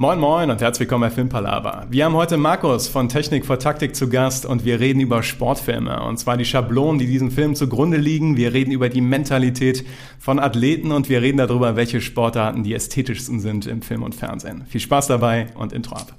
Moin 0.00 0.18
Moin 0.18 0.50
und 0.50 0.62
herzlich 0.62 0.88
willkommen 0.88 1.10
bei 1.10 1.14
Filmpalava. 1.14 1.84
Wir 1.90 2.06
haben 2.06 2.14
heute 2.14 2.38
Markus 2.38 2.88
von 2.88 3.10
Technik 3.10 3.44
vor 3.44 3.58
Taktik 3.58 3.94
zu 3.94 4.08
Gast 4.08 4.46
und 4.46 4.64
wir 4.64 4.80
reden 4.80 4.98
über 5.00 5.22
Sportfilme 5.22 6.02
und 6.04 6.16
zwar 6.16 6.38
die 6.38 6.46
Schablonen, 6.46 6.98
die 6.98 7.04
diesem 7.04 7.30
Film 7.30 7.54
zugrunde 7.54 7.98
liegen. 7.98 8.38
Wir 8.38 8.54
reden 8.54 8.70
über 8.70 8.88
die 8.88 9.02
Mentalität 9.02 9.84
von 10.18 10.38
Athleten 10.38 10.90
und 10.90 11.10
wir 11.10 11.20
reden 11.20 11.36
darüber, 11.36 11.76
welche 11.76 12.00
Sportarten 12.00 12.62
die 12.62 12.72
ästhetischsten 12.72 13.40
sind 13.40 13.66
im 13.66 13.82
Film 13.82 14.02
und 14.02 14.14
Fernsehen. 14.14 14.64
Viel 14.70 14.80
Spaß 14.80 15.08
dabei 15.08 15.48
und 15.54 15.74
Intro 15.74 15.96
ab. 15.96 16.14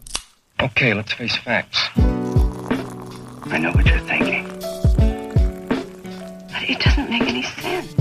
Okay, 0.62 0.94
let's 0.94 1.14
face 1.14 1.36
facts. 1.38 1.90
I 1.98 3.58
know 3.58 3.74
what 3.74 3.88
you're 3.88 4.00
thinking. 4.08 4.46
But 6.52 6.70
it 6.70 6.78
doesn't 6.86 7.10
make 7.10 7.28
any 7.28 7.42
sense. 7.42 7.96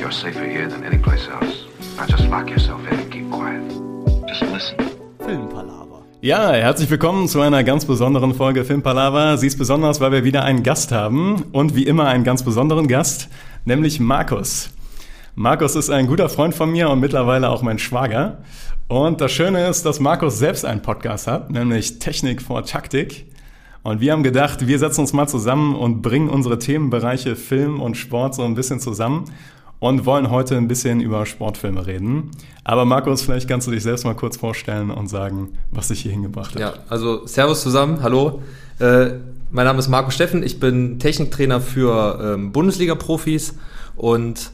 You're 0.00 0.12
safer 0.12 0.44
here 0.44 0.68
than 0.68 0.84
any 0.84 0.98
place 0.98 1.26
else. 1.28 1.66
Now 1.96 2.06
just 2.06 2.28
lock 2.28 2.48
yourself 2.48 2.80
in 2.88 3.00
and 3.00 3.10
keep 3.10 3.28
quiet. 3.32 3.91
Just 4.32 4.50
listen. 4.50 4.76
Filmpalava. 5.18 6.06
Ja, 6.22 6.52
herzlich 6.52 6.88
willkommen 6.88 7.28
zu 7.28 7.42
einer 7.42 7.62
ganz 7.64 7.84
besonderen 7.84 8.32
Folge 8.32 8.64
Filmpalava. 8.64 9.36
Sie 9.36 9.46
ist 9.46 9.58
besonders, 9.58 10.00
weil 10.00 10.10
wir 10.10 10.24
wieder 10.24 10.42
einen 10.42 10.62
Gast 10.62 10.90
haben 10.90 11.44
und 11.52 11.74
wie 11.74 11.82
immer 11.82 12.06
einen 12.06 12.24
ganz 12.24 12.42
besonderen 12.42 12.88
Gast, 12.88 13.28
nämlich 13.66 14.00
Markus. 14.00 14.70
Markus 15.34 15.76
ist 15.76 15.90
ein 15.90 16.06
guter 16.06 16.30
Freund 16.30 16.54
von 16.54 16.72
mir 16.72 16.88
und 16.88 17.00
mittlerweile 17.00 17.50
auch 17.50 17.60
mein 17.60 17.78
Schwager. 17.78 18.38
Und 18.88 19.20
das 19.20 19.32
Schöne 19.32 19.66
ist, 19.68 19.84
dass 19.84 20.00
Markus 20.00 20.38
selbst 20.38 20.64
einen 20.64 20.80
Podcast 20.80 21.26
hat, 21.26 21.50
nämlich 21.50 21.98
Technik 21.98 22.40
vor 22.40 22.64
Taktik. 22.64 23.26
Und 23.82 24.00
wir 24.00 24.12
haben 24.12 24.22
gedacht, 24.22 24.66
wir 24.66 24.78
setzen 24.78 25.02
uns 25.02 25.12
mal 25.12 25.28
zusammen 25.28 25.74
und 25.74 26.00
bringen 26.00 26.30
unsere 26.30 26.58
Themenbereiche 26.58 27.36
Film 27.36 27.82
und 27.82 27.98
Sport 27.98 28.36
so 28.36 28.44
ein 28.44 28.54
bisschen 28.54 28.80
zusammen 28.80 29.26
und 29.82 30.06
wollen 30.06 30.30
heute 30.30 30.56
ein 30.56 30.68
bisschen 30.68 31.00
über 31.00 31.26
Sportfilme 31.26 31.84
reden. 31.88 32.30
Aber 32.62 32.84
Markus, 32.84 33.22
vielleicht 33.22 33.48
kannst 33.48 33.66
du 33.66 33.72
dich 33.72 33.82
selbst 33.82 34.04
mal 34.04 34.14
kurz 34.14 34.36
vorstellen 34.36 34.92
und 34.92 35.08
sagen, 35.08 35.58
was 35.72 35.88
dich 35.88 36.02
hier 36.02 36.12
hingebracht 36.12 36.54
hat. 36.54 36.60
Ja, 36.60 36.74
also 36.88 37.26
Servus 37.26 37.62
zusammen, 37.62 38.00
hallo. 38.00 38.42
Äh, 38.78 39.14
mein 39.50 39.64
Name 39.64 39.80
ist 39.80 39.88
Marco 39.88 40.12
Steffen, 40.12 40.44
ich 40.44 40.60
bin 40.60 41.00
Techniktrainer 41.00 41.60
für 41.60 42.20
ähm, 42.22 42.52
Bundesliga-Profis 42.52 43.56
und 43.96 44.52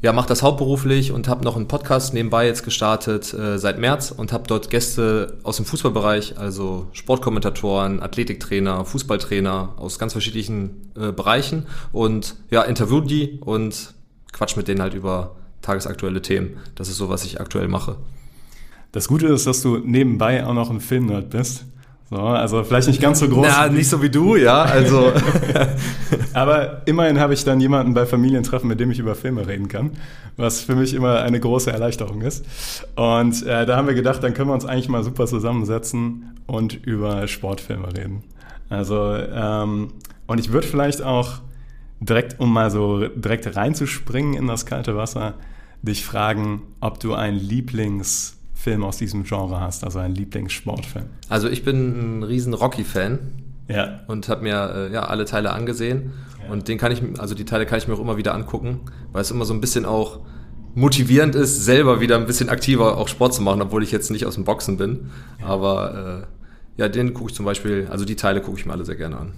ja, 0.00 0.12
mache 0.12 0.28
das 0.28 0.44
hauptberuflich 0.44 1.10
und 1.10 1.26
habe 1.26 1.42
noch 1.42 1.56
einen 1.56 1.66
Podcast 1.66 2.14
nebenbei 2.14 2.46
jetzt 2.46 2.62
gestartet 2.62 3.34
äh, 3.34 3.58
seit 3.58 3.80
März 3.80 4.14
und 4.16 4.32
habe 4.32 4.44
dort 4.46 4.70
Gäste 4.70 5.38
aus 5.42 5.56
dem 5.56 5.64
Fußballbereich, 5.64 6.38
also 6.38 6.86
Sportkommentatoren, 6.92 8.00
Athletiktrainer, 8.00 8.84
Fußballtrainer 8.84 9.74
aus 9.76 9.98
ganz 9.98 10.12
verschiedenen 10.12 10.92
äh, 10.96 11.10
Bereichen 11.10 11.66
und 11.90 12.36
ja, 12.52 12.62
interview 12.62 13.00
die 13.00 13.40
und 13.40 13.94
quatsch 14.32 14.56
mit 14.56 14.68
denen 14.68 14.80
halt 14.80 14.94
über 14.94 15.36
tagesaktuelle 15.62 16.22
Themen. 16.22 16.56
Das 16.74 16.88
ist 16.88 16.96
so, 16.96 17.08
was 17.08 17.24
ich 17.24 17.40
aktuell 17.40 17.68
mache. 17.68 17.96
Das 18.90 19.08
Gute 19.08 19.28
ist, 19.28 19.46
dass 19.46 19.62
du 19.62 19.78
nebenbei 19.78 20.44
auch 20.44 20.54
noch 20.54 20.70
ein 20.70 20.80
Filmnerd 20.80 21.30
bist. 21.30 21.64
So, 22.10 22.18
also 22.18 22.62
vielleicht 22.62 22.88
nicht 22.88 23.00
ganz 23.00 23.20
so 23.20 23.28
groß. 23.28 23.46
Na, 23.48 23.68
nicht 23.68 23.88
so 23.88 24.02
wie 24.02 24.10
du, 24.10 24.36
ja. 24.36 24.64
Also. 24.64 25.12
Aber 26.34 26.82
immerhin 26.84 27.18
habe 27.18 27.32
ich 27.32 27.42
dann 27.42 27.58
jemanden 27.58 27.94
bei 27.94 28.04
Familientreffen, 28.04 28.68
mit 28.68 28.80
dem 28.80 28.90
ich 28.90 28.98
über 28.98 29.14
Filme 29.14 29.46
reden 29.46 29.68
kann, 29.68 29.92
was 30.36 30.60
für 30.60 30.76
mich 30.76 30.92
immer 30.92 31.22
eine 31.22 31.40
große 31.40 31.72
Erleichterung 31.72 32.20
ist. 32.20 32.44
Und 32.96 33.46
äh, 33.46 33.64
da 33.64 33.76
haben 33.76 33.86
wir 33.86 33.94
gedacht, 33.94 34.22
dann 34.22 34.34
können 34.34 34.50
wir 34.50 34.54
uns 34.54 34.66
eigentlich 34.66 34.90
mal 34.90 35.02
super 35.02 35.26
zusammensetzen 35.26 36.38
und 36.46 36.84
über 36.84 37.26
Sportfilme 37.28 37.96
reden. 37.96 38.24
Also, 38.68 39.14
ähm, 39.14 39.94
und 40.26 40.38
ich 40.38 40.52
würde 40.52 40.66
vielleicht 40.66 41.00
auch 41.00 41.40
direkt, 42.06 42.40
um 42.40 42.52
mal 42.52 42.70
so 42.70 43.06
direkt 43.08 43.56
reinzuspringen 43.56 44.34
in 44.34 44.46
das 44.46 44.66
kalte 44.66 44.96
Wasser, 44.96 45.34
dich 45.82 46.04
fragen, 46.04 46.62
ob 46.80 47.00
du 47.00 47.14
einen 47.14 47.38
Lieblingsfilm 47.38 48.84
aus 48.84 48.98
diesem 48.98 49.24
Genre 49.24 49.60
hast, 49.60 49.84
also 49.84 49.98
einen 49.98 50.14
Lieblingssportfilm. 50.14 51.06
Also 51.28 51.48
ich 51.48 51.64
bin 51.64 52.18
ein 52.18 52.22
riesen 52.22 52.54
Rocky-Fan. 52.54 53.18
Ja. 53.68 54.00
Und 54.06 54.28
habe 54.28 54.42
mir 54.42 54.74
äh, 54.74 54.92
ja 54.92 55.04
alle 55.04 55.24
Teile 55.24 55.52
angesehen. 55.52 56.12
Ja. 56.44 56.52
Und 56.52 56.68
den 56.68 56.78
kann 56.78 56.92
ich, 56.92 57.02
also 57.18 57.34
die 57.34 57.44
Teile 57.44 57.64
kann 57.64 57.78
ich 57.78 57.88
mir 57.88 57.94
auch 57.94 58.00
immer 58.00 58.16
wieder 58.16 58.34
angucken, 58.34 58.80
weil 59.12 59.22
es 59.22 59.30
immer 59.30 59.44
so 59.44 59.54
ein 59.54 59.60
bisschen 59.60 59.86
auch 59.86 60.20
motivierend 60.74 61.34
ist, 61.34 61.64
selber 61.64 62.00
wieder 62.00 62.16
ein 62.16 62.26
bisschen 62.26 62.48
aktiver 62.48 62.96
auch 62.96 63.08
Sport 63.08 63.34
zu 63.34 63.42
machen, 63.42 63.62
obwohl 63.62 63.82
ich 63.82 63.92
jetzt 63.92 64.10
nicht 64.10 64.26
aus 64.26 64.34
dem 64.34 64.44
Boxen 64.44 64.76
bin. 64.76 65.10
Ja. 65.40 65.46
Aber 65.46 66.26
äh, 66.76 66.80
ja, 66.80 66.88
den 66.88 67.14
gucke 67.14 67.30
ich 67.30 67.36
zum 67.36 67.46
Beispiel, 67.46 67.86
also 67.90 68.04
die 68.04 68.16
Teile 68.16 68.40
gucke 68.40 68.58
ich 68.58 68.66
mir 68.66 68.72
alle 68.72 68.84
sehr 68.84 68.96
gerne 68.96 69.16
an. 69.18 69.32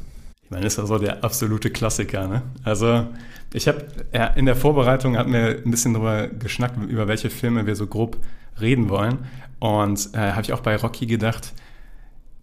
Meine, 0.55 0.67
ist 0.67 0.79
ja 0.79 0.87
so 0.87 0.99
der 0.99 1.25
absolute 1.25 1.69
Klassiker, 1.71 2.29
ne? 2.29 2.43
Also, 2.63 3.09
ich 3.53 3.67
habe 3.67 3.85
ja, 4.13 4.27
in 4.29 4.47
der 4.47 4.55
Vorbereitung 4.55 5.17
hatten 5.17 5.33
wir 5.33 5.63
ein 5.65 5.71
bisschen 5.71 5.95
darüber 5.95 6.29
geschnackt, 6.29 6.77
über 6.89 7.09
welche 7.09 7.29
Filme 7.29 7.67
wir 7.67 7.75
so 7.75 7.87
grob 7.89 8.17
reden 8.61 8.89
wollen. 8.89 9.19
Und 9.59 10.11
äh, 10.15 10.33
habe 10.33 10.43
ich 10.43 10.53
auch 10.53 10.61
bei 10.61 10.77
Rocky 10.77 11.07
gedacht. 11.07 11.53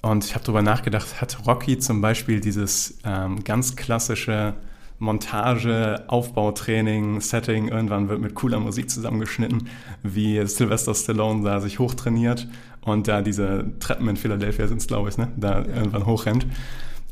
Und 0.01 0.25
ich 0.25 0.33
habe 0.33 0.44
darüber 0.44 0.61
nachgedacht, 0.61 1.22
hat 1.22 1.45
Rocky 1.47 1.77
zum 1.79 2.01
Beispiel 2.01 2.41
dieses 2.41 2.97
ähm, 3.05 3.44
ganz 3.44 3.75
klassische 3.75 4.55
Montage, 4.99 6.03
Aufbautraining, 6.07 7.22
Setting, 7.22 7.69
irgendwann 7.69 8.09
wird 8.09 8.19
mit 8.19 8.35
cooler 8.35 8.59
Musik 8.59 8.89
zusammengeschnitten, 8.89 9.69
wie 10.03 10.45
Sylvester 10.45 10.93
Stallone 10.93 11.43
da 11.43 11.59
sich 11.59 11.79
hochtrainiert 11.79 12.47
und 12.81 13.07
da 13.07 13.22
diese 13.22 13.72
Treppen 13.79 14.07
in 14.09 14.17
Philadelphia 14.17 14.67
sind 14.67 14.78
es, 14.81 14.88
glaube 14.88 15.09
ich, 15.09 15.17
ne? 15.17 15.29
da 15.38 15.61
ja. 15.61 15.75
irgendwann 15.75 16.05
hochrennt. 16.05 16.45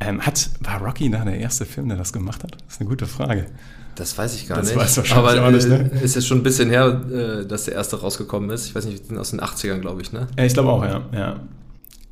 Ähm, 0.01 0.25
hat, 0.25 0.49
war 0.61 0.81
Rocky 0.81 1.09
da 1.09 1.25
der 1.25 1.37
erste 1.37 1.65
Film, 1.65 1.89
der 1.89 1.97
das 1.97 2.13
gemacht 2.13 2.43
hat? 2.43 2.53
Das 2.53 2.75
ist 2.75 2.81
eine 2.81 2.89
gute 2.89 3.05
Frage. 3.05 3.47
Das 3.95 4.17
weiß 4.17 4.35
ich 4.35 4.47
gar 4.47 4.57
das 4.57 4.67
nicht. 4.67 4.77
Weiß 4.77 4.95
wahrscheinlich 4.95 5.39
Aber 5.39 5.47
auch 5.47 5.51
nicht, 5.51 5.67
ne? 5.67 5.91
ist 6.01 6.15
jetzt 6.15 6.27
schon 6.27 6.37
ein 6.37 6.43
bisschen 6.43 6.69
her, 6.69 7.01
äh, 7.11 7.45
dass 7.45 7.65
der 7.65 7.73
erste 7.73 7.99
rausgekommen 7.99 8.49
ist. 8.49 8.67
Ich 8.67 8.75
weiß 8.75 8.85
nicht, 8.85 9.11
aus 9.11 9.31
den 9.31 9.41
80ern, 9.41 9.79
glaube 9.79 10.01
ich, 10.01 10.13
ne? 10.13 10.27
Ja, 10.37 10.45
ich 10.45 10.53
glaube 10.53 10.69
auch, 10.69 10.83
ja. 10.85 11.01
ja. 11.11 11.39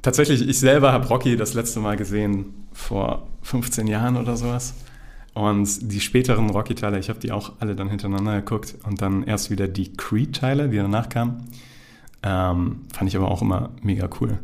Tatsächlich, 0.01 0.47
ich 0.47 0.59
selber 0.59 0.91
habe 0.91 1.07
Rocky 1.07 1.37
das 1.37 1.53
letzte 1.53 1.79
Mal 1.79 1.95
gesehen 1.95 2.67
vor 2.73 3.27
15 3.43 3.87
Jahren 3.87 4.17
oder 4.17 4.35
sowas. 4.35 4.73
Und 5.33 5.91
die 5.91 6.01
späteren 6.01 6.49
Rocky-Teile, 6.49 6.99
ich 6.99 7.09
habe 7.09 7.19
die 7.19 7.31
auch 7.31 7.53
alle 7.59 7.75
dann 7.75 7.89
hintereinander 7.89 8.37
geguckt 8.37 8.75
und 8.83 9.01
dann 9.01 9.23
erst 9.23 9.49
wieder 9.49 9.67
die 9.67 9.93
Creed-Teile, 9.93 10.67
die 10.67 10.77
danach 10.77 11.09
kamen. 11.09 11.43
Ähm, 12.23 12.81
fand 12.91 13.09
ich 13.09 13.15
aber 13.15 13.29
auch 13.29 13.41
immer 13.41 13.69
mega 13.81 14.09
cool. 14.19 14.39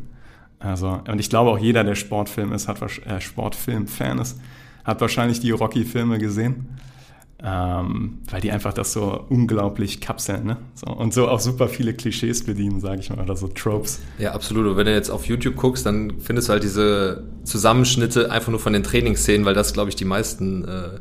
Also, 0.64 1.00
und 1.06 1.20
ich 1.20 1.28
glaube 1.28 1.50
auch 1.50 1.58
jeder, 1.58 1.84
der 1.84 1.94
Sportfilm 1.94 2.52
ist, 2.52 2.68
hat 2.68 2.80
äh, 2.82 3.20
Sportfilm-Fan 3.20 4.18
ist, 4.18 4.40
hat 4.84 5.00
wahrscheinlich 5.00 5.40
die 5.40 5.50
Rocky-Filme 5.50 6.18
gesehen. 6.18 6.78
Ähm, 7.46 8.20
weil 8.30 8.40
die 8.40 8.50
einfach 8.52 8.72
das 8.72 8.94
so 8.94 9.26
unglaublich 9.28 10.00
kapseln, 10.00 10.46
ne? 10.46 10.56
So, 10.74 10.86
und 10.86 11.12
so 11.12 11.28
auch 11.28 11.40
super 11.40 11.68
viele 11.68 11.92
Klischees 11.92 12.42
bedienen, 12.46 12.80
sage 12.80 13.00
ich 13.00 13.10
mal, 13.10 13.22
oder 13.22 13.36
so 13.36 13.48
Tropes. 13.48 14.00
Ja, 14.18 14.32
absolut. 14.32 14.66
Und 14.66 14.78
wenn 14.78 14.86
du 14.86 14.94
jetzt 14.94 15.10
auf 15.10 15.26
YouTube 15.26 15.56
guckst, 15.56 15.84
dann 15.84 16.20
findest 16.20 16.48
du 16.48 16.52
halt 16.52 16.62
diese 16.62 17.24
Zusammenschnitte 17.42 18.30
einfach 18.30 18.48
nur 18.48 18.60
von 18.60 18.72
den 18.72 18.82
Trainingsszenen, 18.82 19.44
weil 19.44 19.52
das, 19.52 19.74
glaube 19.74 19.90
ich, 19.90 19.96
die 19.96 20.06
meisten 20.06 20.64
äh, 20.64 21.00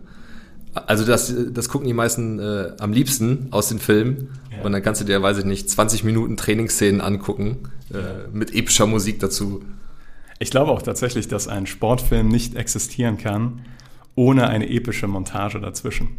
also 0.74 1.06
das, 1.06 1.34
das 1.52 1.70
gucken 1.70 1.88
die 1.88 1.94
meisten 1.94 2.40
äh, 2.40 2.72
am 2.80 2.94
liebsten 2.94 3.48
aus 3.52 3.70
den 3.70 3.80
Filmen. 3.80 4.30
Ja. 4.52 4.64
Und 4.64 4.72
dann 4.72 4.82
kannst 4.82 5.02
du 5.02 5.06
dir, 5.06 5.22
weiß 5.22 5.40
ich 5.40 5.46
nicht, 5.46 5.70
20 5.70 6.04
Minuten 6.04 6.38
Trainingsszenen 6.38 7.02
angucken 7.02 7.70
äh, 7.94 8.28
mit 8.32 8.54
epischer 8.54 8.86
Musik 8.86 9.20
dazu. 9.20 9.64
Ich 10.40 10.52
glaube 10.52 10.72
auch 10.72 10.82
tatsächlich, 10.82 11.28
dass 11.28 11.48
ein 11.48 11.68
Sportfilm 11.68 12.28
nicht 12.28 12.56
existieren 12.56 13.18
kann 13.18 13.62
ohne 14.16 14.48
eine 14.48 14.70
epische 14.70 15.08
Montage 15.08 15.60
dazwischen. 15.60 16.10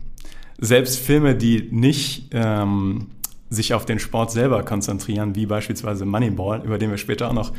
Selbst 0.58 0.98
Filme, 0.98 1.34
die 1.34 1.68
nicht 1.70 2.28
ähm, 2.32 3.08
sich 3.50 3.74
auf 3.74 3.84
den 3.84 3.98
Sport 3.98 4.30
selber 4.30 4.62
konzentrieren, 4.62 5.34
wie 5.34 5.46
beispielsweise 5.46 6.04
Moneyball, 6.04 6.62
über 6.64 6.78
den 6.78 6.90
wir 6.90 6.98
später 6.98 7.28
auch 7.28 7.34
noch 7.34 7.52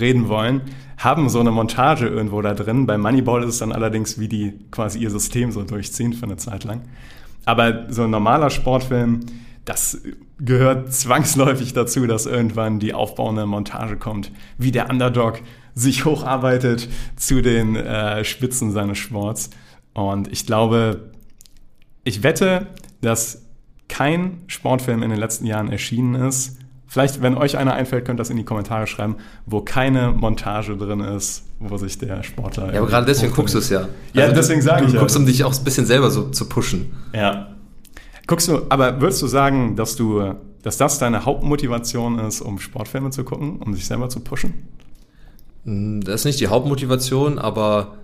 reden 0.00 0.28
wollen, 0.28 0.62
haben 0.98 1.28
so 1.28 1.40
eine 1.40 1.50
Montage 1.50 2.06
irgendwo 2.06 2.42
da 2.42 2.54
drin. 2.54 2.86
Bei 2.86 2.98
Moneyball 2.98 3.42
ist 3.42 3.50
es 3.50 3.58
dann 3.58 3.72
allerdings, 3.72 4.18
wie 4.18 4.28
die 4.28 4.52
quasi 4.70 4.98
ihr 4.98 5.10
System 5.10 5.52
so 5.52 5.62
durchziehen 5.62 6.12
für 6.12 6.24
eine 6.24 6.36
Zeit 6.36 6.64
lang. 6.64 6.82
Aber 7.44 7.86
so 7.92 8.04
ein 8.04 8.10
normaler 8.10 8.50
Sportfilm, 8.50 9.20
das 9.64 10.00
gehört 10.38 10.92
zwangsläufig 10.92 11.72
dazu, 11.72 12.06
dass 12.06 12.26
irgendwann 12.26 12.80
die 12.80 12.94
aufbauende 12.94 13.46
Montage 13.46 13.96
kommt, 13.96 14.32
wie 14.58 14.72
der 14.72 14.90
Underdog 14.90 15.40
sich 15.74 16.04
hocharbeitet 16.04 16.88
zu 17.16 17.42
den 17.42 17.76
äh, 17.76 18.24
Spitzen 18.24 18.72
seines 18.72 18.98
Sports. 18.98 19.50
Und 19.92 20.28
ich 20.32 20.46
glaube, 20.46 21.12
ich 22.04 22.22
wette, 22.22 22.68
dass 23.00 23.43
kein 23.88 24.42
Sportfilm 24.46 25.02
in 25.02 25.10
den 25.10 25.18
letzten 25.18 25.46
Jahren 25.46 25.70
erschienen 25.70 26.14
ist, 26.14 26.58
Vielleicht, 26.94 27.22
wenn 27.22 27.36
euch 27.36 27.56
einer 27.56 27.74
einfällt, 27.74 28.04
könnt 28.04 28.20
ihr 28.20 28.22
das 28.22 28.30
in 28.30 28.36
die 28.36 28.44
Kommentare 28.44 28.86
schreiben, 28.86 29.16
wo 29.46 29.60
keine 29.62 30.12
Montage 30.12 30.76
drin 30.76 31.00
ist, 31.00 31.42
wo 31.58 31.76
sich 31.76 31.98
der 31.98 32.22
Sportler. 32.22 32.72
Ja, 32.72 32.78
aber 32.78 32.88
gerade 32.88 33.04
deswegen 33.04 33.32
guckst 33.32 33.52
du 33.52 33.58
es 33.58 33.68
ja. 33.68 33.88
Ja, 34.12 34.22
also 34.22 34.36
deswegen 34.36 34.62
sage 34.62 34.84
ich. 34.86 34.92
Du 34.92 35.00
guckst, 35.00 35.16
um 35.16 35.26
dich 35.26 35.42
auch 35.42 35.52
ein 35.52 35.64
bisschen 35.64 35.86
selber 35.86 36.12
so 36.12 36.28
zu 36.28 36.48
pushen. 36.48 36.92
Ja. 37.12 37.48
Guckst 38.28 38.46
du, 38.46 38.66
aber 38.68 39.00
würdest 39.00 39.20
du 39.22 39.26
sagen, 39.26 39.74
dass 39.74 39.96
du, 39.96 40.34
dass 40.62 40.76
das 40.76 41.00
deine 41.00 41.24
Hauptmotivation 41.24 42.20
ist, 42.20 42.40
um 42.40 42.60
Sportfilme 42.60 43.10
zu 43.10 43.24
gucken, 43.24 43.56
um 43.58 43.74
sich 43.74 43.86
selber 43.86 44.08
zu 44.08 44.20
pushen? 44.20 44.68
Hm, 45.64 46.00
das 46.00 46.20
ist 46.20 46.26
nicht 46.26 46.38
die 46.38 46.46
Hauptmotivation, 46.46 47.40
aber 47.40 47.96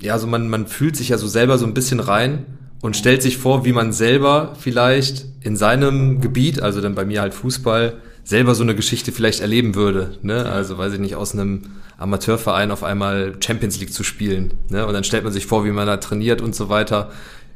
ja, 0.00 0.14
also 0.14 0.26
man, 0.26 0.48
man 0.48 0.68
fühlt 0.68 0.96
sich 0.96 1.10
ja 1.10 1.18
so 1.18 1.28
selber 1.28 1.58
so 1.58 1.66
ein 1.66 1.74
bisschen 1.74 2.00
rein 2.00 2.46
und 2.82 2.96
stellt 2.96 3.22
sich 3.22 3.36
vor, 3.36 3.64
wie 3.64 3.72
man 3.72 3.92
selber 3.92 4.54
vielleicht 4.58 5.26
in 5.42 5.56
seinem 5.56 6.20
Gebiet, 6.20 6.62
also 6.62 6.80
dann 6.80 6.94
bei 6.94 7.04
mir 7.04 7.20
halt 7.20 7.34
Fußball, 7.34 7.98
selber 8.24 8.54
so 8.54 8.62
eine 8.62 8.74
Geschichte 8.74 9.12
vielleicht 9.12 9.40
erleben 9.40 9.74
würde. 9.74 10.18
Ne? 10.22 10.46
Also 10.46 10.78
weiß 10.78 10.94
ich 10.94 11.00
nicht, 11.00 11.16
aus 11.16 11.32
einem 11.32 11.62
Amateurverein 11.98 12.70
auf 12.70 12.84
einmal 12.84 13.34
Champions 13.40 13.80
League 13.80 13.92
zu 13.92 14.04
spielen. 14.04 14.54
Ne? 14.68 14.86
Und 14.86 14.94
dann 14.94 15.04
stellt 15.04 15.24
man 15.24 15.32
sich 15.32 15.46
vor, 15.46 15.64
wie 15.64 15.70
man 15.70 15.86
da 15.86 15.96
trainiert 15.98 16.40
und 16.40 16.54
so 16.54 16.68
weiter. 16.68 17.10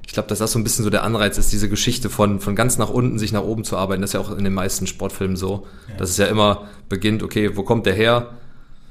Ich 0.06 0.12
glaube, 0.12 0.29
dass 0.29 0.38
das 0.38 0.53
so 0.53 0.59
ein 0.59 0.65
bisschen 0.65 0.85
so 0.85 0.91
der 0.91 1.03
Anreiz 1.03 1.38
ist, 1.38 1.53
diese 1.53 1.69
Geschichte 1.69 2.11
von, 2.11 2.41
von 2.41 2.55
ganz 2.55 2.77
nach 2.77 2.91
unten 2.91 3.19
sich 3.19 3.32
nach 3.32 3.43
oben 3.43 3.65
zu 3.65 3.77
arbeiten. 3.77 4.03
Das 4.03 4.11
ist 4.11 4.15
ja 4.15 4.20
auch 4.20 4.37
in 4.37 4.44
den 4.44 4.53
meisten 4.53 4.87
Sportfilmen 4.87 5.37
so. 5.37 5.67
Ja. 5.88 5.97
Dass 5.97 6.11
es 6.11 6.19
ja 6.19 6.27
immer 6.27 6.69
beginnt, 6.88 7.23
okay, 7.23 7.56
wo 7.56 7.62
kommt 7.62 7.87
der 7.87 7.94
her? 7.94 8.31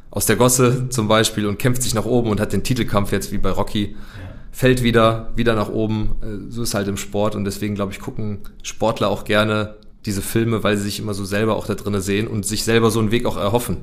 Aus 0.10 0.26
der 0.26 0.36
Gosse 0.36 0.90
zum 0.90 1.08
Beispiel 1.08 1.48
und 1.48 1.60
kämpft 1.60 1.84
sich 1.84 1.94
nach 1.94 2.06
oben 2.06 2.30
und 2.30 2.40
hat 2.40 2.54
den 2.54 2.64
Titelkampf 2.64 3.12
jetzt 3.12 3.32
wie 3.32 3.38
bei 3.38 3.50
Rocky. 3.50 3.96
Ja. 3.96 4.33
Fällt 4.54 4.84
wieder, 4.84 5.32
wieder 5.36 5.56
nach 5.56 5.70
oben. 5.70 6.16
Äh, 6.22 6.52
so 6.52 6.62
ist 6.62 6.76
halt 6.76 6.88
im 6.88 6.96
Sport 6.96 7.36
und 7.36 7.44
deswegen, 7.44 7.74
glaube 7.74 7.92
ich, 7.92 8.00
gucken 8.00 8.42
Sportler 8.62 9.10
auch 9.10 9.26
gerne 9.26 9.76
diese 10.06 10.22
Filme, 10.22 10.64
weil 10.64 10.78
sie 10.78 10.84
sich 10.84 11.00
immer 11.00 11.16
so 11.16 11.26
selber 11.26 11.56
auch 11.56 11.66
da 11.66 11.74
drinne 11.74 12.02
sehen 12.02 12.28
und 12.28 12.46
sich 12.46 12.64
selber 12.64 12.92
so 12.92 13.00
einen 13.00 13.12
Weg 13.12 13.26
auch 13.26 13.38
erhoffen. 13.38 13.78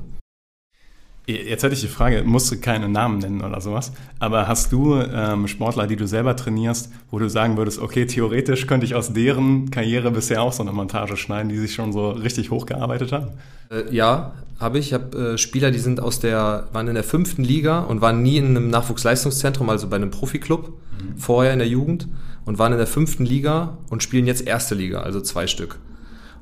Jetzt 1.35 1.63
hätte 1.63 1.73
ich 1.73 1.81
die 1.81 1.87
Frage, 1.87 2.23
musst 2.23 2.51
du 2.51 2.59
keine 2.59 2.89
Namen 2.89 3.19
nennen 3.19 3.41
oder 3.41 3.61
sowas, 3.61 3.91
aber 4.19 4.47
hast 4.47 4.71
du 4.71 4.95
ähm, 4.95 5.47
Sportler, 5.47 5.87
die 5.87 5.95
du 5.95 6.07
selber 6.07 6.35
trainierst, 6.35 6.91
wo 7.09 7.19
du 7.19 7.29
sagen 7.29 7.57
würdest, 7.57 7.79
okay, 7.79 8.05
theoretisch 8.05 8.67
könnte 8.67 8.85
ich 8.85 8.95
aus 8.95 9.13
deren 9.13 9.71
Karriere 9.71 10.11
bisher 10.11 10.41
auch 10.41 10.53
so 10.53 10.63
eine 10.63 10.71
Montage 10.71 11.17
schneiden, 11.17 11.49
die 11.49 11.57
sich 11.57 11.73
schon 11.73 11.93
so 11.93 12.11
richtig 12.11 12.51
hochgearbeitet 12.51 13.11
haben? 13.11 13.27
Äh, 13.69 13.93
ja, 13.93 14.33
habe 14.59 14.79
ich. 14.79 14.87
Ich 14.87 14.93
habe 14.93 15.33
äh, 15.33 15.37
Spieler, 15.37 15.71
die 15.71 15.79
sind 15.79 15.99
aus 15.99 16.19
der, 16.19 16.67
waren 16.71 16.87
in 16.87 16.95
der 16.95 17.03
fünften 17.03 17.43
Liga 17.43 17.79
und 17.79 18.01
waren 18.01 18.21
nie 18.21 18.37
in 18.37 18.47
einem 18.47 18.69
Nachwuchsleistungszentrum, 18.69 19.69
also 19.69 19.87
bei 19.87 19.95
einem 19.95 20.11
Profiklub, 20.11 20.69
mhm. 20.69 21.17
vorher 21.17 21.53
in 21.53 21.59
der 21.59 21.67
Jugend 21.67 22.07
und 22.45 22.59
waren 22.59 22.71
in 22.71 22.77
der 22.77 22.87
fünften 22.87 23.25
Liga 23.25 23.77
und 23.89 24.03
spielen 24.03 24.27
jetzt 24.27 24.47
erste 24.47 24.75
Liga, 24.75 25.01
also 25.01 25.21
zwei 25.21 25.47
Stück. 25.47 25.77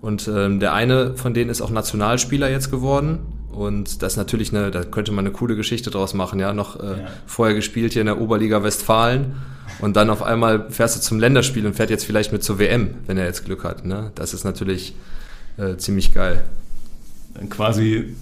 Und 0.01 0.29
ähm, 0.33 0.59
der 0.59 0.73
eine 0.73 1.15
von 1.17 1.33
denen 1.33 1.49
ist 1.49 1.61
auch 1.61 1.71
Nationalspieler 1.71 2.49
jetzt 2.49 2.71
geworden 2.71 3.19
und 3.51 4.01
das 4.01 4.13
ist 4.13 4.17
natürlich 4.17 4.55
eine, 4.55 4.71
da 4.71 4.83
könnte 4.83 5.11
man 5.11 5.25
eine 5.25 5.33
coole 5.33 5.55
Geschichte 5.55 5.89
draus 5.89 6.13
machen, 6.13 6.39
ja. 6.39 6.53
Noch 6.53 6.79
äh, 6.79 6.85
ja. 6.85 7.07
vorher 7.25 7.55
gespielt 7.55 7.93
hier 7.93 8.01
in 8.01 8.07
der 8.07 8.21
Oberliga 8.21 8.63
Westfalen 8.63 9.35
und 9.79 9.95
dann 9.95 10.09
auf 10.09 10.21
einmal 10.21 10.69
fährst 10.69 10.97
du 10.97 11.01
zum 11.01 11.19
Länderspiel 11.19 11.65
und 11.65 11.75
fährt 11.75 11.89
jetzt 11.89 12.05
vielleicht 12.05 12.31
mit 12.31 12.43
zur 12.43 12.59
WM, 12.59 12.95
wenn 13.07 13.17
er 13.17 13.25
jetzt 13.25 13.45
Glück 13.45 13.63
hat. 13.63 13.85
Ne? 13.85 14.11
Das 14.15 14.33
ist 14.33 14.43
natürlich 14.43 14.93
äh, 15.57 15.77
ziemlich 15.77 16.13
geil. 16.13 16.43
Dann 17.33 17.49
quasi, 17.49 18.15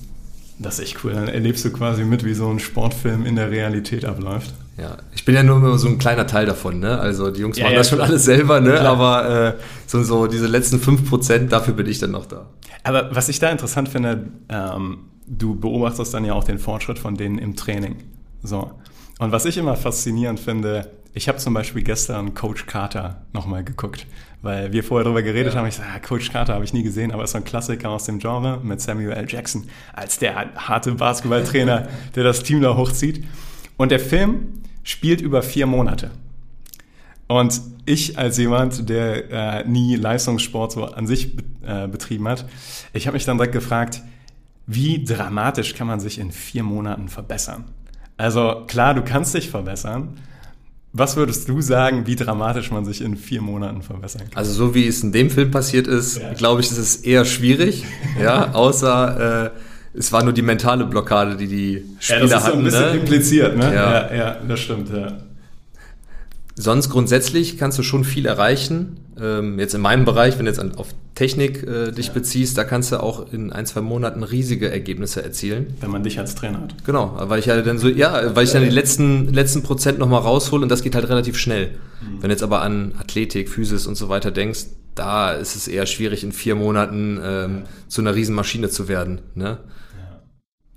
das 0.60 0.80
ist 0.80 0.86
echt 0.86 1.04
cool, 1.04 1.14
dann 1.14 1.28
erlebst 1.28 1.66
du 1.66 1.72
quasi 1.72 2.04
mit, 2.04 2.24
wie 2.24 2.34
so 2.34 2.50
ein 2.50 2.60
Sportfilm 2.60 3.26
in 3.26 3.36
der 3.36 3.50
Realität 3.50 4.06
abläuft. 4.06 4.54
Ja, 4.78 4.98
ich 5.16 5.26
bin 5.26 5.34
ja 5.34 5.42
nur 5.42 5.80
so 5.80 5.88
ein 5.88 5.98
kleiner 5.98 6.28
Teil 6.28 6.46
davon, 6.46 6.80
ne? 6.80 7.00
Also 7.00 7.32
die 7.32 7.42
Jungs 7.42 7.58
ja, 7.58 7.64
machen 7.64 7.74
ja, 7.74 7.80
das 7.80 7.90
schon 7.90 8.00
alles 8.00 8.26
selber, 8.26 8.62
ne? 8.62 8.74
Klar. 8.74 8.86
Aber 8.86 9.48
äh, 9.48 9.54
so, 9.88 10.04
so 10.04 10.28
diese 10.28 10.46
letzten 10.46 10.78
5%, 10.78 11.48
dafür 11.48 11.74
bin 11.74 11.88
ich 11.88 11.98
dann 11.98 12.12
noch 12.12 12.28
da. 12.28 12.46
Aber 12.84 13.10
was 13.16 13.28
ich 13.28 13.40
da 13.40 13.50
interessant 13.50 13.90
finde, 13.90 14.28
ähm, 14.50 15.00
du 15.28 15.56
beobachtest 15.56 16.14
dann 16.14 16.26
ja 16.26 16.34
auch 16.34 16.44
den 16.44 16.58
Fortschritt 16.58 17.00
von 17.00 17.16
denen 17.16 17.38
im 17.38 17.56
Training. 17.56 17.98
So. 18.42 18.72
Und 19.20 19.32
was 19.32 19.46
ich 19.46 19.58
immer 19.58 19.76
faszinierend 19.76 20.40
finde, 20.40 20.92
ich 21.14 21.28
habe 21.28 21.40
zum 21.40 21.54
Beispiel 21.54 21.84
gestern 21.84 22.34
Coach 22.34 22.68
Carter 22.68 23.24
nochmal 23.34 23.64
geguckt, 23.64 24.06
weil 24.42 24.72
wir 24.72 24.84
vorher 24.84 25.04
darüber 25.04 25.24
geredet 25.24 25.54
ja. 25.54 25.60
haben. 25.60 25.68
Ich 25.68 25.76
sage, 25.76 25.90
ah, 25.96 26.00
Coach 26.00 26.32
Carter 26.32 26.54
habe 26.54 26.64
ich 26.64 26.74
nie 26.74 26.84
gesehen, 26.84 27.12
aber 27.12 27.24
ist 27.24 27.32
so 27.32 27.38
ein 27.38 27.44
Klassiker 27.44 27.90
aus 27.90 28.06
dem 28.06 28.20
Genre 28.20 28.60
mit 28.64 28.82
Samuel 28.82 29.12
L. 29.12 29.26
Jackson 29.28 29.68
als 29.94 30.20
der 30.20 30.54
harte 30.56 30.92
Basketballtrainer, 30.92 31.88
der 32.16 32.24
das 32.24 32.44
Team 32.44 32.62
da 32.62 32.78
hochzieht. 32.78 33.26
Und 33.78 33.92
der 33.92 34.00
Film 34.00 34.62
spielt 34.84 35.22
über 35.22 35.42
vier 35.42 35.66
Monate. 35.66 36.12
Und 37.28 37.60
ich 37.86 38.18
als 38.18 38.38
jemand, 38.38 38.88
der 38.90 39.32
äh, 39.32 39.68
nie 39.68 39.96
Leistungssport 39.96 40.72
so 40.72 40.86
an 40.86 41.08
sich 41.08 41.36
äh, 41.66 41.88
betrieben 41.88 42.28
hat, 42.28 42.46
ich 42.94 43.08
habe 43.08 43.16
mich 43.16 43.26
dann 43.26 43.38
direkt 43.38 43.54
gefragt, 43.54 44.02
wie 44.68 45.04
dramatisch 45.04 45.74
kann 45.74 45.88
man 45.88 46.00
sich 46.00 46.20
in 46.20 46.32
vier 46.32 46.64
Monaten 46.64 47.08
verbessern? 47.08 47.64
Also 48.18 48.66
klar, 48.68 48.94
du 48.94 49.02
kannst 49.02 49.34
dich 49.34 49.50
verbessern. 49.50 50.20
Was 50.92 51.16
würdest 51.16 51.48
du 51.48 51.62
sagen, 51.62 52.06
wie 52.06 52.16
dramatisch 52.16 52.72
man 52.72 52.84
sich 52.84 53.02
in 53.02 53.16
vier 53.16 53.42
Monaten 53.42 53.82
verbessern 53.82 54.24
kann? 54.30 54.38
Also 54.38 54.52
so 54.52 54.76
wie 54.76 54.88
es 54.88 55.04
in 55.04 55.12
dem 55.12 55.30
Film 55.30 55.52
passiert 55.52 55.88
ist, 55.88 56.18
ja. 56.18 56.34
glaube 56.34 56.62
ich, 56.62 56.72
ist 56.72 56.78
es 56.78 56.98
eher 56.98 57.24
schwierig. 57.24 57.86
ja, 58.22 58.54
außer 58.54 59.46
äh, 59.46 59.50
es 59.94 60.12
war 60.12 60.24
nur 60.24 60.34
die 60.34 60.42
mentale 60.42 60.86
Blockade, 60.86 61.38
die 61.38 61.48
die 61.48 61.86
Spieler 62.00 62.20
hatten. 62.22 62.30
Ja, 62.30 62.36
das 62.36 62.44
ist 62.44 62.52
so 62.52 62.58
ein 62.58 62.64
bisschen 62.64 62.92
ne? 62.92 63.00
impliziert, 63.00 63.58
ne? 63.58 63.74
Ja. 63.74 63.92
ja, 63.92 64.16
ja, 64.16 64.38
das 64.48 64.60
stimmt, 64.60 64.90
ja. 64.90 65.18
Sonst 66.56 66.90
grundsätzlich 66.90 67.58
kannst 67.58 67.78
du 67.78 67.84
schon 67.84 68.04
viel 68.04 68.26
erreichen. 68.26 69.00
Ähm, 69.20 69.60
jetzt 69.60 69.76
in 69.76 69.82
meinem 69.82 70.06
Bereich, 70.06 70.38
wenn 70.38 70.46
du 70.46 70.52
jetzt 70.52 70.60
an, 70.60 70.76
auf 70.76 70.88
Technik 71.18 71.64
äh, 71.64 71.92
dich 71.92 72.08
ja. 72.08 72.14
beziehst, 72.14 72.60
da 72.60 72.64
kannst 72.64 72.92
du 72.92 73.02
auch 73.02 73.34
in 73.34 73.52
ein, 73.52 73.66
zwei 73.66 73.82
Monaten 73.82 74.22
riesige 74.22 74.70
Ergebnisse 74.70 75.24
erzielen. 75.24 75.74
Wenn 75.82 75.90
man 75.90 76.04
dich 76.04 76.20
als 76.20 76.36
Trainer 76.36 76.62
hat. 76.62 76.76
Genau, 76.86 77.18
weil 77.20 77.40
ich 77.40 77.48
ja 77.48 77.60
dann 77.60 77.80
so, 77.80 77.88
ja, 77.88 78.36
weil 78.36 78.44
ich 78.44 78.52
dann 78.52 78.64
die 78.64 78.70
letzten, 78.70 79.34
letzten 79.34 79.64
Prozent 79.64 79.98
nochmal 79.98 80.22
raushole 80.22 80.62
und 80.62 80.70
das 80.70 80.84
geht 80.84 80.94
halt 80.94 81.10
relativ 81.10 81.36
schnell. 81.36 81.70
Mhm. 82.02 82.22
Wenn 82.22 82.30
du 82.30 82.36
jetzt 82.36 82.44
aber 82.44 82.62
an 82.62 82.94
Athletik, 83.00 83.50
Physis 83.50 83.88
und 83.88 83.96
so 83.96 84.10
weiter 84.10 84.30
denkst, 84.30 84.68
da 84.94 85.32
ist 85.32 85.56
es 85.56 85.68
eher 85.68 85.88
schwierig, 85.88 86.24
in 86.24 86.32
vier 86.32 86.54
Monaten 86.54 87.20
ähm, 87.24 87.64
zu 87.88 88.02
einer 88.02 88.14
Riesenmaschine 88.14 88.70
zu 88.70 88.88
werden. 88.88 89.22
Ne? 89.34 89.58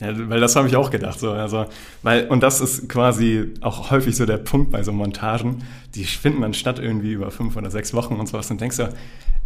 Ja, 0.01 0.31
weil 0.31 0.41
das 0.41 0.57
habe 0.57 0.67
ich 0.67 0.77
auch 0.77 0.91
gedacht. 0.91 1.21
So. 1.21 1.33
Also, 1.33 1.67
weil, 2.03 2.27
und 2.29 2.43
das 2.43 2.61
ist 2.61 2.89
quasi 2.89 3.55
auch 3.61 3.91
häufig 3.91 4.17
so 4.17 4.27
der 4.27 4.39
Punkt 4.39 4.71
bei 4.71 4.83
so 4.83 4.93
Montagen. 4.93 5.63
Die 5.95 6.05
finden 6.05 6.41
dann 6.41 6.55
statt 6.55 6.79
irgendwie 6.79 7.13
über 7.13 7.31
fünf 7.31 7.57
oder 7.57 7.71
sechs 7.71 7.93
Wochen 7.93 8.15
und 8.15 8.27
sowas. 8.27 8.51
Und 8.51 8.61
denkst 8.61 8.79
du, 8.79 8.89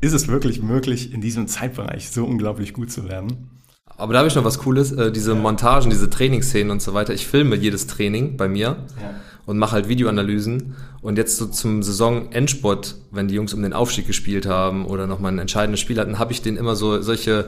ist 0.00 0.12
es 0.12 0.28
wirklich 0.28 0.62
möglich, 0.62 1.12
in 1.12 1.20
diesem 1.20 1.48
Zeitbereich 1.48 2.10
so 2.10 2.24
unglaublich 2.24 2.72
gut 2.72 2.92
zu 2.92 3.08
werden? 3.08 3.50
Aber 3.96 4.12
da 4.12 4.20
habe 4.20 4.28
ich 4.28 4.34
noch 4.34 4.44
was 4.44 4.58
Cooles, 4.58 4.92
äh, 4.92 5.12
diese 5.12 5.32
ja. 5.32 5.38
Montagen, 5.38 5.90
diese 5.90 6.10
Trainingsszenen 6.10 6.70
und 6.70 6.82
so 6.82 6.94
weiter. 6.94 7.14
Ich 7.14 7.26
filme 7.26 7.56
jedes 7.56 7.86
Training 7.86 8.36
bei 8.36 8.48
mir 8.48 8.76
ja. 9.00 9.14
und 9.46 9.58
mache 9.58 9.72
halt 9.72 9.88
Videoanalysen. 9.88 10.74
Und 11.00 11.18
jetzt 11.18 11.36
so 11.36 11.46
zum 11.46 11.82
Saisonendsport, 11.82 12.96
wenn 13.10 13.28
die 13.28 13.34
Jungs 13.34 13.54
um 13.54 13.62
den 13.62 13.72
Aufstieg 13.72 14.06
gespielt 14.06 14.46
haben 14.46 14.86
oder 14.86 15.06
nochmal 15.06 15.32
ein 15.32 15.38
entscheidendes 15.38 15.80
Spiel 15.80 15.98
hatten, 15.98 16.18
habe 16.18 16.32
ich 16.32 16.42
denen 16.42 16.56
immer 16.56 16.76
so 16.76 17.02
solche 17.02 17.46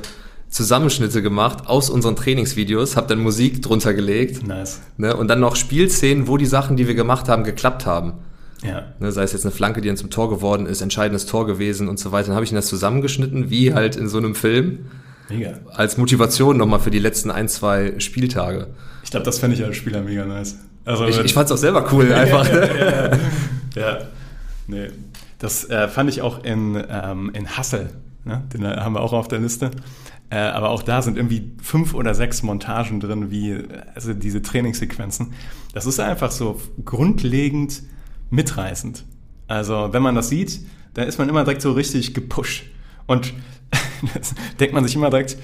Zusammenschnitte 0.56 1.20
gemacht 1.20 1.66
aus 1.66 1.90
unseren 1.90 2.16
Trainingsvideos, 2.16 2.96
habe 2.96 3.08
dann 3.08 3.18
Musik 3.18 3.60
drunter 3.60 3.92
gelegt. 3.92 4.46
Nice. 4.46 4.80
Ne, 4.96 5.14
und 5.14 5.28
dann 5.28 5.38
noch 5.38 5.54
Spielszenen, 5.54 6.28
wo 6.28 6.38
die 6.38 6.46
Sachen, 6.46 6.78
die 6.78 6.88
wir 6.88 6.94
gemacht 6.94 7.28
haben, 7.28 7.44
geklappt 7.44 7.84
haben. 7.84 8.14
Ja. 8.62 8.84
Ne, 8.98 9.12
sei 9.12 9.24
es 9.24 9.34
jetzt 9.34 9.44
eine 9.44 9.52
Flanke, 9.52 9.82
die 9.82 9.88
dann 9.88 9.98
zum 9.98 10.08
Tor 10.08 10.30
geworden 10.30 10.64
ist, 10.64 10.80
entscheidendes 10.80 11.26
Tor 11.26 11.46
gewesen 11.46 11.88
und 11.88 11.98
so 11.98 12.10
weiter. 12.10 12.28
Dann 12.28 12.36
habe 12.36 12.44
ich 12.46 12.52
das 12.52 12.68
zusammengeschnitten, 12.68 13.50
wie 13.50 13.74
halt 13.74 13.96
in 13.96 14.08
so 14.08 14.16
einem 14.16 14.34
Film. 14.34 14.86
Mega. 15.28 15.58
Als 15.74 15.98
Motivation 15.98 16.56
nochmal 16.56 16.80
für 16.80 16.90
die 16.90 17.00
letzten 17.00 17.30
ein, 17.30 17.50
zwei 17.50 17.92
Spieltage. 17.98 18.68
Ich 19.04 19.10
glaube, 19.10 19.26
das 19.26 19.38
fände 19.38 19.56
ich 19.56 19.62
als 19.62 19.76
Spieler 19.76 20.00
mega 20.00 20.24
nice. 20.24 20.56
Also, 20.86 21.04
ich 21.04 21.18
ich 21.18 21.34
fand 21.34 21.50
es 21.50 21.52
auch 21.52 21.58
selber 21.58 21.86
cool, 21.92 22.10
einfach. 22.14 22.48
ja, 22.48 22.64
ja, 22.64 23.10
ja, 23.10 23.18
ja, 23.76 23.98
nee. 24.68 24.88
Das 25.38 25.68
äh, 25.68 25.88
fand 25.88 26.08
ich 26.08 26.22
auch 26.22 26.44
in, 26.44 26.82
ähm, 26.88 27.30
in 27.34 27.58
Hassel. 27.58 27.90
Ne? 28.24 28.42
Den 28.54 28.66
haben 28.66 28.94
wir 28.94 29.00
auch 29.00 29.12
auf 29.12 29.28
der 29.28 29.38
Liste. 29.38 29.70
Äh, 30.28 30.38
aber 30.38 30.70
auch 30.70 30.82
da 30.82 31.02
sind 31.02 31.16
irgendwie 31.16 31.52
fünf 31.62 31.94
oder 31.94 32.14
sechs 32.14 32.42
Montagen 32.42 33.00
drin, 33.00 33.30
wie 33.30 33.58
also 33.94 34.12
diese 34.12 34.42
Trainingssequenzen. 34.42 35.34
Das 35.72 35.86
ist 35.86 36.00
einfach 36.00 36.32
so 36.32 36.60
grundlegend 36.84 37.82
mitreißend. 38.30 39.04
Also 39.46 39.88
wenn 39.92 40.02
man 40.02 40.14
das 40.14 40.28
sieht, 40.28 40.60
dann 40.94 41.06
ist 41.06 41.18
man 41.18 41.28
immer 41.28 41.44
direkt 41.44 41.62
so 41.62 41.72
richtig 41.72 42.14
gepusht. 42.14 42.64
Und 43.06 43.34
denkt 44.60 44.74
man 44.74 44.84
sich 44.84 44.96
immer 44.96 45.10
direkt, 45.10 45.36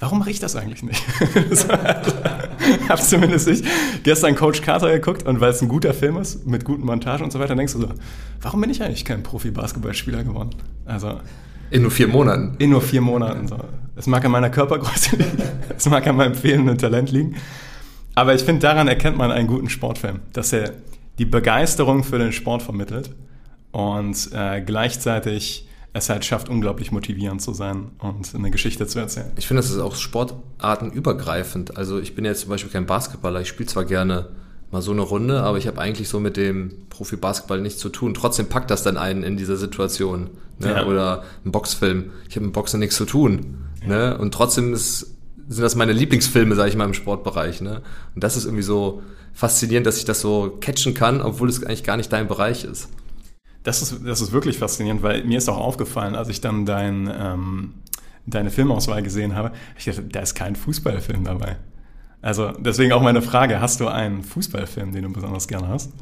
warum 0.00 0.18
mache 0.18 0.30
ich 0.30 0.40
das 0.40 0.56
eigentlich 0.56 0.82
nicht? 0.82 1.02
so, 1.52 1.68
hab 2.88 3.00
zumindest 3.00 3.46
ich 3.46 3.62
gestern 4.02 4.34
Coach 4.34 4.62
Carter 4.62 4.90
geguckt 4.92 5.22
und 5.24 5.40
weil 5.40 5.50
es 5.50 5.62
ein 5.62 5.68
guter 5.68 5.94
Film 5.94 6.16
ist, 6.16 6.46
mit 6.46 6.64
guten 6.64 6.84
Montagen 6.84 7.24
und 7.24 7.30
so 7.30 7.38
weiter, 7.38 7.54
denkst 7.54 7.74
du 7.74 7.80
so, 7.80 7.88
warum 8.42 8.60
bin 8.60 8.70
ich 8.70 8.82
eigentlich 8.82 9.04
kein 9.04 9.22
Profi-Basketballspieler 9.22 10.24
geworden? 10.24 10.50
Also 10.84 11.20
in 11.70 11.82
nur 11.82 11.90
vier 11.90 12.08
Monaten. 12.08 12.54
In 12.58 12.70
nur 12.70 12.80
vier 12.80 13.00
Monaten. 13.00 13.48
So. 13.48 13.58
Es 13.96 14.06
mag 14.06 14.24
an 14.24 14.32
meiner 14.32 14.50
Körpergröße 14.50 15.16
liegen, 15.16 15.42
es 15.76 15.88
mag 15.88 16.06
an 16.06 16.16
meinem 16.16 16.34
fehlenden 16.34 16.78
Talent 16.78 17.10
liegen. 17.10 17.36
Aber 18.14 18.34
ich 18.34 18.42
finde, 18.42 18.60
daran 18.60 18.88
erkennt 18.88 19.16
man 19.16 19.30
einen 19.30 19.48
guten 19.48 19.68
Sportfilm, 19.68 20.20
dass 20.32 20.52
er 20.52 20.72
die 21.18 21.24
Begeisterung 21.24 22.04
für 22.04 22.18
den 22.18 22.32
Sport 22.32 22.62
vermittelt 22.62 23.10
und 23.72 24.30
äh, 24.32 24.60
gleichzeitig 24.60 25.68
es 25.92 26.08
halt 26.08 26.24
schafft, 26.24 26.48
unglaublich 26.48 26.90
motivierend 26.90 27.40
zu 27.40 27.52
sein 27.54 27.92
und 27.98 28.34
eine 28.34 28.50
Geschichte 28.50 28.86
zu 28.86 28.98
erzählen. 28.98 29.30
Ich 29.36 29.46
finde, 29.46 29.62
das 29.62 29.70
ist 29.70 29.78
auch 29.78 29.94
sportartenübergreifend. 29.94 31.76
Also 31.76 32.00
ich 32.00 32.16
bin 32.16 32.24
jetzt 32.24 32.40
zum 32.40 32.50
Beispiel 32.50 32.72
kein 32.72 32.86
Basketballer, 32.86 33.40
ich 33.40 33.48
spiele 33.48 33.68
zwar 33.68 33.84
gerne 33.84 34.28
mal 34.72 34.82
so 34.82 34.90
eine 34.90 35.02
Runde, 35.02 35.40
aber 35.42 35.56
ich 35.56 35.68
habe 35.68 35.80
eigentlich 35.80 36.08
so 36.08 36.18
mit 36.18 36.36
dem 36.36 36.88
Profi-Basketball 36.90 37.60
nichts 37.60 37.78
zu 37.78 37.90
tun. 37.90 38.12
Trotzdem 38.12 38.48
packt 38.48 38.72
das 38.72 38.82
dann 38.82 38.96
einen 38.96 39.22
in 39.22 39.36
dieser 39.36 39.56
Situation. 39.56 40.30
Ne? 40.58 40.68
Ja. 40.68 40.86
Oder 40.86 41.24
ein 41.44 41.52
Boxfilm. 41.52 42.12
Ich 42.28 42.36
habe 42.36 42.46
mit 42.46 42.54
Boxen 42.54 42.80
nichts 42.80 42.96
zu 42.96 43.04
tun. 43.04 43.58
Ja. 43.82 43.88
Ne? 43.88 44.18
Und 44.18 44.32
trotzdem 44.32 44.72
ist, 44.72 45.16
sind 45.48 45.62
das 45.62 45.74
meine 45.74 45.92
Lieblingsfilme, 45.92 46.54
sage 46.54 46.70
ich 46.70 46.76
mal, 46.76 46.84
im 46.84 46.94
Sportbereich. 46.94 47.60
Ne? 47.60 47.82
Und 48.14 48.24
das 48.24 48.36
ist 48.36 48.44
irgendwie 48.44 48.62
so 48.62 49.02
faszinierend, 49.32 49.86
dass 49.86 49.98
ich 49.98 50.04
das 50.04 50.20
so 50.20 50.56
catchen 50.60 50.94
kann, 50.94 51.20
obwohl 51.20 51.48
es 51.48 51.62
eigentlich 51.64 51.84
gar 51.84 51.96
nicht 51.96 52.12
dein 52.12 52.28
Bereich 52.28 52.64
ist. 52.64 52.88
Das 53.64 53.82
ist, 53.82 54.06
das 54.06 54.20
ist 54.20 54.32
wirklich 54.32 54.58
faszinierend, 54.58 55.02
weil 55.02 55.24
mir 55.24 55.38
ist 55.38 55.48
auch 55.48 55.58
aufgefallen, 55.58 56.14
als 56.14 56.28
ich 56.28 56.40
dann 56.40 56.66
dein, 56.66 57.10
ähm, 57.12 57.74
deine 58.26 58.50
Filmauswahl 58.50 59.02
gesehen 59.02 59.34
habe, 59.34 59.52
ich 59.76 59.86
dachte, 59.86 60.02
da 60.02 60.20
ist 60.20 60.34
kein 60.34 60.54
Fußballfilm 60.54 61.24
dabei. 61.24 61.56
Also 62.20 62.52
deswegen 62.52 62.92
auch 62.92 63.02
meine 63.02 63.20
Frage, 63.20 63.60
hast 63.60 63.80
du 63.80 63.88
einen 63.88 64.22
Fußballfilm, 64.22 64.92
den 64.92 65.02
du 65.02 65.12
besonders 65.12 65.48
gerne 65.48 65.68
hast? 65.68 65.92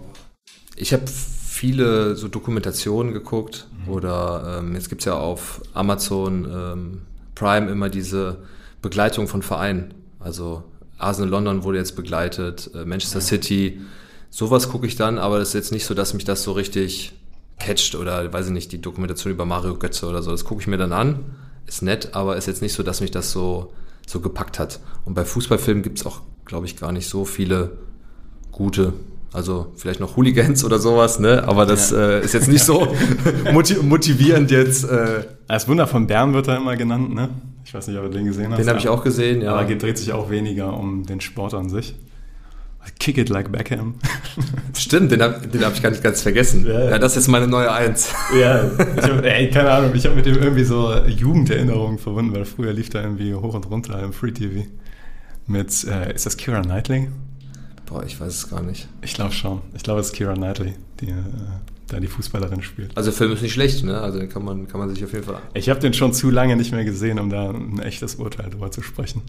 Ich 0.77 0.93
habe 0.93 1.05
viele 1.07 2.17
so 2.17 2.29
Dokumentationen 2.29 3.13
geguckt 3.13 3.67
mhm. 3.87 3.93
oder 3.93 4.59
ähm, 4.59 4.75
jetzt 4.75 4.89
gibt's 4.89 5.05
ja 5.05 5.15
auf 5.15 5.63
Amazon 5.75 6.45
ähm, 6.45 7.03
Prime 7.35 7.71
immer 7.71 7.89
diese 7.89 8.39
Begleitung 8.81 9.29
von 9.29 9.43
Vereinen. 9.43 9.95
Also 10.19 10.65
Arsenal 10.99 11.31
London 11.31 11.63
wurde 11.65 11.79
jetzt 11.79 11.97
begleitet, 11.97 12.71
äh, 12.75 12.85
Manchester 12.85 13.19
ja. 13.19 13.25
City. 13.25 13.81
Sowas 14.31 14.69
gucke 14.69 14.87
ich 14.87 14.97
dann, 14.97 15.19
aber 15.19 15.39
das 15.39 15.49
ist 15.49 15.55
jetzt 15.55 15.73
nicht 15.73 15.85
so, 15.85 15.95
dass 15.95 16.15
mich 16.15 16.25
das 16.25 16.43
so 16.43 16.53
richtig 16.53 17.13
catcht 17.59 17.95
oder 17.95 18.33
weiß 18.33 18.47
ich 18.47 18.53
nicht, 18.53 18.73
die 18.73 18.81
Dokumentation 18.81 19.33
über 19.33 19.45
Mario 19.45 19.77
Götze 19.77 20.07
oder 20.07 20.23
so. 20.23 20.31
Das 20.31 20.45
gucke 20.45 20.63
ich 20.63 20.67
mir 20.67 20.79
dann 20.79 20.93
an. 20.93 21.21
Ist 21.67 21.83
nett, 21.83 22.15
aber 22.15 22.37
ist 22.37 22.47
jetzt 22.47 22.63
nicht 22.63 22.73
so, 22.73 22.83
dass 22.83 23.01
mich 23.01 23.11
das 23.11 23.31
so, 23.31 23.73
so 24.07 24.21
gepackt 24.21 24.59
hat. 24.59 24.81
Und 25.05 25.15
bei 25.15 25.25
Fußballfilmen 25.25 25.83
gibt's 25.83 26.05
auch, 26.07 26.23
glaube 26.45 26.67
ich, 26.67 26.77
gar 26.77 26.93
nicht 26.93 27.09
so 27.09 27.25
viele 27.25 27.79
gute. 28.51 28.93
Also 29.33 29.73
vielleicht 29.77 30.01
noch 30.01 30.17
Hooligans 30.17 30.63
oder 30.65 30.79
sowas, 30.79 31.19
ne? 31.19 31.45
Aber 31.47 31.65
das 31.65 31.91
ja. 31.91 32.19
äh, 32.19 32.25
ist 32.25 32.35
jetzt 32.35 32.49
nicht 32.49 32.65
so 32.65 32.95
motivierend 33.83 34.51
jetzt. 34.51 34.85
Äh. 34.85 35.25
Das 35.49 35.69
Wunder 35.69 35.87
von 35.87 36.07
Bern 36.07 36.35
wird 36.35 36.49
da 36.49 36.57
immer 36.57 36.77
genannt, 36.77 37.15
ne? 37.15 37.31
Ich 37.65 37.73
weiß 37.73 37.87
nicht, 37.89 37.99
ob 37.99 38.05
du 38.05 38.11
den 38.11 38.27
gesehen 38.27 38.51
hast. 38.51 38.59
Den 38.59 38.69
habe 38.69 38.79
ich 38.79 38.89
auch 38.89 39.03
gesehen, 39.03 39.41
ja. 39.41 39.55
Aber 39.55 39.75
dreht 39.75 39.97
sich 39.97 40.13
auch 40.13 40.29
weniger 40.31 40.77
um 40.77 41.07
den 41.07 41.21
Sport 41.21 41.55
an 41.55 41.71
sich. 41.71 41.95
Kick 42.99 43.17
it 43.17 43.29
like 43.29 43.51
Beckham. 43.51 43.95
Stimmt, 44.77 45.13
den 45.13 45.23
habe 45.23 45.41
hab 45.65 45.75
ich 45.75 45.83
gar 45.83 45.91
nicht 45.91 46.03
ganz 46.03 46.21
vergessen. 46.21 46.67
Ja, 46.67 46.91
ja, 46.91 46.99
das 46.99 47.17
ist 47.17 47.29
meine 47.29 47.47
neue 47.47 47.71
Eins. 47.73 48.13
Ja, 48.39 48.65
ich 48.97 49.03
hab, 49.03 49.25
ey, 49.25 49.51
keine 49.51 49.71
Ahnung, 49.71 49.93
ich 49.95 50.05
habe 50.05 50.17
mit 50.17 50.27
dem 50.27 50.37
irgendwie 50.37 50.65
so 50.65 50.93
Jugenderinnerungen 51.07 51.99
verbunden, 51.99 52.35
weil 52.35 52.45
früher 52.45 52.73
lief 52.73 52.91
da 52.91 53.03
irgendwie 53.03 53.35
hoch 53.35 53.55
und 53.55 53.71
runter 53.71 54.03
im 54.03 54.13
Free 54.13 54.33
TV. 54.33 54.67
Mit, 55.47 55.85
äh, 55.85 56.15
ist 56.15 56.27
das 56.27 56.37
Kira 56.37 56.61
Knightley? 56.63 57.09
Boah, 57.93 58.05
ich 58.05 58.19
weiß 58.19 58.33
es 58.33 58.49
gar 58.49 58.63
nicht. 58.63 58.89
Ich 59.03 59.13
glaube 59.13 59.33
schon. 59.33 59.61
Ich 59.75 59.83
glaube, 59.83 60.01
es 60.01 60.07
ist 60.07 60.13
Kira 60.15 60.33
Knightley, 60.33 60.73
die 61.01 61.11
äh, 61.11 61.15
da 61.89 62.01
die 62.01 62.07
Fußballerin 62.07 62.63
spielt. 62.63 62.97
Also 62.97 63.11
der 63.11 63.19
Film 63.19 63.33
ist 63.33 63.43
nicht 63.43 63.53
schlecht, 63.53 63.85
ne? 63.85 64.01
Also 64.01 64.19
den 64.19 64.31
kann 64.31 64.43
man, 64.45 64.67
kann 64.67 64.81
man 64.81 64.89
sich 64.89 65.05
auf 65.05 65.13
jeden 65.13 65.25
Fall. 65.25 65.43
Ich 65.53 65.69
habe 65.69 65.79
den 65.79 65.93
schon 65.93 66.15
zu 66.15 66.31
lange 66.31 66.57
nicht 66.57 66.73
mehr 66.73 66.87
gesehen, 66.87 67.19
um 67.19 67.29
da 67.29 67.51
ein 67.51 67.81
echtes 67.81 68.15
Urteil 68.15 68.49
drüber 68.49 68.71
zu 68.71 68.81
sprechen. 68.81 69.21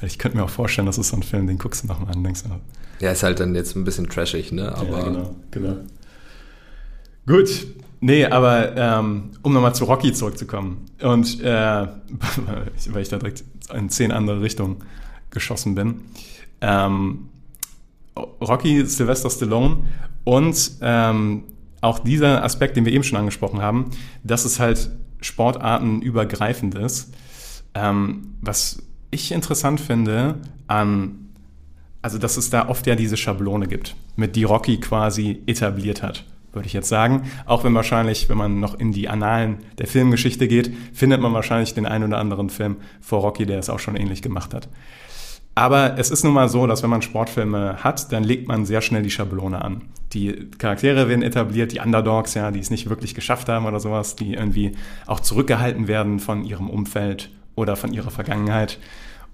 Weil 0.00 0.08
ich 0.08 0.18
könnte 0.18 0.36
mir 0.36 0.42
auch 0.42 0.50
vorstellen, 0.50 0.86
das 0.86 0.98
ist 0.98 1.10
so 1.10 1.16
ein 1.16 1.22
Film, 1.22 1.46
den 1.46 1.58
guckst 1.58 1.84
du 1.84 1.86
nochmal 1.86 2.12
an 2.12 2.24
denkst, 2.24 2.42
oh. 2.50 2.56
Ja, 2.98 3.12
ist 3.12 3.22
halt 3.22 3.38
dann 3.38 3.54
jetzt 3.54 3.76
ein 3.76 3.84
bisschen 3.84 4.08
trashig, 4.08 4.50
ne? 4.50 4.74
Aber 4.74 4.98
ja, 4.98 5.04
genau, 5.04 5.36
genau. 5.52 5.76
Gut, 7.26 7.66
nee, 8.00 8.24
aber 8.24 8.76
ähm, 8.76 9.30
um 9.42 9.52
nochmal 9.52 9.76
zu 9.76 9.84
Rocky 9.84 10.12
zurückzukommen 10.12 10.86
und 11.00 11.40
äh, 11.40 11.46
weil 12.88 13.02
ich 13.02 13.10
da 13.10 13.18
direkt 13.18 13.44
in 13.72 13.90
zehn 13.90 14.10
andere 14.10 14.40
Richtungen 14.40 14.78
geschossen 15.30 15.76
bin. 15.76 16.00
Ähm, 16.60 17.28
Rocky, 18.16 18.84
Sylvester 18.86 19.30
Stallone 19.30 19.78
und 20.24 20.72
ähm, 20.80 21.44
auch 21.80 21.98
dieser 21.98 22.44
Aspekt, 22.44 22.76
den 22.76 22.84
wir 22.84 22.92
eben 22.92 23.04
schon 23.04 23.18
angesprochen 23.18 23.60
haben, 23.60 23.90
dass 24.22 24.44
es 24.44 24.60
halt 24.60 24.90
sportartenübergreifend 25.20 26.74
ist. 26.74 27.12
Ähm, 27.74 28.34
was 28.40 28.82
ich 29.10 29.32
interessant 29.32 29.80
finde 29.80 30.36
an, 30.66 31.30
also 32.02 32.18
dass 32.18 32.36
es 32.36 32.50
da 32.50 32.68
oft 32.68 32.86
ja 32.86 32.94
diese 32.94 33.16
Schablone 33.16 33.66
gibt, 33.66 33.96
mit 34.16 34.36
die 34.36 34.44
Rocky 34.44 34.78
quasi 34.78 35.42
etabliert 35.46 36.02
hat, 36.02 36.24
würde 36.52 36.66
ich 36.66 36.72
jetzt 36.72 36.88
sagen. 36.88 37.22
Auch 37.46 37.64
wenn 37.64 37.74
wahrscheinlich, 37.74 38.28
wenn 38.28 38.38
man 38.38 38.60
noch 38.60 38.78
in 38.78 38.92
die 38.92 39.08
Annalen 39.08 39.58
der 39.78 39.86
Filmgeschichte 39.86 40.48
geht, 40.48 40.72
findet 40.92 41.20
man 41.20 41.32
wahrscheinlich 41.32 41.74
den 41.74 41.86
einen 41.86 42.04
oder 42.04 42.18
anderen 42.18 42.50
Film 42.50 42.76
vor 43.00 43.20
Rocky, 43.20 43.46
der 43.46 43.58
es 43.58 43.70
auch 43.70 43.78
schon 43.78 43.96
ähnlich 43.96 44.22
gemacht 44.22 44.54
hat. 44.54 44.68
Aber 45.54 45.98
es 45.98 46.10
ist 46.10 46.24
nun 46.24 46.32
mal 46.32 46.48
so, 46.48 46.66
dass 46.66 46.82
wenn 46.82 46.90
man 46.90 47.02
Sportfilme 47.02 47.84
hat, 47.84 48.10
dann 48.10 48.24
legt 48.24 48.48
man 48.48 48.64
sehr 48.64 48.80
schnell 48.80 49.02
die 49.02 49.10
Schablone 49.10 49.62
an. 49.62 49.82
Die 50.14 50.48
Charaktere 50.58 51.08
werden 51.08 51.22
etabliert, 51.22 51.72
die 51.72 51.80
Underdogs, 51.80 52.34
ja, 52.34 52.50
die 52.50 52.60
es 52.60 52.70
nicht 52.70 52.88
wirklich 52.88 53.14
geschafft 53.14 53.48
haben 53.48 53.66
oder 53.66 53.80
sowas, 53.80 54.16
die 54.16 54.34
irgendwie 54.34 54.72
auch 55.06 55.20
zurückgehalten 55.20 55.88
werden 55.88 56.20
von 56.20 56.44
ihrem 56.44 56.70
Umfeld 56.70 57.30
oder 57.54 57.76
von 57.76 57.92
ihrer 57.92 58.10
Vergangenheit. 58.10 58.78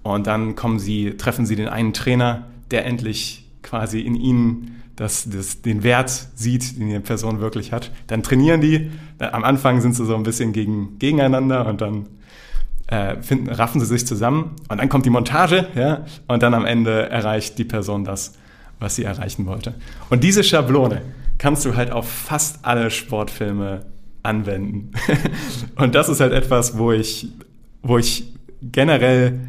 Und 0.03 0.27
dann 0.27 0.55
kommen 0.55 0.79
sie, 0.79 1.15
treffen 1.17 1.45
sie 1.45 1.55
den 1.55 1.69
einen 1.69 1.93
Trainer, 1.93 2.47
der 2.71 2.85
endlich 2.85 3.45
quasi 3.63 4.01
in 4.01 4.15
ihnen 4.15 4.81
das, 4.95 5.29
das, 5.29 5.61
den 5.61 5.83
Wert 5.83 6.09
sieht, 6.35 6.77
den 6.77 6.89
die 6.89 6.99
Person 6.99 7.39
wirklich 7.39 7.71
hat. 7.71 7.91
Dann 8.07 8.23
trainieren 8.23 8.59
die. 8.59 8.91
Am 9.19 9.45
Anfang 9.45 9.79
sind 9.79 9.95
sie 9.95 10.05
so 10.05 10.15
ein 10.15 10.23
bisschen 10.23 10.51
gegen, 10.51 10.99
gegeneinander 10.99 11.65
und 11.67 11.79
dann 11.79 12.07
äh, 12.89 13.21
finden, 13.21 13.49
raffen 13.49 13.79
sie 13.79 13.85
sich 13.85 14.07
zusammen 14.07 14.55
und 14.67 14.79
dann 14.79 14.89
kommt 14.89 15.05
die 15.05 15.11
Montage, 15.11 15.67
ja, 15.75 16.05
und 16.27 16.41
dann 16.41 16.53
am 16.53 16.65
Ende 16.65 17.09
erreicht 17.09 17.57
die 17.59 17.63
Person 17.63 18.03
das, 18.03 18.33
was 18.79 18.95
sie 18.95 19.03
erreichen 19.03 19.45
wollte. 19.45 19.75
Und 20.09 20.23
diese 20.23 20.43
Schablone 20.43 21.01
kannst 21.37 21.65
du 21.65 21.75
halt 21.75 21.91
auf 21.91 22.09
fast 22.09 22.65
alle 22.65 22.89
Sportfilme 22.89 23.85
anwenden. 24.23 24.91
und 25.75 25.93
das 25.93 26.09
ist 26.09 26.19
halt 26.19 26.33
etwas, 26.33 26.77
wo 26.77 26.91
ich, 26.91 27.27
wo 27.83 27.97
ich 27.99 28.33
generell 28.61 29.39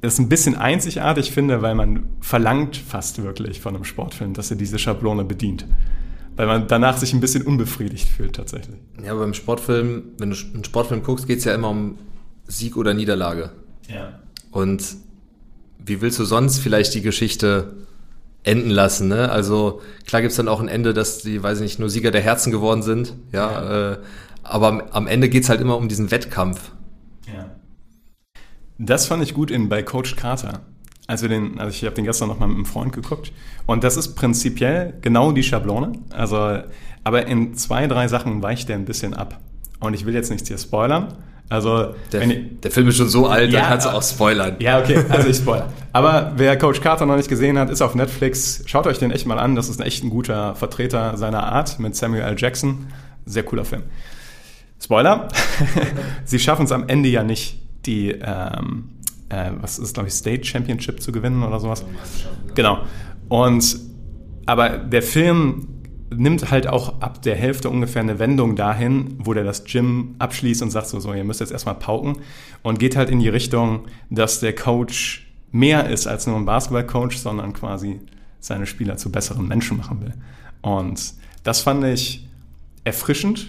das 0.00 0.18
ein 0.18 0.28
bisschen 0.28 0.54
einzigartig 0.54 1.32
finde, 1.32 1.62
weil 1.62 1.74
man 1.74 2.04
verlangt 2.20 2.76
fast 2.76 3.22
wirklich 3.22 3.60
von 3.60 3.74
einem 3.74 3.84
Sportfilm, 3.84 4.34
dass 4.34 4.50
er 4.50 4.56
diese 4.56 4.78
Schablone 4.78 5.24
bedient 5.24 5.66
weil 6.36 6.46
man 6.46 6.68
danach 6.68 6.98
sich 6.98 7.12
ein 7.12 7.20
bisschen 7.20 7.42
unbefriedigt 7.42 8.08
fühlt 8.08 8.36
tatsächlich. 8.36 8.76
Ja, 9.02 9.12
aber 9.12 9.20
beim 9.20 9.34
Sportfilm, 9.34 10.04
wenn 10.18 10.30
du 10.30 10.36
einen 10.54 10.64
Sportfilm 10.64 11.02
guckst, 11.02 11.26
geht 11.26 11.38
es 11.38 11.44
ja 11.44 11.54
immer 11.54 11.70
um 11.70 11.98
Sieg 12.46 12.76
oder 12.76 12.94
Niederlage. 12.94 13.50
Ja. 13.88 14.20
Und 14.50 14.84
wie 15.78 16.00
willst 16.00 16.18
du 16.18 16.24
sonst 16.24 16.58
vielleicht 16.58 16.94
die 16.94 17.02
Geschichte 17.02 17.74
enden 18.42 18.70
lassen? 18.70 19.08
Ne? 19.08 19.30
Also 19.30 19.80
klar 20.06 20.20
gibt 20.20 20.30
es 20.30 20.36
dann 20.36 20.48
auch 20.48 20.60
ein 20.60 20.68
Ende, 20.68 20.92
dass 20.92 21.18
die, 21.18 21.42
weiß 21.42 21.58
ich 21.58 21.62
nicht, 21.62 21.78
nur 21.78 21.88
Sieger 21.88 22.10
der 22.10 22.20
Herzen 22.22 22.52
geworden 22.52 22.82
sind. 22.82 23.14
Ja, 23.32 23.50
ja. 23.50 23.92
Äh, 23.92 23.98
aber 24.42 24.94
am 24.94 25.06
Ende 25.06 25.28
geht 25.28 25.42
es 25.42 25.48
halt 25.48 25.60
immer 25.60 25.76
um 25.76 25.88
diesen 25.88 26.10
Wettkampf. 26.10 26.70
Ja. 27.26 27.50
Das 28.78 29.06
fand 29.06 29.22
ich 29.22 29.34
gut 29.34 29.50
in 29.50 29.68
bei 29.68 29.82
Coach 29.82 30.16
Carter. 30.16 30.60
Also, 31.06 31.28
den, 31.28 31.60
also 31.60 31.70
ich 31.70 31.84
habe 31.84 31.94
den 31.94 32.04
gestern 32.04 32.28
noch 32.28 32.38
mal 32.38 32.46
mit 32.48 32.56
einem 32.56 32.66
Freund 32.66 32.92
geguckt. 32.92 33.32
Und 33.66 33.84
das 33.84 33.96
ist 33.96 34.14
prinzipiell 34.14 34.94
genau 35.02 35.32
die 35.32 35.42
Schablone. 35.42 35.92
Also, 36.10 36.58
aber 37.04 37.26
in 37.26 37.54
zwei, 37.54 37.86
drei 37.86 38.08
Sachen 38.08 38.42
weicht 38.42 38.68
der 38.68 38.76
ein 38.76 38.84
bisschen 38.84 39.14
ab. 39.14 39.38
Und 39.78 39.94
ich 39.94 40.06
will 40.06 40.14
jetzt 40.14 40.30
nichts 40.30 40.48
hier 40.48 40.58
spoilern. 40.58 41.14
Also, 41.48 41.94
der, 42.10 42.22
ich, 42.22 42.60
der 42.60 42.70
Film 42.72 42.88
ist 42.88 42.96
schon 42.96 43.08
so 43.08 43.28
alt, 43.28 43.52
ja, 43.52 43.60
da 43.60 43.68
kannst 43.68 43.86
du 43.86 43.90
auch 43.90 44.02
spoilern. 44.02 44.56
Ja, 44.58 44.80
okay, 44.80 45.04
also 45.08 45.28
ich 45.28 45.36
spoilere. 45.36 45.68
Aber 45.92 46.32
wer 46.34 46.58
Coach 46.58 46.80
Carter 46.80 47.06
noch 47.06 47.16
nicht 47.16 47.28
gesehen 47.28 47.56
hat, 47.56 47.70
ist 47.70 47.82
auf 47.82 47.94
Netflix. 47.94 48.64
Schaut 48.66 48.88
euch 48.88 48.98
den 48.98 49.12
echt 49.12 49.26
mal 49.26 49.38
an. 49.38 49.54
Das 49.54 49.68
ist 49.68 49.80
ein 49.80 49.86
echt 49.86 50.02
ein 50.02 50.10
guter 50.10 50.56
Vertreter 50.56 51.16
seiner 51.16 51.44
Art 51.44 51.78
mit 51.78 51.94
Samuel 51.94 52.22
L. 52.22 52.34
Jackson. 52.36 52.88
Sehr 53.26 53.44
cooler 53.44 53.64
Film. 53.64 53.84
Spoiler. 54.82 55.28
Sie 56.24 56.40
schaffen 56.40 56.64
es 56.64 56.72
am 56.72 56.88
Ende 56.88 57.08
ja 57.08 57.22
nicht, 57.22 57.60
die, 57.86 58.10
ähm, 58.10 58.90
äh, 59.28 59.50
was 59.60 59.78
ist, 59.78 59.94
glaube 59.94 60.08
ich, 60.08 60.14
State 60.14 60.44
Championship 60.44 61.02
zu 61.02 61.12
gewinnen 61.12 61.42
oder 61.42 61.60
sowas. 61.60 61.84
Genau. 62.54 62.78
Und 63.28 63.80
aber 64.46 64.78
der 64.78 65.02
Film 65.02 65.68
nimmt 66.14 66.50
halt 66.50 66.68
auch 66.68 67.00
ab 67.00 67.22
der 67.22 67.34
Hälfte 67.34 67.68
ungefähr 67.68 68.02
eine 68.02 68.18
Wendung 68.18 68.54
dahin, 68.54 69.16
wo 69.18 69.34
der 69.34 69.42
das 69.42 69.64
Gym 69.64 70.14
abschließt 70.18 70.62
und 70.62 70.70
sagt 70.70 70.86
so, 70.86 71.00
so, 71.00 71.12
ihr 71.12 71.24
müsst 71.24 71.40
jetzt 71.40 71.50
erstmal 71.50 71.74
pauken 71.74 72.18
und 72.62 72.78
geht 72.78 72.96
halt 72.96 73.10
in 73.10 73.18
die 73.18 73.28
Richtung, 73.28 73.86
dass 74.08 74.38
der 74.38 74.54
Coach 74.54 75.26
mehr 75.50 75.88
ist 75.88 76.06
als 76.06 76.26
nur 76.26 76.36
ein 76.36 76.44
Basketballcoach, 76.44 77.18
sondern 77.18 77.52
quasi 77.52 78.00
seine 78.38 78.66
Spieler 78.66 78.96
zu 78.96 79.10
besseren 79.10 79.48
Menschen 79.48 79.76
machen 79.76 80.00
will. 80.00 80.14
Und 80.62 81.14
das 81.42 81.60
fand 81.60 81.84
ich 81.84 82.28
erfrischend, 82.84 83.48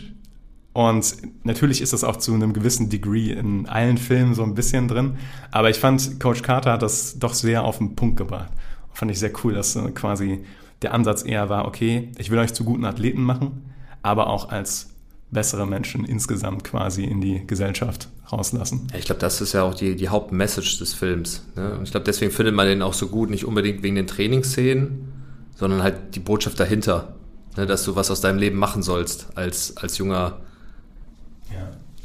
und 0.78 1.18
natürlich 1.44 1.82
ist 1.82 1.94
das 1.94 2.04
auch 2.04 2.18
zu 2.18 2.36
einem 2.36 2.54
gewissen 2.54 2.88
Degree 2.88 3.32
in 3.32 3.68
allen 3.68 3.98
Filmen 3.98 4.36
so 4.36 4.44
ein 4.44 4.54
bisschen 4.54 4.88
drin. 4.88 5.18
Aber 5.50 5.72
ich 5.72 5.80
fand, 5.80 6.20
Coach 6.20 6.44
Carter 6.44 6.74
hat 6.74 6.84
das 6.84 7.18
doch 7.18 7.34
sehr 7.34 7.64
auf 7.64 7.80
den 7.80 7.96
Punkt 7.96 8.16
gebracht. 8.16 8.52
Fand 8.94 9.10
ich 9.10 9.18
sehr 9.18 9.32
cool, 9.44 9.56
dass 9.56 9.76
quasi 9.96 10.44
der 10.84 10.94
Ansatz 10.94 11.26
eher 11.26 11.50
war, 11.50 11.68
okay, 11.68 12.12
ich 12.20 12.30
will 12.30 12.38
euch 12.38 12.54
zu 12.54 12.64
guten 12.64 12.86
Athleten 12.86 13.24
machen, 13.24 13.74
aber 14.04 14.28
auch 14.28 14.50
als 14.50 14.92
bessere 15.32 15.66
Menschen 15.66 16.06
insgesamt 16.06 16.64
quasi 16.64 17.06
in 17.06 17.22
die 17.22 17.48
Gesellschaft 17.48 18.10
rauslassen. 18.32 18.86
Ja, 18.92 19.00
ich 19.00 19.06
glaube, 19.06 19.20
das 19.20 19.42
ist 19.42 19.54
ja 19.54 19.64
auch 19.64 19.74
die, 19.74 19.96
die 19.96 20.10
Hauptmessage 20.10 20.78
des 20.78 20.94
Films. 20.94 21.44
Ne? 21.56 21.76
Und 21.76 21.86
ich 21.86 21.92
glaube, 21.92 22.04
deswegen 22.04 22.32
findet 22.32 22.54
man 22.54 22.68
den 22.68 22.84
auch 22.84 22.94
so 22.94 23.08
gut, 23.08 23.32
nicht 23.32 23.46
unbedingt 23.46 23.82
wegen 23.82 23.96
den 23.96 24.06
Trainingsszenen, 24.06 25.12
sondern 25.56 25.82
halt 25.82 26.14
die 26.14 26.20
Botschaft 26.20 26.60
dahinter, 26.60 27.16
ne? 27.56 27.66
dass 27.66 27.84
du 27.84 27.96
was 27.96 28.12
aus 28.12 28.22
deinem 28.22 28.38
Leben 28.38 28.60
machen 28.60 28.84
sollst 28.84 29.36
als, 29.36 29.76
als 29.78 29.98
junger 29.98 30.42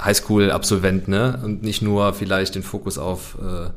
Highschool-Absolvent, 0.04 1.08
ne? 1.08 1.40
Und 1.42 1.62
nicht 1.62 1.82
nur 1.82 2.12
vielleicht 2.14 2.54
den 2.54 2.62
Fokus 2.62 2.98
auf 2.98 3.36
äh, 3.40 3.70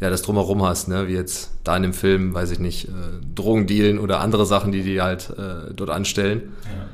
ja, 0.00 0.08
das 0.08 0.22
drumherum 0.22 0.62
hast, 0.62 0.88
ne? 0.88 1.08
Wie 1.08 1.12
jetzt 1.12 1.50
da 1.62 1.76
in 1.76 1.82
dem 1.82 1.92
Film, 1.92 2.32
weiß 2.32 2.50
ich 2.50 2.58
nicht, 2.58 2.88
äh, 2.88 2.90
Drogendealen 3.34 3.98
oder 3.98 4.20
andere 4.20 4.46
Sachen, 4.46 4.72
die 4.72 4.82
die 4.82 5.00
halt 5.00 5.30
äh, 5.30 5.74
dort 5.74 5.90
anstellen. 5.90 6.52
Ja. 6.64 6.86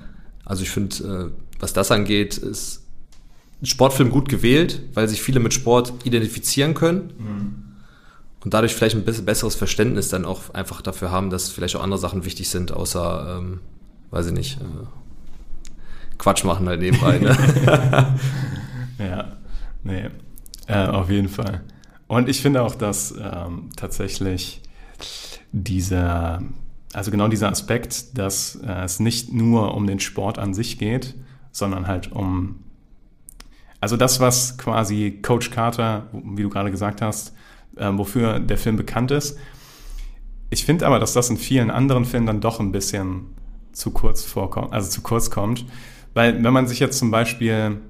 Also 0.44 0.62
ich 0.64 0.70
finde, 0.70 1.32
äh, 1.32 1.60
was 1.60 1.72
das 1.72 1.90
angeht, 1.90 2.36
ist 2.36 2.82
Sportfilm 3.62 4.10
gut 4.10 4.28
gewählt, 4.28 4.82
weil 4.94 5.08
sich 5.08 5.22
viele 5.22 5.40
mit 5.40 5.54
Sport 5.54 5.92
identifizieren 6.04 6.74
können. 6.74 7.72
Und 8.44 8.54
dadurch 8.54 8.74
vielleicht 8.74 8.94
ein 8.94 9.04
bisschen 9.04 9.24
besseres 9.24 9.54
Verständnis 9.54 10.08
dann 10.08 10.24
auch 10.24 10.54
einfach 10.54 10.82
dafür 10.82 11.10
haben, 11.10 11.30
dass 11.30 11.48
vielleicht 11.48 11.74
auch 11.74 11.82
andere 11.82 11.98
Sachen 11.98 12.24
wichtig 12.24 12.48
sind, 12.48 12.70
außer, 12.70 13.38
ähm, 13.38 13.60
weiß 14.10 14.26
ich 14.26 14.32
nicht, 14.32 14.60
äh, 14.60 14.86
Quatsch 16.18 16.44
machen 16.44 16.68
halt 16.68 16.80
nebenbei. 16.80 17.18
Ne? 17.18 17.36
Ja, 18.98 19.36
nee, 19.82 20.08
äh, 20.66 20.86
auf 20.86 21.10
jeden 21.10 21.28
Fall. 21.28 21.62
Und 22.06 22.28
ich 22.28 22.40
finde 22.40 22.62
auch, 22.62 22.74
dass 22.74 23.12
ähm, 23.12 23.70
tatsächlich 23.76 24.62
dieser, 25.52 26.42
also 26.92 27.10
genau 27.10 27.28
dieser 27.28 27.50
Aspekt, 27.50 28.16
dass 28.16 28.56
äh, 28.56 28.84
es 28.84 29.00
nicht 29.00 29.32
nur 29.32 29.74
um 29.74 29.86
den 29.86 30.00
Sport 30.00 30.38
an 30.38 30.54
sich 30.54 30.78
geht, 30.78 31.14
sondern 31.50 31.86
halt 31.86 32.12
um, 32.12 32.60
also 33.80 33.96
das, 33.96 34.20
was 34.20 34.58
quasi 34.58 35.18
Coach 35.22 35.50
Carter, 35.50 36.06
wie 36.12 36.42
du 36.42 36.48
gerade 36.48 36.70
gesagt 36.70 37.02
hast, 37.02 37.34
äh, 37.76 37.90
wofür 37.92 38.38
der 38.38 38.58
Film 38.58 38.76
bekannt 38.76 39.10
ist. 39.10 39.38
Ich 40.50 40.64
finde 40.64 40.86
aber, 40.86 41.00
dass 41.00 41.12
das 41.12 41.28
in 41.28 41.36
vielen 41.36 41.70
anderen 41.70 42.04
Filmen 42.04 42.26
dann 42.26 42.40
doch 42.40 42.60
ein 42.60 42.72
bisschen 42.72 43.26
zu 43.72 43.90
kurz 43.90 44.22
vorkommt, 44.22 44.72
also 44.72 44.88
zu 44.88 45.02
kurz 45.02 45.30
kommt. 45.30 45.64
Weil 46.14 46.42
wenn 46.42 46.52
man 46.52 46.66
sich 46.66 46.78
jetzt 46.78 46.98
zum 46.98 47.10
Beispiel 47.10 47.80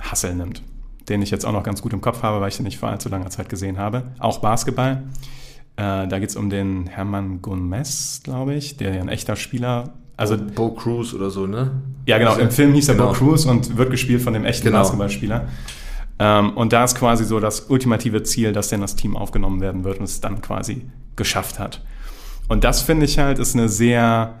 Hassel 0.00 0.34
nimmt, 0.34 0.62
den 1.08 1.22
ich 1.22 1.30
jetzt 1.30 1.44
auch 1.44 1.52
noch 1.52 1.62
ganz 1.62 1.82
gut 1.82 1.92
im 1.92 2.00
Kopf 2.00 2.22
habe, 2.22 2.40
weil 2.40 2.48
ich 2.48 2.56
den 2.56 2.64
nicht 2.64 2.78
vor 2.78 2.88
allzu 2.88 3.08
langer 3.08 3.30
Zeit 3.30 3.48
gesehen 3.48 3.78
habe. 3.78 4.04
Auch 4.18 4.38
Basketball. 4.38 5.02
Äh, 5.76 6.08
da 6.08 6.18
geht 6.18 6.30
es 6.30 6.36
um 6.36 6.48
den 6.50 6.86
Hermann 6.86 7.42
Gomez, 7.42 8.20
glaube 8.22 8.54
ich, 8.54 8.76
der 8.76 8.94
ja 8.94 9.00
ein 9.02 9.08
echter 9.08 9.36
Spieler. 9.36 9.94
Also, 10.16 10.38
Bo 10.38 10.70
Cruz 10.70 11.12
oder 11.12 11.28
so, 11.28 11.46
ne? 11.46 11.82
ja, 12.06 12.16
genau. 12.16 12.36
Im 12.36 12.50
Film 12.50 12.72
hieß 12.72 12.88
er 12.88 12.94
Genau. 12.94 13.08
Bo 13.08 13.12
Cruz 13.12 13.44
und 13.44 13.76
wird 13.76 13.90
gespielt 13.90 14.22
von 14.22 14.32
dem 14.32 14.46
echten 14.46 14.64
Genau. 14.66 14.78
Basketballspieler. 14.78 15.48
Ähm, 16.18 16.56
und 16.56 16.72
da 16.72 16.84
ist 16.84 16.94
quasi 16.96 17.24
so 17.26 17.40
das 17.40 17.68
ultimative 17.68 18.22
Ziel, 18.22 18.52
dass 18.54 18.68
der 18.68 18.76
in 18.76 18.82
das 18.82 18.96
Team 18.96 19.14
aufgenommen 19.16 19.60
werden 19.60 19.84
wird 19.84 19.98
und 19.98 20.04
es 20.04 20.20
dann 20.22 20.40
quasi 20.40 20.86
geschafft 21.16 21.58
hat. 21.58 21.84
Und 22.48 22.64
das 22.64 22.80
finde 22.80 23.04
ich 23.04 23.18
halt 23.18 23.38
ist 23.38 23.54
eine 23.54 23.68
sehr 23.68 24.34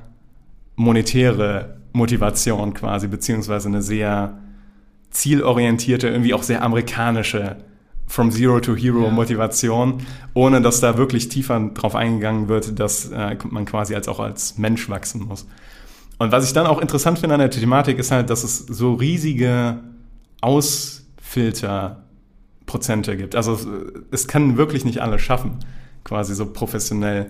monetäre 0.76 1.76
Motivation 1.92 2.72
quasi, 2.72 3.08
beziehungsweise 3.08 3.68
eine 3.68 3.82
sehr 3.82 4.38
zielorientierte, 5.20 6.08
irgendwie 6.08 6.34
auch 6.34 6.42
sehr 6.42 6.62
amerikanische 6.62 7.56
From 8.08 8.30
Zero 8.30 8.60
to 8.60 8.76
Hero 8.76 9.10
Motivation, 9.10 9.94
ohne 10.32 10.60
dass 10.62 10.78
da 10.80 10.96
wirklich 10.96 11.28
tiefer 11.28 11.58
drauf 11.74 11.96
eingegangen 11.96 12.48
wird, 12.48 12.78
dass 12.78 13.10
äh, 13.10 13.36
man 13.50 13.64
quasi 13.64 13.96
als 13.96 14.06
auch 14.06 14.20
als 14.20 14.58
Mensch 14.58 14.88
wachsen 14.88 15.26
muss. 15.26 15.46
Und 16.18 16.30
was 16.32 16.46
ich 16.46 16.52
dann 16.52 16.66
auch 16.66 16.80
interessant 16.80 17.18
finde 17.18 17.34
an 17.34 17.40
der 17.40 17.50
Thematik 17.50 17.98
ist 17.98 18.12
halt, 18.12 18.30
dass 18.30 18.44
es 18.44 18.58
so 18.58 18.94
riesige 18.94 19.78
Ausfilterprozente 20.40 23.16
gibt. 23.16 23.34
Also 23.34 23.54
es- 23.54 23.66
es 24.10 24.28
kann 24.28 24.56
wirklich 24.56 24.84
nicht 24.84 25.00
alle 25.00 25.18
schaffen, 25.18 25.58
quasi 26.04 26.34
so 26.34 26.46
professionell 26.46 27.26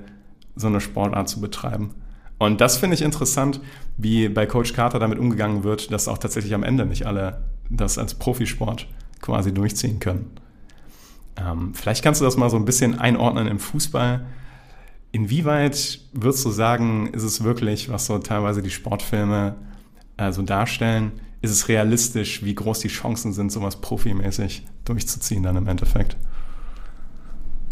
so 0.55 0.67
eine 0.69 0.81
Sportart 0.81 1.29
zu 1.29 1.41
betreiben. 1.41 1.91
Und 2.39 2.61
das 2.61 2.77
finde 2.77 2.95
ich 2.95 3.03
interessant, 3.03 3.61
wie 3.97 4.29
bei 4.29 4.47
Coach 4.47 4.73
Carter 4.75 4.99
damit 4.99 5.19
umgegangen 5.19 5.65
wird, 5.65 5.91
dass 5.91 6.09
auch 6.09 6.19
tatsächlich 6.19 6.55
am 6.55 6.63
Ende 6.63 6.85
nicht 6.87 7.07
alle 7.07 7.43
das 7.71 7.99
als 7.99 8.15
Profisport 8.15 8.87
quasi 9.21 9.53
durchziehen 9.53 9.99
können. 9.99 10.31
Ähm, 11.37 11.75
vielleicht 11.75 12.03
kannst 12.03 12.21
du 12.21 12.25
das 12.25 12.37
mal 12.37 12.51
so 12.51 12.57
ein 12.57 12.65
bisschen 12.65 12.99
einordnen 12.99 13.47
im 13.47 13.59
Fußball. 13.59 14.25
Inwieweit 15.13 16.01
würdest 16.13 16.45
du 16.45 16.51
sagen, 16.51 17.09
ist 17.13 17.23
es 17.23 17.43
wirklich, 17.45 17.89
was 17.89 18.07
so 18.07 18.19
teilweise 18.19 18.63
die 18.63 18.71
Sportfilme 18.71 19.57
äh, 20.17 20.33
so 20.33 20.43
darstellen, 20.43 21.13
ist 21.43 21.51
es 21.51 21.69
realistisch, 21.69 22.45
wie 22.45 22.55
groß 22.55 22.81
die 22.81 22.89
Chancen 22.89 23.33
sind, 23.33 23.53
sowas 23.53 23.81
profimäßig 23.81 24.65
durchzuziehen 24.85 25.43
dann 25.43 25.57
im 25.57 25.69
Endeffekt? 25.69 26.17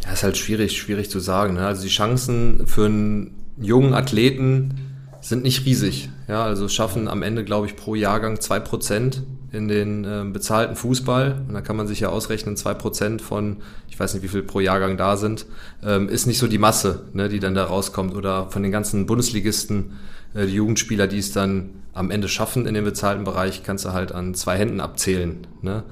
Ja, 0.04 0.12
ist 0.12 0.22
halt 0.22 0.36
schwierig, 0.36 0.76
schwierig 0.76 1.10
zu 1.10 1.18
sagen. 1.18 1.54
Ne? 1.54 1.66
Also 1.66 1.82
die 1.82 1.88
Chancen 1.88 2.66
für 2.66 2.86
einen 2.86 3.34
jungen 3.56 3.94
Athleten 3.94 4.74
sind 5.20 5.42
nicht 5.42 5.64
riesig. 5.64 6.10
Ja, 6.28 6.44
also 6.44 6.68
schaffen 6.68 7.08
am 7.08 7.22
Ende, 7.22 7.44
glaube 7.44 7.66
ich, 7.66 7.76
pro 7.76 7.94
Jahrgang 7.94 8.36
2% 8.36 9.22
in 9.54 9.68
den 9.68 10.04
ähm, 10.04 10.32
bezahlten 10.32 10.76
Fußball. 10.76 11.42
Und 11.48 11.54
da 11.54 11.60
kann 11.60 11.76
man 11.76 11.86
sich 11.86 12.00
ja 12.00 12.08
ausrechnen, 12.08 12.56
2% 12.56 13.20
von, 13.20 13.58
ich 13.88 13.98
weiß 13.98 14.14
nicht, 14.14 14.22
wie 14.22 14.28
viel 14.28 14.42
pro 14.42 14.60
Jahrgang 14.60 14.96
da 14.96 15.16
sind, 15.16 15.46
ähm, 15.82 16.08
ist 16.08 16.26
nicht 16.26 16.38
so 16.38 16.46
die 16.46 16.58
Masse, 16.58 17.04
ne, 17.12 17.28
die 17.28 17.40
dann 17.40 17.54
da 17.54 17.64
rauskommt. 17.64 18.14
Oder 18.14 18.50
von 18.50 18.62
den 18.62 18.72
ganzen 18.72 19.06
Bundesligisten, 19.06 19.92
äh, 20.34 20.46
die 20.46 20.54
Jugendspieler, 20.54 21.06
die 21.06 21.18
es 21.18 21.32
dann 21.32 21.70
am 21.92 22.10
Ende 22.10 22.28
schaffen 22.28 22.66
in 22.66 22.74
dem 22.74 22.84
bezahlten 22.84 23.24
Bereich, 23.24 23.62
kannst 23.62 23.84
du 23.84 23.92
halt 23.92 24.12
an 24.12 24.34
zwei 24.34 24.58
Händen 24.58 24.80
abzählen. 24.80 25.46
Ne? 25.62 25.84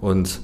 Und 0.00 0.40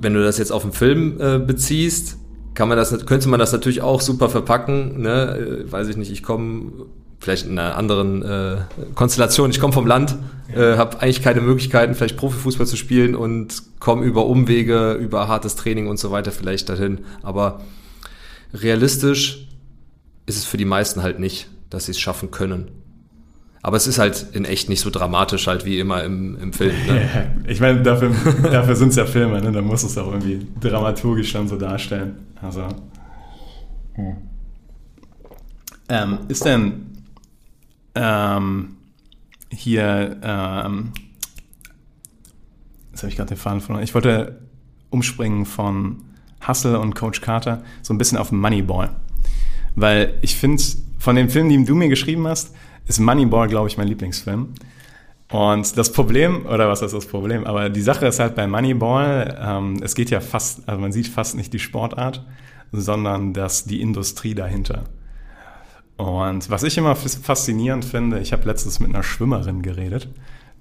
wenn 0.00 0.14
du 0.14 0.22
das 0.22 0.38
jetzt 0.38 0.52
auf 0.52 0.64
einen 0.64 0.72
Film 0.72 1.20
äh, 1.20 1.38
beziehst, 1.38 2.18
kann 2.54 2.68
man 2.68 2.76
das, 2.76 3.06
könnte 3.06 3.28
man 3.28 3.40
das 3.40 3.52
natürlich 3.52 3.82
auch 3.82 4.00
super 4.00 4.28
verpacken. 4.28 5.00
Ne? 5.00 5.64
Äh, 5.66 5.72
weiß 5.72 5.88
ich 5.88 5.96
nicht, 5.96 6.12
ich 6.12 6.22
komme 6.22 6.86
vielleicht 7.20 7.46
in 7.46 7.58
einer 7.58 7.76
anderen 7.76 8.22
äh, 8.22 8.56
Konstellation. 8.94 9.50
Ich 9.50 9.60
komme 9.60 9.72
vom 9.72 9.86
Land, 9.86 10.16
äh, 10.54 10.76
habe 10.76 11.00
eigentlich 11.00 11.22
keine 11.22 11.40
Möglichkeiten, 11.40 11.94
vielleicht 11.94 12.16
Profifußball 12.16 12.66
zu 12.66 12.76
spielen 12.76 13.14
und 13.14 13.62
komme 13.80 14.04
über 14.04 14.26
Umwege, 14.26 14.92
über 14.92 15.28
hartes 15.28 15.56
Training 15.56 15.88
und 15.88 15.98
so 15.98 16.10
weiter 16.10 16.32
vielleicht 16.32 16.68
dahin. 16.68 17.00
Aber 17.22 17.62
realistisch 18.52 19.48
ist 20.26 20.38
es 20.38 20.44
für 20.44 20.56
die 20.56 20.64
meisten 20.64 21.02
halt 21.02 21.18
nicht, 21.18 21.48
dass 21.70 21.86
sie 21.86 21.92
es 21.92 22.00
schaffen 22.00 22.30
können. 22.30 22.70
Aber 23.62 23.78
es 23.78 23.86
ist 23.86 23.98
halt 23.98 24.26
in 24.32 24.44
echt 24.44 24.68
nicht 24.68 24.80
so 24.80 24.90
dramatisch 24.90 25.46
halt 25.46 25.64
wie 25.64 25.78
immer 25.78 26.04
im, 26.04 26.38
im 26.38 26.52
Film. 26.52 26.74
Ne? 26.86 27.30
Ich 27.48 27.60
meine, 27.60 27.82
dafür, 27.82 28.10
dafür 28.42 28.76
sind 28.76 28.90
es 28.90 28.96
ja 28.96 29.06
Filme, 29.06 29.40
ne? 29.40 29.52
da 29.52 29.62
muss 29.62 29.82
es 29.82 29.96
auch 29.96 30.08
irgendwie 30.08 30.46
dramaturgisch 30.60 31.32
dann 31.32 31.48
so 31.48 31.56
darstellen. 31.56 32.16
Also. 32.42 32.68
Ähm, 35.88 36.18
ist 36.28 36.44
denn 36.44 36.93
ähm, 37.94 38.76
hier, 39.50 40.18
ähm, 40.22 40.92
jetzt 42.90 43.02
habe 43.02 43.10
ich 43.10 43.16
gerade 43.16 43.28
den 43.28 43.36
Faden 43.36 43.60
verloren. 43.60 43.84
Ich 43.84 43.94
wollte 43.94 44.40
umspringen 44.90 45.46
von 45.46 46.04
Hustle 46.46 46.78
und 46.78 46.94
Coach 46.94 47.20
Carter 47.20 47.62
so 47.82 47.94
ein 47.94 47.98
bisschen 47.98 48.18
auf 48.18 48.32
Moneyball. 48.32 48.90
Weil 49.76 50.18
ich 50.22 50.36
finde, 50.36 50.62
von 50.98 51.16
den 51.16 51.28
Filmen, 51.28 51.50
die 51.50 51.64
du 51.64 51.74
mir 51.74 51.88
geschrieben 51.88 52.26
hast, 52.26 52.54
ist 52.86 53.00
Moneyball, 53.00 53.48
glaube 53.48 53.68
ich, 53.68 53.76
mein 53.76 53.88
Lieblingsfilm. 53.88 54.54
Und 55.30 55.76
das 55.76 55.90
Problem, 55.90 56.46
oder 56.46 56.68
was 56.68 56.82
ist 56.82 56.94
das 56.94 57.06
Problem? 57.06 57.44
Aber 57.44 57.70
die 57.70 57.80
Sache 57.80 58.06
ist 58.06 58.20
halt 58.20 58.34
bei 58.34 58.46
Moneyball, 58.46 59.36
ähm, 59.40 59.80
es 59.82 59.94
geht 59.94 60.10
ja 60.10 60.20
fast, 60.20 60.68
also 60.68 60.80
man 60.80 60.92
sieht 60.92 61.08
fast 61.08 61.34
nicht 61.34 61.52
die 61.52 61.58
Sportart, 61.58 62.24
sondern 62.70 63.32
das, 63.32 63.64
die 63.64 63.80
Industrie 63.80 64.34
dahinter. 64.34 64.84
Und 65.96 66.50
was 66.50 66.62
ich 66.64 66.76
immer 66.76 66.96
faszinierend 66.96 67.84
finde, 67.84 68.18
ich 68.20 68.32
habe 68.32 68.44
letztens 68.46 68.80
mit 68.80 68.90
einer 68.90 69.04
Schwimmerin 69.04 69.62
geredet, 69.62 70.08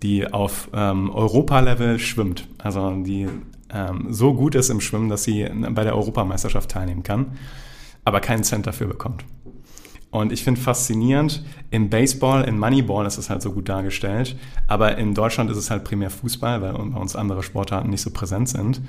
die 0.04 0.32
auf 0.32 0.70
ähm, 0.74 1.10
Europa-Level 1.10 1.98
schwimmt. 1.98 2.48
Also 2.60 2.92
die 3.04 3.28
ähm, 3.74 4.08
so 4.10 4.34
gut 4.34 4.54
ist 4.56 4.70
im 4.70 4.82
Schwimmen, 4.82 5.10
dass 5.10 5.24
sie 5.24 5.48
bei 5.72 5.84
der 5.84 5.96
Europameisterschaft 5.96 6.70
teilnehmen 6.70 7.04
kann, 7.04 7.38
aber 8.06 8.20
keinen 8.20 8.44
Cent 8.44 8.68
dafür 8.68 8.88
bekommt. 8.88 9.26
Und 10.12 10.32
ich 10.32 10.44
finde 10.44 10.62
faszinierend, 10.62 11.44
im 11.72 11.90
Baseball, 11.90 12.44
in 12.44 12.60
Moneyball 12.60 13.08
ist 13.08 13.18
es 13.18 13.32
halt 13.32 13.42
so 13.42 13.52
gut 13.52 13.68
dargestellt, 13.68 14.36
aber 14.68 14.96
in 15.00 15.16
Deutschland 15.16 15.50
ist 15.50 15.58
es 15.58 15.72
halt 15.72 15.84
primär 15.84 16.12
Fußball, 16.12 16.62
weil 16.62 16.74
bei 16.74 17.00
uns 17.00 17.16
andere 17.16 17.42
Sportarten 17.42 17.90
nicht 17.90 18.02
so 18.02 18.12
präsent 18.12 18.48
sind, 18.48 18.82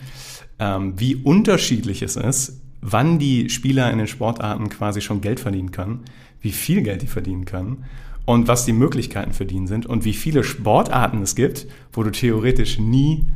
ähm, 0.58 0.92
wie 1.00 1.16
unterschiedlich 1.16 2.02
es 2.02 2.16
ist, 2.16 2.60
wann 2.82 3.18
die 3.18 3.48
Spieler 3.48 3.90
in 3.90 3.96
den 3.96 4.06
Sportarten 4.06 4.68
quasi 4.68 5.00
schon 5.00 5.22
Geld 5.22 5.40
verdienen 5.40 5.70
können, 5.70 6.04
wie 6.44 6.52
viel 6.52 6.82
Geld 6.82 7.02
die 7.02 7.06
verdienen 7.06 7.46
können 7.46 7.84
und 8.26 8.48
was 8.48 8.64
die 8.64 8.72
Möglichkeiten 8.72 9.32
für 9.32 9.46
die 9.46 9.66
sind 9.66 9.86
und 9.86 10.04
wie 10.04 10.12
viele 10.12 10.44
Sportarten 10.44 11.22
es 11.22 11.34
gibt, 11.34 11.66
wo 11.92 12.02
du 12.02 12.10
theoretisch 12.10 12.78
nie 12.78 13.26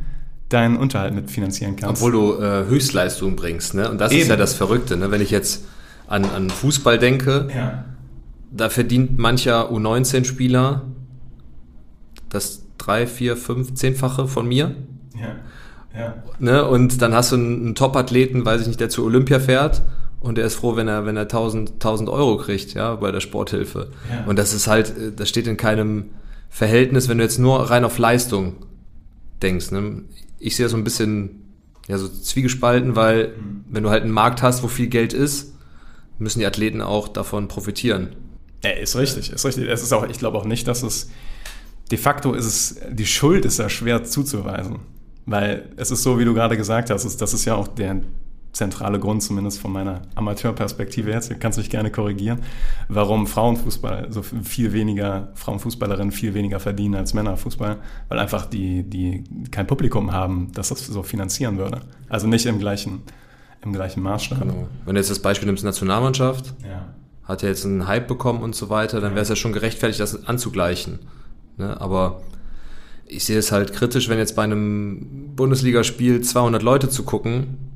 deinen 0.47 0.77
Unterhalt 0.77 1.13
mit 1.13 1.29
finanzieren 1.29 1.75
kannst. 1.75 2.01
Obwohl 2.01 2.11
du 2.11 2.41
äh, 2.41 2.65
Höchstleistung 2.65 3.35
bringst, 3.35 3.73
ne? 3.73 3.89
Und 3.89 3.99
das 3.99 4.11
ist 4.11 4.21
Eben. 4.21 4.29
ja 4.29 4.35
das 4.35 4.53
Verrückte, 4.53 4.95
ne? 4.95 5.11
Wenn 5.11 5.21
ich 5.21 5.31
jetzt 5.31 5.65
an, 6.07 6.25
an 6.25 6.49
Fußball 6.49 6.97
denke, 6.97 7.49
ja. 7.55 7.85
da 8.51 8.69
verdient 8.69 9.17
mancher 9.17 9.71
U19-Spieler 9.71 10.83
das 12.29 12.63
drei, 12.77 13.05
vier, 13.07 13.37
fünf, 13.37 13.73
zehnfache 13.73 14.27
von 14.27 14.47
mir. 14.47 14.75
Ja. 15.19 15.35
Ja. 15.99 16.15
Ne? 16.39 16.67
Und 16.67 17.01
dann 17.01 17.13
hast 17.13 17.31
du 17.31 17.35
einen, 17.35 17.65
einen 17.65 17.75
Top-Athleten, 17.75 18.45
weiß 18.45 18.61
ich 18.61 18.67
nicht, 18.67 18.79
der 18.79 18.89
zu 18.89 19.03
Olympia 19.03 19.39
fährt 19.39 19.81
und 20.19 20.37
der 20.37 20.45
ist 20.45 20.55
froh, 20.55 20.75
wenn 20.75 20.87
er, 20.87 21.05
wenn 21.05 21.15
er 21.15 21.23
1000, 21.23 21.73
1000 21.73 22.09
Euro 22.09 22.37
kriegt, 22.37 22.73
ja, 22.73 22.95
bei 22.95 23.11
der 23.11 23.21
Sporthilfe. 23.21 23.91
Ja. 24.09 24.25
Und 24.25 24.37
das 24.37 24.53
ist 24.53 24.67
halt, 24.67 24.89
äh, 24.97 25.11
das 25.15 25.29
steht 25.29 25.47
in 25.47 25.57
keinem 25.57 26.11
Verhältnis, 26.49 27.07
wenn 27.07 27.17
du 27.17 27.23
jetzt 27.23 27.39
nur 27.39 27.69
rein 27.69 27.85
auf 27.85 27.97
Leistung 27.97 28.65
denkst. 29.41 29.71
Ne? 29.71 30.03
Ich 30.39 30.55
sehe 30.55 30.65
das 30.65 30.71
so 30.71 30.77
ein 30.77 30.83
bisschen, 30.83 31.53
ja, 31.87 31.97
so 31.97 32.07
zwiegespalten, 32.07 32.95
weil 32.95 33.33
wenn 33.69 33.83
du 33.83 33.89
halt 33.89 34.03
einen 34.03 34.11
Markt 34.11 34.41
hast, 34.41 34.63
wo 34.63 34.67
viel 34.67 34.87
Geld 34.87 35.13
ist, 35.13 35.53
müssen 36.17 36.39
die 36.39 36.45
Athleten 36.45 36.81
auch 36.81 37.07
davon 37.07 37.47
profitieren. 37.47 38.09
Ja, 38.63 38.71
ist 38.71 38.97
richtig, 38.97 39.31
ist 39.31 39.45
richtig. 39.45 39.69
Es 39.69 39.83
ist 39.83 39.93
auch, 39.93 40.07
ich 40.09 40.19
glaube 40.19 40.37
auch 40.37 40.43
nicht, 40.43 40.67
dass 40.67 40.83
es 40.83 41.09
de 41.91 41.97
facto 41.97 42.33
ist 42.33 42.45
es, 42.45 42.81
die 42.91 43.05
Schuld 43.05 43.45
ist 43.45 43.57
ja 43.57 43.69
schwer 43.69 44.03
zuzuweisen. 44.03 44.79
Weil 45.25 45.69
es 45.77 45.91
ist 45.91 46.03
so, 46.03 46.19
wie 46.19 46.25
du 46.25 46.33
gerade 46.33 46.57
gesagt 46.57 46.89
hast, 46.89 47.05
ist, 47.05 47.21
das 47.21 47.33
ist 47.33 47.45
ja 47.45 47.55
auch 47.55 47.67
der 47.67 48.01
zentrale 48.51 48.99
Grund, 48.99 49.21
zumindest 49.21 49.59
von 49.59 49.71
meiner 49.71 50.01
Amateurperspektive 50.15 51.11
jetzt, 51.11 51.39
kannst 51.39 51.57
du 51.57 51.61
mich 51.61 51.69
gerne 51.69 51.91
korrigieren, 51.91 52.39
warum 52.87 53.27
Frauenfußball 53.27 54.07
so 54.11 54.21
viel 54.21 54.73
weniger, 54.73 55.29
Frauenfußballerinnen 55.35 56.11
viel 56.11 56.33
weniger 56.33 56.59
verdienen 56.59 56.95
als 56.95 57.13
Männerfußball, 57.13 57.77
weil 58.07 58.19
einfach 58.19 58.45
die, 58.45 58.83
die 58.83 59.23
kein 59.51 59.67
Publikum 59.67 60.11
haben, 60.11 60.51
das 60.53 60.69
das 60.69 60.85
so 60.85 61.03
finanzieren 61.03 61.57
würde. 61.57 61.81
Also 62.09 62.27
nicht 62.27 62.45
im 62.47 62.59
gleichen, 62.59 63.03
im 63.63 63.71
gleichen 63.73 64.01
Maßstab. 64.01 64.41
Genau. 64.41 64.67
Wenn 64.85 64.95
du 64.95 64.99
jetzt 64.99 65.11
das 65.11 65.19
Beispiel 65.19 65.45
nimmst, 65.45 65.63
Nationalmannschaft, 65.63 66.53
Ja. 66.63 66.87
hat 67.23 67.43
ja 67.43 67.49
jetzt 67.49 67.65
einen 67.65 67.87
Hype 67.87 68.07
bekommen 68.07 68.41
und 68.41 68.55
so 68.55 68.69
weiter, 68.69 68.99
dann 68.99 69.11
wäre 69.11 69.21
es 69.21 69.29
ja 69.29 69.35
schon 69.35 69.53
gerechtfertigt, 69.53 69.99
das 69.99 70.25
anzugleichen. 70.25 70.99
Ne? 71.57 71.79
Aber 71.79 72.21
ich 73.05 73.25
sehe 73.25 73.37
es 73.37 73.51
halt 73.51 73.73
kritisch, 73.73 74.09
wenn 74.09 74.17
jetzt 74.17 74.35
bei 74.35 74.43
einem 74.43 75.35
Bundesligaspiel 75.35 76.21
200 76.21 76.63
Leute 76.63 76.89
zu 76.89 77.03
gucken 77.03 77.68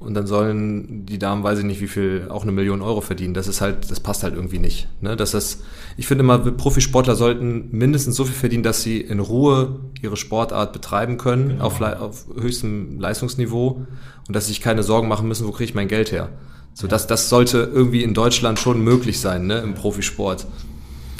und 0.00 0.14
dann 0.14 0.26
sollen 0.26 1.06
die 1.06 1.18
Damen, 1.18 1.42
weiß 1.42 1.58
ich 1.60 1.64
nicht, 1.64 1.80
wie 1.80 1.88
viel, 1.88 2.28
auch 2.30 2.42
eine 2.42 2.52
Million 2.52 2.82
Euro 2.82 3.00
verdienen. 3.00 3.34
Das 3.34 3.48
ist 3.48 3.60
halt, 3.60 3.90
das 3.90 4.00
passt 4.00 4.22
halt 4.22 4.34
irgendwie 4.34 4.58
nicht. 4.60 4.86
Ne? 5.00 5.16
Das, 5.16 5.58
ich 5.96 6.06
finde 6.06 6.22
immer, 6.24 6.38
Profisportler 6.38 7.16
sollten 7.16 7.68
mindestens 7.72 8.14
so 8.16 8.24
viel 8.24 8.34
verdienen, 8.34 8.62
dass 8.62 8.82
sie 8.82 9.00
in 9.00 9.18
Ruhe 9.20 9.80
ihre 10.00 10.16
Sportart 10.16 10.72
betreiben 10.72 11.18
können, 11.18 11.60
auf, 11.60 11.80
lei- 11.80 11.96
auf 11.98 12.26
höchstem 12.40 13.00
Leistungsniveau 13.00 13.86
und 14.28 14.36
dass 14.36 14.46
sie 14.46 14.52
sich 14.52 14.60
keine 14.60 14.82
Sorgen 14.82 15.08
machen 15.08 15.26
müssen, 15.26 15.46
wo 15.46 15.50
kriege 15.50 15.64
ich 15.70 15.74
mein 15.74 15.88
Geld 15.88 16.12
her. 16.12 16.28
So, 16.74 16.86
das, 16.86 17.08
das 17.08 17.28
sollte 17.28 17.58
irgendwie 17.74 18.04
in 18.04 18.14
Deutschland 18.14 18.58
schon 18.60 18.80
möglich 18.84 19.18
sein, 19.18 19.46
ne, 19.48 19.58
im 19.58 19.74
Profisport. 19.74 20.46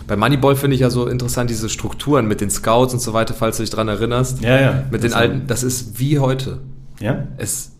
Bei 0.07 0.17
Moneyball 0.17 0.55
finde 0.57 0.75
ich 0.77 0.81
ja 0.81 0.89
so 0.91 1.07
interessant 1.09 1.51
diese 1.51 1.69
Strukturen 1.69 2.29
mit 2.29 2.41
den 2.41 2.49
Scouts 2.49 2.95
und 2.95 3.01
so 3.01 3.13
weiter, 3.13 3.35
falls 3.35 3.57
du 3.57 3.65
dich 3.65 3.71
dran 3.71 3.89
erinnerst. 3.89 4.41
Ja, 4.41 4.61
ja. 4.61 4.85
Mit 4.91 5.03
den 5.03 5.11
Das- 5.11 5.19
alten, 5.19 5.43
das 5.49 5.65
ist 5.65 5.99
wie 5.99 6.19
heute. 6.21 6.61
Ja? 7.01 7.27
Es, 7.39 7.73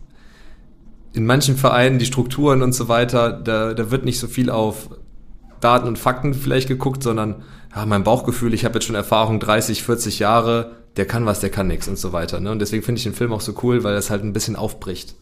in 1.13 1.25
manchen 1.25 1.55
Vereinen, 1.55 1.99
die 1.99 2.05
Strukturen 2.05 2.61
und 2.61 2.73
so 2.73 2.87
weiter, 2.87 3.31
da, 3.31 3.73
da 3.73 3.91
wird 3.91 4.05
nicht 4.05 4.19
so 4.19 4.27
viel 4.27 4.49
auf 4.49 4.89
Daten 5.59 5.87
und 5.87 5.97
Fakten 5.97 6.33
vielleicht 6.33 6.67
geguckt, 6.67 7.03
sondern 7.03 7.43
ja, 7.75 7.85
mein 7.85 8.03
Bauchgefühl, 8.03 8.53
ich 8.53 8.65
habe 8.65 8.75
jetzt 8.75 8.85
schon 8.85 8.95
Erfahrung, 8.95 9.39
30, 9.39 9.83
40 9.83 10.19
Jahre, 10.19 10.71
der 10.97 11.05
kann 11.05 11.25
was, 11.25 11.39
der 11.39 11.49
kann 11.49 11.67
nichts 11.67 11.87
und 11.87 11.97
so 11.97 12.13
weiter. 12.13 12.39
Ne? 12.39 12.51
Und 12.51 12.59
deswegen 12.59 12.83
finde 12.83 12.99
ich 12.99 13.03
den 13.03 13.13
Film 13.13 13.33
auch 13.33 13.41
so 13.41 13.53
cool, 13.63 13.83
weil 13.83 13.93
das 13.93 14.09
halt 14.09 14.23
ein 14.23 14.33
bisschen 14.33 14.55
aufbricht. 14.55 15.15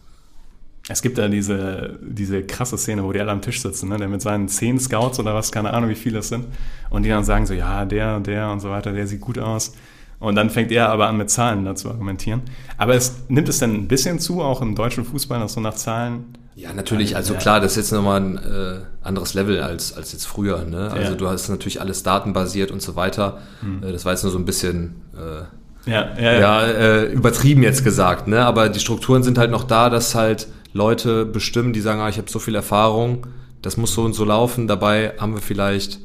Es 0.90 1.02
gibt 1.02 1.18
da 1.18 1.28
diese, 1.28 1.98
diese 2.02 2.42
krasse 2.42 2.78
Szene, 2.78 3.04
wo 3.04 3.12
die 3.12 3.20
alle 3.20 3.30
am 3.30 3.42
Tisch 3.42 3.60
sitzen, 3.60 3.90
ne? 3.90 3.98
der 3.98 4.08
mit 4.08 4.22
seinen 4.22 4.48
zehn 4.48 4.78
Scouts 4.78 5.20
oder 5.20 5.34
was, 5.34 5.52
keine 5.52 5.72
Ahnung, 5.72 5.90
wie 5.90 5.94
viele 5.94 6.20
es 6.20 6.28
sind, 6.28 6.46
und 6.88 7.02
die 7.02 7.10
dann 7.10 7.24
sagen 7.24 7.46
so, 7.46 7.52
ja, 7.52 7.84
der 7.84 8.20
der 8.20 8.50
und 8.50 8.60
so 8.60 8.70
weiter, 8.70 8.92
der 8.92 9.06
sieht 9.06 9.20
gut 9.20 9.38
aus. 9.38 9.74
Und 10.20 10.34
dann 10.34 10.50
fängt 10.50 10.72
er 10.72 10.88
aber 10.88 11.06
an, 11.08 11.16
mit 11.16 11.30
Zahlen 11.30 11.64
dazu 11.64 11.88
argumentieren. 11.90 12.42
Aber 12.76 12.94
es 12.94 13.16
nimmt 13.28 13.48
es 13.48 13.58
denn 13.60 13.72
ein 13.74 13.88
bisschen 13.88 14.18
zu, 14.18 14.42
auch 14.42 14.60
im 14.62 14.74
deutschen 14.74 15.04
Fußball, 15.04 15.38
dass 15.38 15.52
so 15.52 15.60
nach 15.60 15.74
Zahlen. 15.74 16.24
Ja, 16.56 16.72
natürlich, 16.74 17.14
also 17.14 17.34
Ja. 17.34 17.38
klar, 17.40 17.60
das 17.60 17.72
ist 17.72 17.76
jetzt 17.76 17.92
nochmal 17.92 18.20
ein 18.20 18.36
äh, 18.36 18.80
anderes 19.02 19.34
Level 19.34 19.62
als, 19.62 19.96
als 19.96 20.10
jetzt 20.12 20.26
früher. 20.26 20.64
Ne? 20.64 20.90
Also 20.90 21.12
Ja. 21.12 21.16
du 21.16 21.28
hast 21.28 21.48
natürlich 21.48 21.80
alles 21.80 22.02
datenbasiert 22.02 22.72
und 22.72 22.82
so 22.82 22.96
weiter. 22.96 23.38
Äh, 23.80 23.92
das 23.92 24.04
war 24.04 24.12
jetzt 24.12 24.24
nur 24.24 24.32
so 24.32 24.38
ein 24.38 24.44
bisschen 24.44 25.02
äh, 25.16 25.88
Ja, 25.88 26.08
ja, 26.20 26.32
ja, 26.32 26.62
äh, 26.66 27.04
übertrieben 27.12 27.62
jetzt 27.62 27.84
gesagt, 27.84 28.26
ne? 28.26 28.44
Aber 28.44 28.68
die 28.68 28.80
Strukturen 28.80 29.22
sind 29.22 29.38
halt 29.38 29.52
noch 29.52 29.62
da, 29.64 29.88
dass 29.88 30.16
halt 30.16 30.48
Leute 30.72 31.24
bestimmen, 31.24 31.72
die 31.72 31.80
sagen, 31.80 32.00
ah, 32.00 32.08
ich 32.08 32.18
habe 32.18 32.28
so 32.28 32.40
viel 32.40 32.56
Erfahrung, 32.56 33.26
das 33.62 33.76
muss 33.76 33.94
so 33.94 34.02
und 34.02 34.12
so 34.14 34.24
laufen. 34.24 34.66
Dabei 34.66 35.12
haben 35.18 35.34
wir 35.34 35.40
vielleicht, 35.40 36.00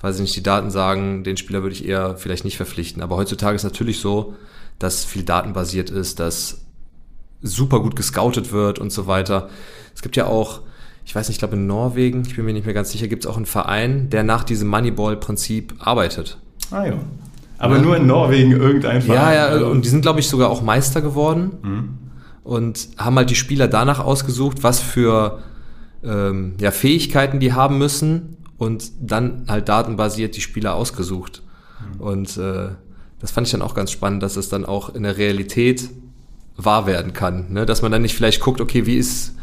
weiß 0.00 0.16
ich 0.16 0.22
nicht, 0.22 0.36
die 0.36 0.42
Daten 0.42 0.70
sagen, 0.70 1.24
den 1.24 1.36
Spieler 1.36 1.62
würde 1.62 1.74
ich 1.74 1.86
eher 1.86 2.16
vielleicht 2.16 2.44
nicht 2.44 2.56
verpflichten. 2.56 3.02
Aber 3.02 3.16
heutzutage 3.16 3.54
ist 3.56 3.64
natürlich 3.64 4.00
so, 4.00 4.34
dass 4.78 5.04
viel 5.04 5.22
datenbasiert 5.24 5.90
ist, 5.90 6.20
dass 6.20 6.62
super 7.42 7.80
gut 7.80 7.96
gescoutet 7.96 8.52
wird 8.52 8.78
und 8.78 8.92
so 8.92 9.06
weiter. 9.06 9.48
Es 9.94 10.02
gibt 10.02 10.16
ja 10.16 10.26
auch, 10.26 10.60
ich 11.04 11.14
weiß 11.14 11.28
nicht, 11.28 11.36
ich 11.36 11.38
glaube 11.40 11.56
in 11.56 11.66
Norwegen, 11.66 12.22
ich 12.26 12.36
bin 12.36 12.44
mir 12.44 12.52
nicht 12.52 12.64
mehr 12.64 12.74
ganz 12.74 12.90
sicher, 12.92 13.08
gibt 13.08 13.24
es 13.24 13.30
auch 13.30 13.36
einen 13.36 13.46
Verein, 13.46 14.10
der 14.10 14.22
nach 14.22 14.44
diesem 14.44 14.68
Moneyball-Prinzip 14.68 15.74
arbeitet. 15.80 16.38
Ah 16.70 16.86
ja. 16.86 16.94
Aber 17.58 17.78
nur 17.78 17.96
in 17.96 18.06
Norwegen 18.06 18.52
irgendein 18.52 18.96
Ja, 18.96 19.14
Verein. 19.14 19.34
ja, 19.34 19.46
Also- 19.46 19.66
und 19.66 19.84
die 19.84 19.88
sind, 19.90 20.00
glaube 20.00 20.20
ich, 20.20 20.28
sogar 20.28 20.48
auch 20.48 20.62
Meister 20.62 21.02
geworden 21.02 21.98
und 22.42 22.88
haben 22.96 23.16
halt 23.16 23.28
die 23.28 23.34
Spieler 23.34 23.68
danach 23.68 23.98
ausgesucht, 24.00 24.62
was 24.62 24.80
für 24.80 25.40
ähm, 26.02 26.54
ja, 26.58 26.70
Fähigkeiten 26.70 27.38
die 27.40 27.52
haben 27.52 27.76
müssen 27.76 28.38
und 28.60 28.92
dann 29.00 29.46
halt 29.48 29.68
datenbasiert 29.70 30.36
die 30.36 30.42
Spieler 30.42 30.74
ausgesucht. 30.74 31.42
Und 31.98 32.36
äh, 32.36 32.68
das 33.18 33.30
fand 33.30 33.46
ich 33.46 33.52
dann 33.52 33.62
auch 33.62 33.74
ganz 33.74 33.90
spannend, 33.90 34.22
dass 34.22 34.36
es 34.36 34.50
dann 34.50 34.66
auch 34.66 34.94
in 34.94 35.02
der 35.02 35.16
Realität 35.16 35.88
wahr 36.58 36.86
werden 36.86 37.14
kann. 37.14 37.52
Ne? 37.52 37.64
Dass 37.64 37.80
man 37.80 37.90
dann 37.90 38.02
nicht 38.02 38.14
vielleicht 38.14 38.40
guckt, 38.42 38.60
okay, 38.60 38.84
wie 38.84 38.96
ist, 38.96 39.34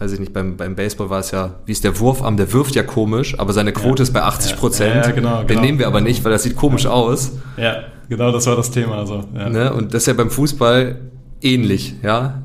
weiß 0.00 0.10
ich 0.10 0.18
nicht, 0.18 0.32
beim, 0.32 0.56
beim 0.56 0.74
Baseball 0.74 1.08
war 1.08 1.20
es 1.20 1.30
ja, 1.30 1.54
wie 1.66 1.72
ist 1.72 1.84
der 1.84 2.00
Wurfarm, 2.00 2.36
der 2.36 2.52
wirft 2.52 2.74
ja 2.74 2.82
komisch, 2.82 3.38
aber 3.38 3.52
seine 3.52 3.72
Quote 3.72 4.02
Ja. 4.02 4.08
ist 4.08 4.12
bei 4.12 4.22
80 4.22 4.50
Ja, 4.50 4.56
Prozent. 4.56 5.06
ja, 5.06 5.10
genau, 5.12 5.38
Den 5.38 5.46
genau. 5.46 5.60
nehmen 5.60 5.78
wir 5.78 5.86
aber 5.86 6.00
nicht, 6.00 6.24
weil 6.24 6.32
das 6.32 6.42
sieht 6.42 6.56
komisch 6.56 6.86
aus. 6.86 7.30
ja, 7.56 7.76
genau, 8.08 8.32
das 8.32 8.44
war 8.48 8.56
das 8.56 8.72
Thema. 8.72 8.96
Also, 8.98 9.22
ja. 9.36 9.48
Ne? 9.50 9.72
Und 9.72 9.94
das 9.94 10.02
ist 10.02 10.06
ja 10.08 10.14
beim 10.14 10.30
Fußball 10.30 11.00
ähnlich, 11.40 11.94
ja. 12.02 12.42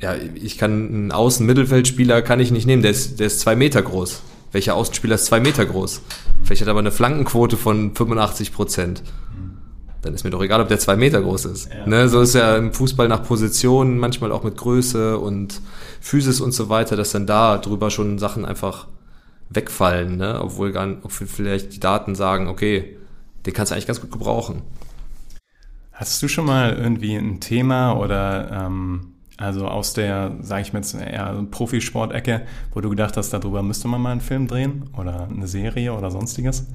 Ja, 0.00 0.14
ich 0.34 0.56
kann 0.56 0.70
einen 0.88 1.12
Außen-Mittelfeldspieler 1.12 2.22
kann 2.22 2.40
ich 2.40 2.50
nicht 2.50 2.64
nehmen, 2.66 2.80
der 2.80 2.92
ist, 2.92 3.20
der 3.20 3.26
ist 3.26 3.40
zwei 3.40 3.54
Meter 3.56 3.82
groß. 3.82 4.22
Welcher 4.52 4.74
Außenspieler 4.74 5.14
ist 5.14 5.26
zwei 5.26 5.40
Meter 5.40 5.64
groß? 5.64 6.02
Vielleicht 6.42 6.62
hat 6.62 6.68
er 6.68 6.72
aber 6.72 6.80
eine 6.80 6.90
Flankenquote 6.90 7.56
von 7.56 7.94
85 7.94 8.52
Prozent. 8.52 9.02
Dann 10.02 10.14
ist 10.14 10.24
mir 10.24 10.30
doch 10.30 10.42
egal, 10.42 10.60
ob 10.60 10.68
der 10.68 10.78
zwei 10.78 10.96
Meter 10.96 11.20
groß 11.20 11.44
ist. 11.44 11.68
Ja. 11.72 11.86
Ne? 11.86 12.08
So 12.08 12.22
ist 12.22 12.34
ja 12.34 12.56
im 12.56 12.72
Fußball 12.72 13.06
nach 13.06 13.22
Positionen, 13.22 13.98
manchmal 13.98 14.32
auch 14.32 14.42
mit 14.42 14.56
Größe 14.56 15.18
und 15.18 15.60
Physis 16.00 16.40
und 16.40 16.52
so 16.52 16.68
weiter, 16.68 16.96
dass 16.96 17.12
dann 17.12 17.26
da 17.26 17.58
drüber 17.58 17.90
schon 17.90 18.18
Sachen 18.18 18.44
einfach 18.44 18.86
wegfallen, 19.50 20.16
ne? 20.16 20.40
obwohl 20.40 20.72
gar, 20.72 20.88
obwohl 21.02 21.26
vielleicht 21.26 21.74
die 21.74 21.80
Daten 21.80 22.14
sagen, 22.14 22.48
okay, 22.48 22.96
den 23.44 23.52
kannst 23.52 23.70
du 23.70 23.74
eigentlich 23.74 23.86
ganz 23.86 24.00
gut 24.00 24.10
gebrauchen. 24.10 24.62
Hast 25.92 26.22
du 26.22 26.28
schon 26.28 26.46
mal 26.46 26.72
irgendwie 26.72 27.14
ein 27.14 27.40
Thema 27.40 27.92
oder 27.92 28.66
ähm, 28.66 29.09
also 29.40 29.66
aus 29.66 29.94
der, 29.94 30.32
sage 30.42 30.62
ich 30.62 30.72
mal 30.72 30.80
jetzt 30.80 30.94
eher 30.94 31.44
Profisport-Ecke, 31.50 32.42
wo 32.74 32.80
du 32.80 32.90
gedacht 32.90 33.16
hast, 33.16 33.30
darüber 33.30 33.62
müsste 33.62 33.88
man 33.88 34.00
mal 34.00 34.12
einen 34.12 34.20
Film 34.20 34.46
drehen 34.46 34.84
oder 34.96 35.28
eine 35.28 35.46
Serie 35.48 35.94
oder 35.94 36.10
sonstiges? 36.10 36.66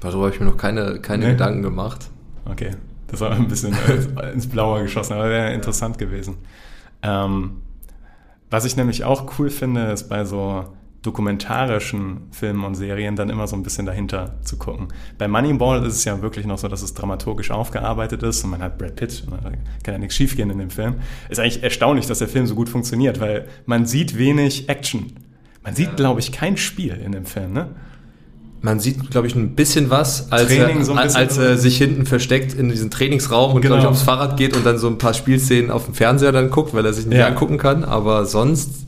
Darüber 0.00 0.24
habe 0.24 0.34
ich 0.34 0.40
mir 0.40 0.46
noch 0.46 0.56
keine, 0.56 0.98
keine 1.00 1.26
Nee. 1.26 1.32
Gedanken 1.32 1.62
gemacht. 1.62 2.10
Okay, 2.46 2.70
das 3.08 3.20
war 3.20 3.32
ein 3.32 3.48
bisschen 3.48 3.74
äh, 4.16 4.32
ins 4.32 4.48
Blaue 4.48 4.82
geschossen, 4.82 5.12
aber 5.12 5.28
wäre 5.28 5.52
interessant 5.52 5.98
gewesen. 5.98 6.38
Ähm, 7.02 7.60
was 8.48 8.64
ich 8.64 8.76
nämlich 8.76 9.04
auch 9.04 9.38
cool 9.38 9.50
finde, 9.50 9.92
ist 9.92 10.08
bei 10.08 10.24
so 10.24 10.64
dokumentarischen 11.02 12.28
Filmen 12.30 12.64
und 12.64 12.74
Serien 12.74 13.16
dann 13.16 13.30
immer 13.30 13.46
so 13.46 13.56
ein 13.56 13.62
bisschen 13.62 13.86
dahinter 13.86 14.34
zu 14.42 14.56
gucken. 14.58 14.88
Bei 15.18 15.28
Moneyball 15.28 15.84
ist 15.86 15.94
es 15.96 16.04
ja 16.04 16.20
wirklich 16.22 16.46
noch 16.46 16.58
so, 16.58 16.68
dass 16.68 16.82
es 16.82 16.92
dramaturgisch 16.94 17.50
aufgearbeitet 17.50 18.22
ist 18.22 18.44
und 18.44 18.50
man 18.50 18.62
hat 18.62 18.78
Brad 18.78 18.96
Pitt, 18.96 19.24
da 19.30 19.50
kann 19.82 19.94
ja 19.94 19.98
nichts 19.98 20.14
schiefgehen 20.16 20.50
in 20.50 20.58
dem 20.58 20.70
Film. 20.70 20.96
Ist 21.28 21.40
eigentlich 21.40 21.62
erstaunlich, 21.62 22.06
dass 22.06 22.18
der 22.18 22.28
Film 22.28 22.46
so 22.46 22.54
gut 22.54 22.68
funktioniert, 22.68 23.20
weil 23.20 23.46
man 23.66 23.86
sieht 23.86 24.18
wenig 24.18 24.68
Action. 24.68 25.12
Man 25.62 25.74
sieht, 25.74 25.96
glaube 25.96 26.20
ich, 26.20 26.32
kein 26.32 26.56
Spiel 26.56 26.94
in 27.04 27.12
dem 27.12 27.24
Film, 27.26 27.52
ne? 27.52 27.68
Man 28.62 28.78
sieht, 28.78 29.10
glaube 29.10 29.26
ich, 29.26 29.34
ein 29.34 29.54
bisschen 29.54 29.88
was, 29.88 30.30
als, 30.30 30.48
Training 30.48 30.78
er, 30.80 30.84
so 30.84 30.92
bisschen 30.94 31.16
als 31.16 31.38
er 31.38 31.56
sich 31.56 31.78
hinten 31.78 32.04
versteckt 32.04 32.52
in 32.52 32.68
diesem 32.68 32.90
Trainingsraum 32.90 33.54
und, 33.54 33.62
Genau. 33.62 33.76
glaube 33.76 33.86
ich, 33.86 33.90
aufs 33.90 34.02
Fahrrad 34.02 34.36
geht 34.36 34.54
und 34.54 34.66
dann 34.66 34.76
so 34.76 34.86
ein 34.86 34.98
paar 34.98 35.14
Spielszenen 35.14 35.70
auf 35.70 35.86
dem 35.86 35.94
Fernseher 35.94 36.30
dann 36.32 36.50
guckt, 36.50 36.74
weil 36.74 36.84
er 36.84 36.92
sich 36.92 37.06
nicht 37.06 37.16
Ja. 37.16 37.28
angucken 37.28 37.56
kann. 37.56 37.84
Aber 37.84 38.26
sonst 38.26 38.86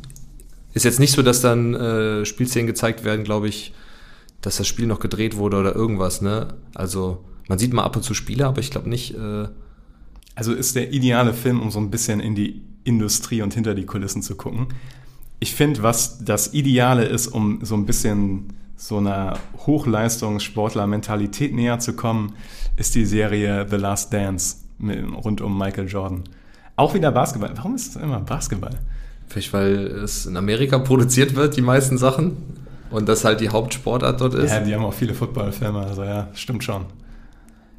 ist 0.72 0.84
jetzt 0.84 1.00
nicht 1.00 1.12
so, 1.12 1.22
dass 1.22 1.40
dann 1.40 1.74
äh, 1.74 2.24
Spielszenen 2.24 2.66
gezeigt 2.66 3.04
werden, 3.04 3.24
glaube 3.24 3.48
ich, 3.48 3.72
dass 4.40 4.56
das 4.56 4.66
Spiel 4.66 4.86
noch 4.86 5.00
gedreht 5.00 5.36
wurde 5.36 5.58
oder 5.58 5.74
irgendwas. 5.74 6.22
Ne? 6.22 6.54
Also 6.74 7.24
man 7.48 7.58
sieht 7.58 7.72
mal 7.72 7.84
ab 7.84 7.96
und 7.96 8.02
zu 8.02 8.14
Spiele, 8.14 8.46
aber 8.46 8.60
ich 8.60 8.70
glaube 8.70 8.88
nicht. 8.88 9.14
Äh, 9.14 9.48
Also 10.34 10.54
ist 10.54 10.76
der 10.76 10.92
ideale 10.92 11.34
Film, 11.34 11.60
um 11.60 11.70
so 11.70 11.78
ein 11.78 11.90
bisschen 11.90 12.20
in 12.20 12.34
die 12.34 12.62
Industrie 12.84 13.42
und 13.42 13.52
hinter 13.52 13.74
die 13.74 13.84
Kulissen 13.84 14.22
zu 14.22 14.34
gucken. 14.34 14.68
Ich 15.40 15.54
finde, 15.54 15.82
was 15.82 16.24
das 16.24 16.54
Ideale 16.54 17.04
ist, 17.04 17.26
um 17.28 17.62
so 17.62 17.74
ein 17.74 17.84
bisschen 17.84 18.48
so 18.76 18.96
einer 18.96 19.38
Hochleistungssportler-Mentalität 19.66 21.54
näher 21.54 21.78
zu 21.80 21.92
kommen, 21.94 22.34
ist 22.76 22.94
die 22.94 23.04
Serie 23.04 23.66
The 23.68 23.76
Last 23.76 24.12
Dance 24.12 24.56
mit, 24.78 25.04
rund 25.04 25.40
um 25.40 25.56
Michael 25.58 25.86
Jordan. 25.88 26.24
Auch 26.76 26.94
wieder 26.94 27.12
Basketball. 27.12 27.52
Warum 27.54 27.74
ist 27.74 27.94
es 27.94 28.02
immer 28.02 28.20
Basketball? 28.20 28.80
Vielleicht, 29.28 29.52
weil 29.52 29.86
es 30.02 30.26
in 30.26 30.36
Amerika 30.36 30.78
produziert 30.90 31.34
wird, 31.34 31.56
die 31.56 31.62
meisten 31.62 31.98
Sachen. 31.98 32.36
Und 32.90 33.08
das 33.08 33.24
halt 33.24 33.40
die 33.40 33.48
Hauptsportart 33.48 34.20
dort 34.20 34.34
ist. 34.34 34.50
Ja, 34.50 34.60
die 34.60 34.74
haben 34.74 34.84
auch 34.84 34.92
viele 34.92 35.14
Footballfilme, 35.14 35.78
also 35.80 36.04
ja, 36.04 36.28
stimmt 36.34 36.62
schon. 36.62 36.84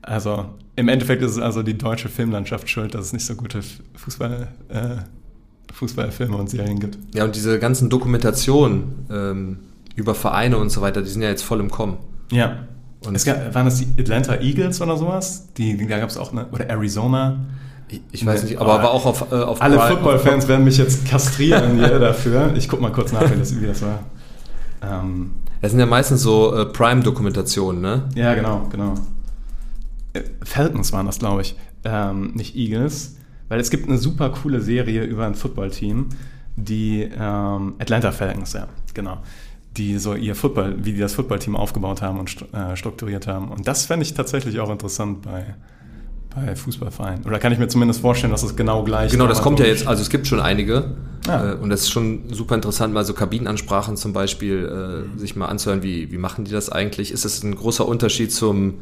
Also 0.01 0.45
im 0.75 0.87
Endeffekt 0.87 1.21
ist 1.21 1.31
es 1.31 1.37
also 1.39 1.61
die 1.61 1.77
deutsche 1.77 2.09
Filmlandschaft 2.09 2.67
schuld, 2.67 2.95
dass 2.95 3.05
es 3.05 3.13
nicht 3.13 3.25
so 3.25 3.35
gute 3.35 3.61
Fußball, 3.95 4.47
äh, 4.69 4.95
Fußballfilme 5.71 6.35
und 6.35 6.49
Serien 6.49 6.79
gibt. 6.79 6.97
Ja, 7.13 7.25
und 7.25 7.35
diese 7.35 7.59
ganzen 7.59 7.89
Dokumentationen 7.89 9.05
ähm, 9.11 9.57
über 9.95 10.15
Vereine 10.15 10.57
und 10.57 10.69
so 10.69 10.81
weiter, 10.81 11.03
die 11.03 11.09
sind 11.09 11.21
ja 11.21 11.29
jetzt 11.29 11.43
voll 11.43 11.59
im 11.59 11.69
Kommen. 11.69 11.97
Ja, 12.31 12.65
Und 13.05 13.15
Es 13.15 13.23
gab, 13.23 13.53
waren 13.53 13.65
das 13.65 13.77
die 13.77 14.01
Atlanta 14.01 14.35
Eagles 14.35 14.81
oder 14.81 14.97
sowas? 14.97 15.47
Die, 15.57 15.77
da 15.87 15.99
gab 15.99 16.09
es 16.09 16.17
auch 16.17 16.31
eine, 16.31 16.47
oder 16.47 16.69
Arizona. 16.69 17.45
Ich, 18.11 18.25
weiß 18.25 18.43
nicht, 18.43 18.59
aber 18.59 18.81
war 18.81 18.91
auch 18.91 19.05
auf, 19.05 19.31
äh, 19.31 19.35
auf 19.35 19.61
Alle 19.61 19.79
Football-Fans 19.79 20.47
werden 20.47 20.63
mich 20.65 20.77
jetzt 20.77 21.05
kastrieren 21.05 21.77
hier 21.77 21.99
dafür. 21.99 22.53
Ich 22.55 22.67
guck 22.67 22.81
mal 22.81 22.91
kurz 22.91 23.11
nach, 23.11 23.29
wie 23.31 23.37
das, 23.37 23.59
wie 23.59 23.65
das 23.67 23.81
war. 23.81 23.99
Ähm, 24.81 25.31
Das 25.61 25.71
sind 25.71 25.79
ja 25.79 25.85
meistens 25.85 26.21
so 26.21 26.55
äh, 26.55 26.65
Prime-Dokumentationen, 26.65 27.81
ne? 27.81 28.09
ja, 28.15 28.33
genau, 28.33 28.67
genau. 28.71 28.95
Äh, 30.13 30.21
Falcons 30.43 30.91
waren 30.91 31.05
das, 31.05 31.19
glaube 31.19 31.41
ich. 31.41 31.55
Ähm, 31.83 32.31
nicht 32.33 32.55
Eagles. 32.55 33.17
Weil 33.49 33.59
es 33.59 33.69
gibt 33.69 33.87
eine 33.87 33.97
super 33.97 34.29
coole 34.29 34.61
Serie 34.61 35.03
über 35.03 35.25
ein 35.27 35.35
Footballteam, 35.35 36.09
die 36.55 37.03
ähm, 37.03 37.75
Atlanta 37.77 38.11
Falcons, 38.11 38.53
ja, 38.53 38.67
genau. 38.93 39.17
Die 39.77 39.97
so 39.99 40.15
ihr 40.15 40.35
Football, 40.35 40.77
wie 40.83 40.93
die 40.93 40.99
das 40.99 41.13
Footballteam 41.13 41.55
aufgebaut 41.55 42.01
haben 42.01 42.19
und 42.19 42.45
äh, 42.53 42.75
strukturiert 42.75 43.27
haben. 43.27 43.49
Und 43.49 43.67
das 43.67 43.85
fände 43.85 44.03
ich 44.05 44.13
tatsächlich 44.13 44.59
auch 44.59 44.69
interessant 44.69 45.23
bei, 45.23 45.55
bei 46.35 46.55
Fußballvereinen. 46.55 47.25
Oder 47.25 47.39
kann 47.39 47.51
ich 47.51 47.59
mir 47.59 47.67
zumindest 47.67 48.01
vorstellen, 48.01 48.31
dass 48.31 48.43
es 48.43 48.55
genau 48.55 48.83
gleich 48.83 49.11
Genau, 49.11 49.27
das 49.27 49.41
kommt 49.41 49.59
ja 49.59 49.65
jetzt, 49.65 49.87
also 49.87 50.01
es 50.01 50.09
gibt 50.09 50.27
schon 50.27 50.39
einige. 50.39 50.85
Ah. 51.27 51.51
Äh, 51.51 51.55
und 51.55 51.69
das 51.69 51.81
ist 51.81 51.89
schon 51.91 52.23
super 52.33 52.55
interessant, 52.55 52.93
mal 52.93 53.05
so 53.05 53.13
Kabinenansprachen 53.13 53.95
zum 53.97 54.13
Beispiel 54.13 55.05
äh, 55.15 55.19
sich 55.19 55.35
mal 55.35 55.47
anzuhören, 55.47 55.83
wie, 55.83 56.11
wie 56.11 56.17
machen 56.17 56.45
die 56.45 56.51
das 56.51 56.69
eigentlich? 56.69 57.11
Ist 57.11 57.25
es 57.25 57.43
ein 57.43 57.55
großer 57.55 57.87
Unterschied 57.87 58.31
zum 58.33 58.75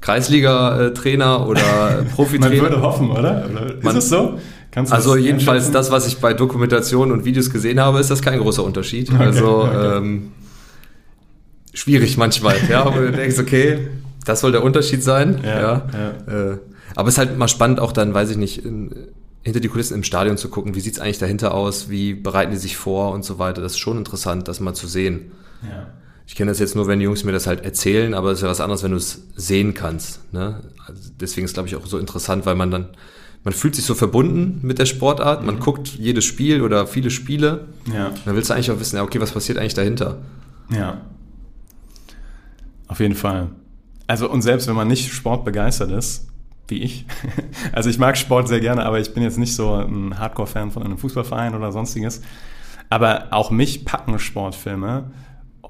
Kreisliga-Trainer 0.00 1.46
oder 1.46 1.60
Man 1.96 2.08
Profitrainer? 2.08 2.62
würde 2.62 2.82
hoffen, 2.82 3.10
oder? 3.10 3.46
oder 3.50 3.74
Man- 3.82 3.96
ist 3.96 4.04
es 4.04 4.10
so? 4.10 4.38
Also 4.90 5.14
das 5.16 5.24
jedenfalls 5.24 5.70
das, 5.72 5.90
was 5.90 6.06
ich 6.06 6.18
bei 6.18 6.32
Dokumentationen 6.32 7.12
und 7.12 7.24
Videos 7.24 7.50
gesehen 7.50 7.80
habe, 7.80 7.98
ist 7.98 8.08
das 8.10 8.22
kein 8.22 8.38
großer 8.38 8.62
Unterschied. 8.62 9.10
also 9.18 9.64
okay. 9.64 9.96
Ähm, 9.96 10.30
schwierig 11.74 12.16
manchmal, 12.16 12.54
ja, 12.68 12.86
wo 12.86 12.98
du 13.00 13.10
denkst, 13.16 13.38
okay, 13.40 13.88
das 14.24 14.40
soll 14.40 14.52
der 14.52 14.62
Unterschied 14.62 15.02
sein. 15.02 15.40
Ja, 15.44 15.88
Äh, 16.28 16.58
aber 16.96 17.08
es 17.08 17.14
ist 17.14 17.18
halt 17.18 17.38
mal 17.38 17.48
spannend, 17.48 17.80
auch 17.80 17.92
dann, 17.92 18.14
weiß 18.14 18.30
ich 18.30 18.36
nicht, 18.36 18.64
in, 18.64 18.94
hinter 19.42 19.60
die 19.60 19.68
Kulissen 19.68 19.94
im 19.94 20.04
Stadion 20.04 20.36
zu 20.36 20.48
gucken, 20.48 20.74
wie 20.74 20.80
sieht's 20.80 20.98
eigentlich 20.98 21.18
dahinter 21.18 21.54
aus, 21.54 21.88
wie 21.88 22.14
bereiten 22.14 22.50
die 22.50 22.58
sich 22.58 22.76
vor 22.76 23.12
und 23.12 23.24
so 23.24 23.38
weiter. 23.38 23.62
Das 23.62 23.72
ist 23.72 23.78
schon 23.78 23.98
interessant, 23.98 24.48
das 24.48 24.60
mal 24.60 24.74
zu 24.74 24.86
sehen. 24.86 25.32
Ja. 25.62 25.88
Ich 26.26 26.36
kenne 26.36 26.50
das 26.50 26.60
jetzt 26.60 26.76
nur, 26.76 26.86
wenn 26.86 27.00
die 27.00 27.06
Jungs 27.06 27.24
mir 27.24 27.32
das 27.32 27.46
halt 27.46 27.64
erzählen, 27.64 28.14
aber 28.14 28.30
es 28.30 28.38
ist 28.38 28.42
ja 28.42 28.48
was 28.48 28.60
anderes, 28.60 28.82
wenn 28.82 28.92
du 28.92 28.98
es 28.98 29.22
sehen 29.34 29.74
kannst. 29.74 30.32
Ne? 30.32 30.60
Also 30.86 31.10
deswegen 31.20 31.44
ist 31.44 31.54
glaube 31.54 31.68
ich 31.68 31.74
auch 31.74 31.86
so 31.86 31.98
interessant, 31.98 32.46
weil 32.46 32.54
man 32.54 32.70
dann, 32.70 32.88
man 33.42 33.52
fühlt 33.52 33.74
sich 33.74 33.84
so 33.84 33.94
verbunden 33.94 34.60
mit 34.62 34.78
der 34.78 34.86
Sportart, 34.86 35.44
man 35.44 35.58
guckt 35.58 35.88
jedes 35.88 36.24
Spiel 36.24 36.62
oder 36.62 36.86
viele 36.86 37.10
Spiele. 37.10 37.66
Ja. 37.92 38.12
Dann 38.24 38.36
willst 38.36 38.50
du 38.50 38.54
eigentlich 38.54 38.70
auch 38.70 38.78
wissen, 38.78 38.96
ja, 38.96 39.02
okay, 39.02 39.20
was 39.20 39.32
passiert 39.32 39.58
eigentlich 39.58 39.74
dahinter? 39.74 40.18
Ja. 40.70 41.00
Auf 42.86 43.00
jeden 43.00 43.14
Fall. 43.16 43.48
Also, 44.06 44.30
und 44.30 44.42
selbst 44.42 44.68
wenn 44.68 44.74
man 44.74 44.88
nicht 44.88 45.12
sportbegeistert 45.12 45.90
ist, 45.90 46.29
wie 46.70 46.82
ich, 46.82 47.06
also 47.72 47.90
ich 47.90 47.98
mag 47.98 48.16
Sport 48.16 48.48
sehr 48.48 48.60
gerne, 48.60 48.84
aber 48.84 49.00
ich 49.00 49.12
bin 49.12 49.22
jetzt 49.22 49.38
nicht 49.38 49.54
so 49.54 49.74
ein 49.74 50.18
Hardcore-Fan 50.18 50.70
von 50.70 50.82
einem 50.82 50.98
Fußballverein 50.98 51.54
oder 51.54 51.72
sonstiges. 51.72 52.22
Aber 52.88 53.28
auch 53.30 53.50
mich 53.50 53.84
packen 53.84 54.18
Sportfilme. 54.18 55.10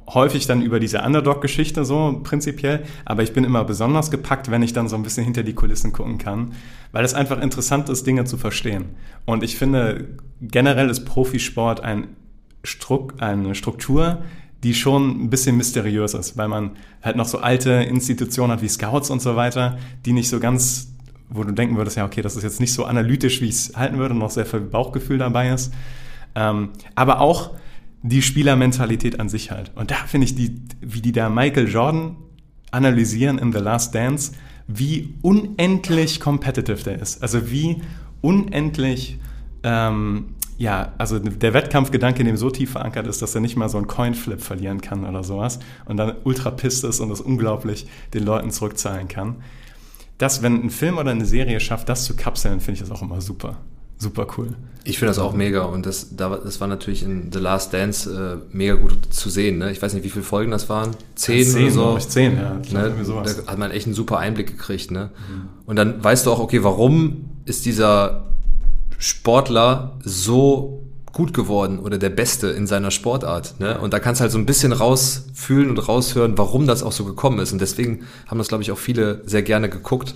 Häufig 0.08 0.46
dann 0.46 0.62
über 0.62 0.80
diese 0.80 1.02
Underdog-Geschichte 1.02 1.84
so 1.84 2.20
prinzipiell, 2.24 2.82
aber 3.04 3.22
ich 3.22 3.32
bin 3.32 3.44
immer 3.44 3.62
besonders 3.64 4.10
gepackt, 4.10 4.50
wenn 4.50 4.62
ich 4.62 4.72
dann 4.72 4.88
so 4.88 4.96
ein 4.96 5.02
bisschen 5.02 5.24
hinter 5.24 5.44
die 5.44 5.54
Kulissen 5.54 5.92
gucken 5.92 6.18
kann, 6.18 6.54
weil 6.90 7.04
es 7.04 7.14
einfach 7.14 7.40
interessant 7.40 7.88
ist, 7.88 8.06
Dinge 8.06 8.24
zu 8.24 8.36
verstehen. 8.36 8.96
Und 9.24 9.44
ich 9.44 9.56
finde, 9.56 10.16
generell 10.40 10.90
ist 10.90 11.04
Profisport 11.04 11.80
ein 11.80 12.08
Struck, 12.64 13.14
eine 13.22 13.54
Struktur, 13.54 14.22
die 14.62 14.74
schon 14.74 15.24
ein 15.24 15.30
bisschen 15.30 15.56
mysteriös 15.56 16.14
ist, 16.14 16.36
weil 16.36 16.48
man 16.48 16.72
halt 17.02 17.16
noch 17.16 17.26
so 17.26 17.38
alte 17.38 17.70
Institutionen 17.70 18.52
hat 18.52 18.62
wie 18.62 18.68
Scouts 18.68 19.10
und 19.10 19.22
so 19.22 19.36
weiter, 19.36 19.78
die 20.04 20.12
nicht 20.12 20.28
so 20.28 20.38
ganz, 20.38 20.92
wo 21.28 21.44
du 21.44 21.52
denken 21.52 21.76
würdest, 21.76 21.96
ja, 21.96 22.04
okay, 22.04 22.22
das 22.22 22.36
ist 22.36 22.42
jetzt 22.42 22.60
nicht 22.60 22.72
so 22.72 22.84
analytisch, 22.84 23.40
wie 23.40 23.46
ich 23.46 23.54
es 23.54 23.76
halten 23.76 23.98
würde, 23.98 24.14
noch 24.14 24.30
sehr 24.30 24.46
viel 24.46 24.60
Bauchgefühl 24.60 25.18
dabei 25.18 25.50
ist. 25.50 25.72
Ähm, 26.34 26.70
aber 26.94 27.20
auch 27.20 27.52
die 28.02 28.22
Spielermentalität 28.22 29.20
an 29.20 29.28
sich 29.28 29.50
halt. 29.50 29.72
Und 29.74 29.90
da 29.90 29.96
finde 30.06 30.26
ich, 30.26 30.34
die, 30.34 30.60
wie 30.80 31.00
die 31.00 31.12
da 31.12 31.28
Michael 31.28 31.68
Jordan 31.68 32.16
analysieren 32.70 33.38
in 33.38 33.52
The 33.52 33.58
Last 33.58 33.94
Dance, 33.94 34.32
wie 34.66 35.14
unendlich 35.22 36.20
competitive 36.20 36.82
der 36.84 37.00
ist. 37.00 37.22
Also 37.22 37.50
wie 37.50 37.82
unendlich, 38.20 39.18
ähm, 39.62 40.34
ja, 40.60 40.92
also 40.98 41.18
der 41.18 41.54
Wettkampfgedanke 41.54 42.20
in 42.20 42.26
dem 42.26 42.36
so 42.36 42.50
tief 42.50 42.72
verankert 42.72 43.06
ist, 43.06 43.22
dass 43.22 43.34
er 43.34 43.40
nicht 43.40 43.56
mal 43.56 43.70
so 43.70 43.78
einen 43.78 43.86
Coinflip 43.86 44.42
verlieren 44.42 44.82
kann 44.82 45.06
oder 45.06 45.24
sowas 45.24 45.58
und 45.86 45.96
dann 45.96 46.16
ultra 46.24 46.50
pisst 46.50 46.84
ist 46.84 47.00
und 47.00 47.08
das 47.08 47.22
unglaublich 47.22 47.86
den 48.12 48.26
Leuten 48.26 48.50
zurückzahlen 48.50 49.08
kann. 49.08 49.36
Das, 50.18 50.42
wenn 50.42 50.62
ein 50.62 50.68
Film 50.68 50.98
oder 50.98 51.12
eine 51.12 51.24
Serie 51.24 51.60
schafft, 51.60 51.88
das 51.88 52.04
zu 52.04 52.14
kapseln, 52.14 52.60
finde 52.60 52.74
ich 52.74 52.80
das 52.80 52.90
auch 52.90 53.00
immer 53.00 53.22
super. 53.22 53.56
Super 53.96 54.26
cool. 54.36 54.48
Ich 54.84 54.98
finde 54.98 55.10
das 55.10 55.18
auch 55.18 55.32
mega 55.32 55.62
und 55.62 55.86
das, 55.86 56.14
da, 56.14 56.36
das 56.36 56.60
war 56.60 56.68
natürlich 56.68 57.04
in 57.04 57.32
The 57.32 57.38
Last 57.38 57.72
Dance 57.72 58.42
äh, 58.52 58.54
mega 58.54 58.74
gut 58.74 58.98
zu 59.08 59.30
sehen. 59.30 59.56
Ne? 59.56 59.72
Ich 59.72 59.80
weiß 59.80 59.94
nicht, 59.94 60.04
wie 60.04 60.10
viele 60.10 60.24
Folgen 60.24 60.50
das 60.50 60.68
waren. 60.68 60.90
Zehn, 61.14 61.46
Zehn, 61.46 61.62
oder 61.64 61.72
so. 61.72 61.96
ich, 61.96 62.08
zehn, 62.08 62.36
ja. 62.36 62.60
Ich 62.62 62.70
Ne? 62.70 62.94
Mhm. 62.98 63.06
Da 63.24 63.50
hat 63.50 63.58
man 63.58 63.70
echt 63.70 63.86
einen 63.86 63.94
super 63.94 64.18
Einblick 64.18 64.48
gekriegt. 64.48 64.90
Ne? 64.90 65.08
Und 65.64 65.76
dann 65.76 66.04
weißt 66.04 66.26
du 66.26 66.32
auch, 66.32 66.38
okay, 66.38 66.62
warum 66.62 67.30
ist 67.46 67.64
dieser 67.64 68.29
Sportler 69.00 69.98
so 70.04 70.84
gut 71.12 71.34
geworden 71.34 71.80
oder 71.80 71.98
der 71.98 72.10
Beste 72.10 72.48
in 72.48 72.66
seiner 72.66 72.90
Sportart. 72.90 73.58
Ne? 73.58 73.80
Und 73.80 73.92
da 73.92 73.98
kannst 73.98 74.20
du 74.20 74.22
halt 74.22 74.32
so 74.32 74.38
ein 74.38 74.46
bisschen 74.46 74.72
rausfühlen 74.72 75.70
und 75.70 75.78
raushören, 75.78 76.38
warum 76.38 76.66
das 76.66 76.82
auch 76.82 76.92
so 76.92 77.04
gekommen 77.04 77.40
ist. 77.40 77.52
Und 77.52 77.60
deswegen 77.60 78.06
haben 78.28 78.38
das, 78.38 78.48
glaube 78.48 78.62
ich, 78.62 78.70
auch 78.70 78.78
viele 78.78 79.22
sehr 79.26 79.42
gerne 79.42 79.68
geguckt. 79.68 80.14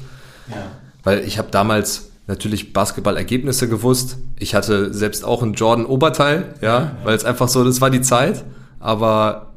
Ja. 0.49 0.57
Weil 1.03 1.21
ich 1.21 1.39
habe 1.39 1.49
damals 1.51 2.11
natürlich 2.27 2.73
Basketballergebnisse 2.73 3.69
gewusst. 3.69 4.19
Ich 4.39 4.55
hatte 4.55 4.95
selbst 4.95 5.25
auch 5.25 5.43
ein 5.43 5.55
Jordan-Oberteil, 5.55 6.55
ja, 6.61 6.97
weil 7.05 7.17
es 7.17 7.25
einfach 7.25 7.49
so, 7.49 7.65
das 7.65 7.81
war 7.81 7.91
die 7.91 8.01
Zeit. 8.03 8.45
Aber 8.81 9.53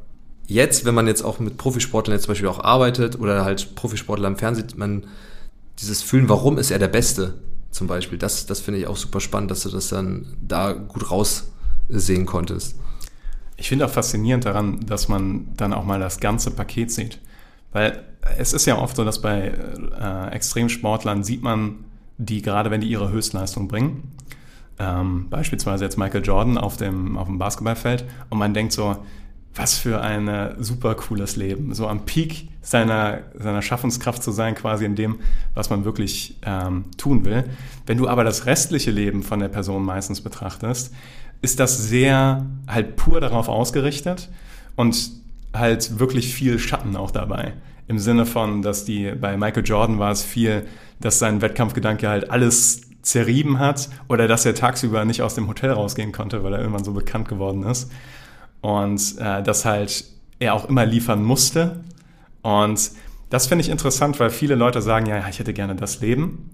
jetzt, 0.48 0.86
wenn 0.86 0.96
man 0.96 1.08
jetzt 1.08 1.24
auch 1.24 1.40
mit 1.40 1.58
Profisportlern 1.58 2.16
jetzt 2.16 2.24
zum 2.24 2.32
Beispiel 2.32 2.50
auch 2.50 2.63
arbeitet 2.63 3.20
oder 3.20 3.46
halt 3.46 3.76
Profisportler 3.76 4.28
im 4.28 4.38
Fernsehen, 4.38 4.68
man 4.76 5.04
dieses 5.80 6.02
Fühlen, 6.02 6.28
warum 6.30 6.58
ist 6.58 6.72
er 6.72 6.80
der 6.80 6.88
Beste 6.88 7.36
zum 7.78 7.88
Beispiel, 7.88 8.18
das, 8.18 8.48
das 8.48 8.60
finde 8.60 8.80
ich 8.80 8.88
auch 8.88 8.98
super 8.98 9.20
spannend, 9.20 9.52
dass 9.52 9.62
du 9.62 9.70
das 9.70 9.90
dann 9.90 10.26
da 10.42 10.74
gut 10.74 11.12
raussehen 11.12 12.26
konntest. 12.26 12.76
Ich 13.56 13.70
finde 13.70 13.86
auch 13.86 13.90
faszinierend 13.92 14.46
daran, 14.46 14.86
dass 14.86 15.08
man 15.08 15.50
dann 15.56 15.74
auch 15.74 15.86
mal 15.86 16.00
das 16.00 16.20
ganze 16.20 16.52
Paket 16.52 16.92
sieht. 16.92 17.20
Weil 17.72 18.04
es 18.38 18.54
ist 18.54 18.66
ja 18.66 18.78
oft 18.78 18.96
so, 18.96 19.06
dass 19.06 19.22
bei 19.22 19.54
äh, 20.00 20.32
Extremsportlern 20.32 21.24
sieht 21.24 21.44
man 21.44 21.86
die, 22.18 22.42
gerade 22.42 22.72
wenn 22.72 22.82
die 22.82 22.88
ihre 22.88 23.12
Höchstleistung 23.12 23.68
bringen, 23.68 24.12
ähm, 24.80 25.30
beispielsweise 25.30 25.86
jetzt 25.86 25.98
Michael 25.98 26.26
Jordan 26.26 26.58
auf 26.58 26.78
dem, 26.78 27.18
auf 27.18 27.28
dem 27.28 27.38
Basketballfeld, 27.38 28.06
und 28.30 28.40
man 28.40 28.54
denkt 28.56 28.74
so, 28.74 28.98
was 29.58 29.78
für 29.78 30.02
ein 30.02 30.56
super 30.60 30.96
cooles 30.96 31.36
Leben. 31.36 31.74
So 31.74 31.88
am 31.88 32.06
Peak 32.06 32.48
seiner, 32.62 33.20
seiner 33.34 33.62
Schaffenskraft 33.62 34.22
zu 34.22 34.32
sein, 34.32 34.56
quasi 34.56 34.86
in 34.86 34.96
dem, 34.96 35.20
was 35.56 35.70
man 35.70 35.86
wirklich 35.86 36.38
ähm, 36.46 36.86
tun 36.98 37.26
will. 37.26 37.46
Wenn 37.86 37.98
du 37.98 38.08
aber 38.08 38.24
das 38.24 38.46
restliche 38.46 38.91
Leben 38.91 39.24
von 39.24 39.39
der 39.39 39.48
Person 39.48 39.84
meistens 39.84 40.22
betrachtest, 40.22 40.93
ist 41.41 41.60
das 41.60 41.78
sehr 41.78 42.46
halt 42.67 42.96
pur 42.96 43.22
darauf 43.22 43.48
ausgerichtet 43.48 44.30
und 44.76 45.12
halt 45.54 46.00
wirklich 46.00 46.34
viel 46.34 46.60
Schatten 46.60 46.96
auch 46.96 47.12
dabei. 47.12 47.54
Im 47.88 48.00
Sinne 48.00 48.26
von, 48.26 48.62
dass 48.62 48.86
die, 48.86 49.12
bei 49.12 49.38
Michael 49.38 49.65
Jordan 49.65 49.98
war 49.98 50.12
es 50.12 50.24
viel, 50.24 50.67
dass 51.00 51.20
sein 51.20 51.41
Wettkampfgedanke 51.41 52.10
halt 52.10 52.30
alles 52.30 52.82
zerrieben 53.02 53.60
hat 53.60 53.89
oder 54.10 54.28
dass 54.28 54.46
er 54.46 54.54
tagsüber 54.54 55.06
nicht 55.06 55.22
aus 55.22 55.36
dem 55.36 55.48
Hotel 55.48 55.72
rausgehen 55.72 56.12
konnte, 56.12 56.43
weil 56.43 56.54
er 56.54 56.60
irgendwann 56.60 56.84
so 56.84 56.91
bekannt 56.91 57.30
geworden 57.30 57.63
ist. 57.63 57.89
Und 58.62 59.15
äh, 59.20 59.43
dass 59.43 59.65
halt 59.65 60.06
er 60.39 60.54
auch 60.54 60.67
immer 60.70 60.86
liefern 60.86 61.24
musste. 61.24 61.82
Und 62.41 62.91
das 63.30 63.48
finde 63.48 63.63
ich 63.63 63.70
interessant, 63.70 64.20
weil 64.20 64.30
viele 64.30 64.56
Leute 64.56 64.82
sagen, 64.82 65.06
ja, 65.06 65.28
ich 65.30 65.39
hätte 65.39 65.54
gerne 65.54 65.76
das 65.76 66.00
Leben, 66.02 66.50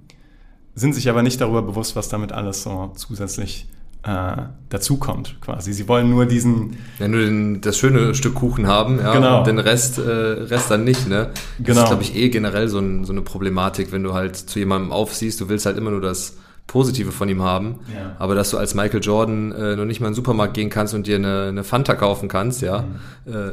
sind 0.76 0.94
sich 0.94 1.10
aber 1.10 1.22
nicht 1.22 1.40
darüber 1.40 1.62
bewusst, 1.62 1.96
was 1.96 2.10
damit 2.10 2.32
alles 2.32 2.64
so 2.64 2.92
zusätzlich 2.96 3.68
äh, 4.04 4.38
dazukommt, 4.70 5.38
quasi. 5.40 5.72
Sie 5.72 5.88
wollen 5.88 6.10
nur 6.10 6.26
diesen, 6.26 6.78
Ja, 7.00 7.08
nur 7.08 7.22
den, 7.22 7.62
das 7.62 7.78
schöne 7.78 8.16
Stück 8.16 8.34
Kuchen 8.36 8.68
haben, 8.68 9.00
ja, 9.00 9.14
Genau. 9.14 9.40
und 9.40 9.48
den 9.48 9.60
Rest, 9.60 9.98
äh, 9.98 10.02
Rest 10.02 10.72
dann 10.72 10.84
nicht, 10.84 11.08
ne? 11.08 11.30
Das 11.60 11.66
Genau. 11.68 11.82
ist, 11.84 11.88
glaube 11.88 12.04
ich, 12.04 12.16
eh 12.16 12.30
generell 12.30 12.68
so, 12.68 12.80
ein, 12.80 13.06
so 13.06 13.14
eine 13.14 13.22
Problematik, 13.22 13.92
wenn 13.92 14.04
du 14.04 14.14
halt 14.14 14.36
zu 14.36 14.60
jemandem 14.60 14.92
aufsiehst, 14.92 15.40
du 15.40 15.48
willst 15.48 15.66
halt 15.66 15.78
immer 15.78 15.92
nur 15.92 16.02
das 16.02 16.38
Positive 16.68 17.12
von 17.12 17.30
ihm 17.30 17.42
haben, 17.42 17.80
Ja. 17.94 18.16
aber 18.20 18.36
dass 18.36 18.50
du 18.50 18.58
als 18.58 18.74
Michael 18.74 19.02
Jordan 19.04 19.52
äh, 19.52 19.76
noch 19.76 19.86
nicht 19.86 20.00
mal 20.00 20.08
in 20.08 20.12
den 20.14 20.16
Supermarkt 20.16 20.54
gehen 20.54 20.70
kannst 20.70 20.94
und 20.94 21.06
dir 21.08 21.18
eine, 21.18 21.48
eine 21.50 21.64
Fanta 21.64 21.94
kaufen 21.96 22.28
kannst, 22.30 22.62
ja, 22.62 22.86
Mhm. 23.26 23.34
äh, 23.34 23.52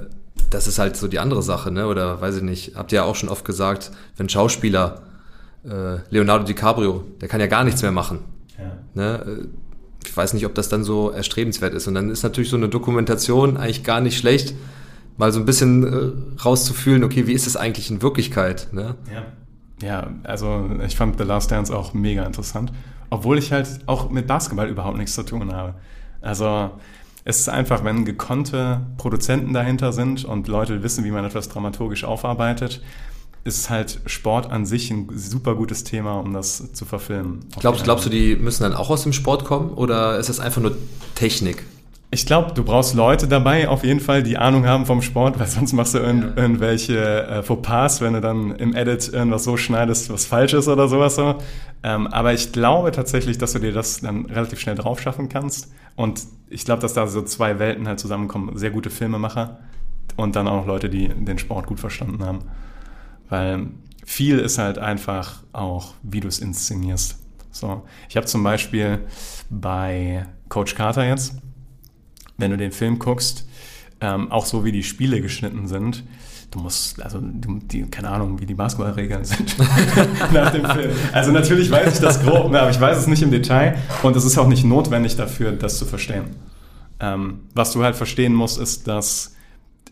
das 0.50 0.66
ist 0.66 0.78
halt 0.78 0.96
so 0.96 1.06
die 1.06 1.18
andere 1.18 1.42
Sache, 1.42 1.70
ne? 1.70 1.86
Oder 1.86 2.20
weiß 2.20 2.36
ich 2.38 2.42
nicht, 2.42 2.74
habt 2.76 2.92
ihr 2.92 2.96
ja 2.96 3.02
auch 3.04 3.14
schon 3.14 3.28
oft 3.28 3.44
gesagt, 3.44 3.90
wenn 4.16 4.28
Schauspieler 4.28 5.02
äh, 5.64 5.98
Leonardo 6.08 6.44
DiCaprio, 6.44 7.04
der 7.20 7.28
kann 7.28 7.40
ja 7.40 7.46
gar 7.46 7.64
nichts 7.64 7.82
mehr 7.82 7.92
machen. 7.92 8.20
ja. 8.58 8.72
Ne? 8.94 9.20
Äh, 9.42 9.46
Ich 10.06 10.16
weiß 10.16 10.32
nicht, 10.32 10.46
ob 10.46 10.54
das 10.54 10.70
dann 10.70 10.82
so 10.82 11.10
erstrebenswert 11.10 11.74
ist. 11.74 11.86
Und 11.86 11.94
dann 11.94 12.08
ist 12.08 12.22
natürlich 12.22 12.48
so 12.48 12.56
eine 12.56 12.70
Dokumentation 12.70 13.58
eigentlich 13.58 13.84
gar 13.84 14.00
nicht 14.00 14.16
schlecht, 14.16 14.54
mal 15.18 15.30
so 15.30 15.38
ein 15.38 15.44
bisschen 15.44 15.82
äh, 15.84 16.40
rauszufühlen, 16.42 17.04
okay, 17.04 17.26
wie 17.26 17.34
ist 17.34 17.46
es 17.46 17.56
eigentlich 17.56 17.90
in 17.90 18.00
Wirklichkeit? 18.00 18.68
Ne? 18.72 18.94
Ja. 19.12 19.86
Ja, 19.86 20.10
also 20.24 20.70
ich 20.86 20.96
fand 20.96 21.18
The 21.18 21.24
Last 21.24 21.50
Dance 21.50 21.74
auch 21.76 21.92
mega 21.94 22.24
interessant, 22.24 22.72
obwohl 23.10 23.38
ich 23.38 23.52
halt 23.52 23.80
auch 23.86 24.10
mit 24.10 24.26
Basketball 24.26 24.68
überhaupt 24.68 24.96
nichts 24.96 25.14
zu 25.14 25.22
tun 25.24 25.52
habe. 25.52 25.74
Also 26.20 26.70
es 27.24 27.40
ist 27.40 27.48
einfach, 27.48 27.84
wenn 27.84 28.04
gekonnte 28.04 28.86
Produzenten 28.96 29.52
dahinter 29.52 29.92
sind 29.92 30.24
und 30.24 30.48
Leute 30.48 30.82
wissen, 30.82 31.04
wie 31.04 31.10
man 31.10 31.24
etwas 31.24 31.48
dramaturgisch 31.48 32.04
aufarbeitet, 32.04 32.82
ist 33.44 33.70
halt 33.70 34.00
Sport 34.06 34.50
an 34.50 34.66
sich 34.66 34.90
ein 34.90 35.08
super 35.14 35.54
gutes 35.54 35.84
Thema, 35.84 36.20
um 36.20 36.32
das 36.32 36.72
zu 36.72 36.84
verfilmen. 36.84 37.40
Glaubst, 37.58 37.84
glaubst 37.84 38.06
du, 38.06 38.10
die 38.10 38.36
müssen 38.36 38.62
dann 38.62 38.74
auch 38.74 38.90
aus 38.90 39.02
dem 39.02 39.12
Sport 39.12 39.44
kommen 39.44 39.70
oder 39.70 40.18
ist 40.18 40.28
das 40.28 40.40
einfach 40.40 40.60
nur 40.60 40.76
Technik? 41.14 41.64
Ich 42.12 42.26
glaube, 42.26 42.52
du 42.54 42.64
brauchst 42.64 42.94
Leute 42.96 43.28
dabei, 43.28 43.68
auf 43.68 43.84
jeden 43.84 44.00
Fall, 44.00 44.24
die 44.24 44.36
Ahnung 44.36 44.66
haben 44.66 44.84
vom 44.84 45.00
Sport, 45.00 45.38
weil 45.38 45.46
sonst 45.46 45.72
machst 45.74 45.94
du 45.94 45.98
irgend, 45.98 46.36
Ja. 46.36 46.42
irgendwelche 46.42 46.98
äh, 47.26 47.42
Fauxpas, 47.44 48.00
wenn 48.00 48.14
du 48.14 48.20
dann 48.20 48.50
im 48.56 48.74
Edit 48.74 49.08
irgendwas 49.12 49.44
so 49.44 49.56
schneidest, 49.56 50.12
was 50.12 50.26
falsch 50.26 50.52
ist 50.54 50.66
oder 50.66 50.88
sowas 50.88 51.14
so. 51.14 51.36
Ähm, 51.84 52.08
aber 52.08 52.32
ich 52.32 52.50
glaube 52.50 52.90
tatsächlich, 52.90 53.38
dass 53.38 53.52
du 53.52 53.60
dir 53.60 53.72
das 53.72 54.00
dann 54.00 54.26
relativ 54.26 54.58
schnell 54.58 54.74
drauf 54.74 55.00
schaffen 55.00 55.28
kannst. 55.28 55.72
Und 55.94 56.22
ich 56.48 56.64
glaube, 56.64 56.82
dass 56.82 56.94
da 56.94 57.06
so 57.06 57.22
zwei 57.22 57.60
Welten 57.60 57.86
halt 57.86 58.00
zusammenkommen. 58.00 58.58
Sehr 58.58 58.70
gute 58.70 58.90
Filmemacher 58.90 59.60
und 60.16 60.34
dann 60.34 60.48
auch 60.48 60.56
noch 60.56 60.66
Leute, 60.66 60.90
die 60.90 61.08
den 61.08 61.38
Sport 61.38 61.66
gut 61.66 61.78
verstanden 61.78 62.24
haben. 62.24 62.40
Weil 63.28 63.68
viel 64.04 64.40
ist 64.40 64.58
halt 64.58 64.78
einfach 64.78 65.44
auch, 65.52 65.94
wie 66.02 66.18
du 66.18 66.26
es 66.26 66.40
inszenierst. 66.40 67.20
So, 67.52 67.82
ich 68.08 68.16
habe 68.16 68.26
zum 68.26 68.42
Beispiel 68.42 68.98
bei 69.48 70.26
Coach 70.48 70.74
Carter 70.74 71.06
jetzt, 71.06 71.36
wenn 72.40 72.50
du 72.50 72.56
den 72.56 72.72
Film 72.72 72.98
guckst, 72.98 73.46
ähm, 74.00 74.30
auch 74.32 74.46
so 74.46 74.64
wie 74.64 74.72
die 74.72 74.82
Spiele 74.82 75.20
geschnitten 75.20 75.68
sind, 75.68 76.04
du 76.50 76.58
musst, 76.58 77.00
also 77.02 77.20
du, 77.20 77.58
die, 77.62 77.82
keine 77.82 78.10
Ahnung, 78.10 78.40
wie 78.40 78.46
die 78.46 78.54
Basketballregeln 78.54 79.24
sind 79.24 79.56
nach 80.32 80.50
dem 80.50 80.64
Film. 80.64 80.90
Also 81.12 81.32
natürlich 81.32 81.70
weiß 81.70 81.94
ich 81.94 82.00
das 82.00 82.22
grob, 82.22 82.50
ne, 82.50 82.60
aber 82.60 82.70
ich 82.70 82.80
weiß 82.80 82.98
es 82.98 83.06
nicht 83.06 83.22
im 83.22 83.30
Detail 83.30 83.78
und 84.02 84.16
es 84.16 84.24
ist 84.24 84.38
auch 84.38 84.48
nicht 84.48 84.64
notwendig 84.64 85.16
dafür, 85.16 85.52
das 85.52 85.78
zu 85.78 85.86
verstehen. 85.86 86.24
Ähm, 86.98 87.40
was 87.54 87.72
du 87.72 87.82
halt 87.82 87.96
verstehen 87.96 88.34
musst, 88.34 88.60
ist, 88.60 88.88
dass 88.88 89.34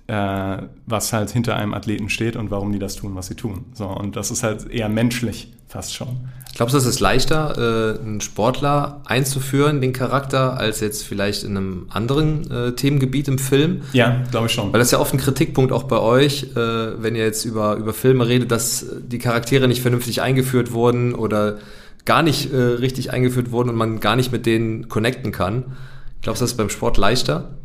äh, 0.09 0.63
was 0.87 1.13
halt 1.13 1.31
hinter 1.31 1.57
einem 1.57 1.75
Athleten 1.75 2.09
steht 2.09 2.35
und 2.35 2.51
warum 2.51 2.73
die 2.73 2.79
das 2.79 2.97
tun, 2.97 3.15
was 3.15 3.29
sie 3.29 3.35
tun. 3.35 3.67
So, 3.75 3.87
und 3.87 4.17
das 4.17 4.31
ist 4.31 4.43
halt 4.43 4.69
eher 4.71 4.89
menschlich 4.89 5.53
fast 5.69 5.95
schon. 5.95 6.29
Glaubst 6.57 6.75
du, 6.75 6.79
es 6.79 6.87
ist 6.87 6.99
leichter, 6.99 7.99
äh, 7.99 8.01
einen 8.01 8.21
Sportler 8.23 9.03
einzuführen, 9.05 9.83
den 9.83 9.93
Charakter, 9.93 10.59
als 10.59 10.81
jetzt 10.81 11.05
vielleicht 11.05 11.45
in 11.45 11.57
einem 11.57 11.87
anderen 11.91 12.51
äh, 12.51 12.73
Themengebiet 12.73 13.29
im 13.29 13.39
Film? 13.39 13.83
Ja, 13.93 14.25
glaube 14.31 14.47
ich 14.47 14.53
schon. 14.53 14.73
Weil 14.73 14.79
das 14.79 14.89
ist 14.89 14.93
ja 14.93 14.99
oft 14.99 15.13
ein 15.13 15.21
Kritikpunkt 15.21 15.73
auch 15.73 15.85
bei 15.85 15.99
euch, 15.99 16.45
äh, 16.57 16.57
wenn 16.57 17.15
ihr 17.15 17.25
jetzt 17.25 17.45
über, 17.45 17.77
über 17.77 17.93
Filme 17.93 18.27
redet, 18.27 18.51
dass 18.51 18.87
die 18.99 19.19
Charaktere 19.19 19.69
nicht 19.69 19.83
vernünftig 19.83 20.23
eingeführt 20.23 20.73
wurden 20.73 21.15
oder 21.15 21.59
gar 22.07 22.23
nicht 22.23 22.51
äh, 22.51 22.57
richtig 22.57 23.13
eingeführt 23.13 23.53
wurden 23.53 23.69
und 23.69 23.77
man 23.77 24.01
gar 24.01 24.17
nicht 24.17 24.33
mit 24.33 24.47
denen 24.47 24.89
connecten 24.89 25.33
kann. 25.33 25.77
Glaubst 26.23 26.41
du, 26.41 26.45
das 26.45 26.53
ist 26.53 26.57
beim 26.57 26.71
Sport 26.71 26.97
leichter? 26.97 27.58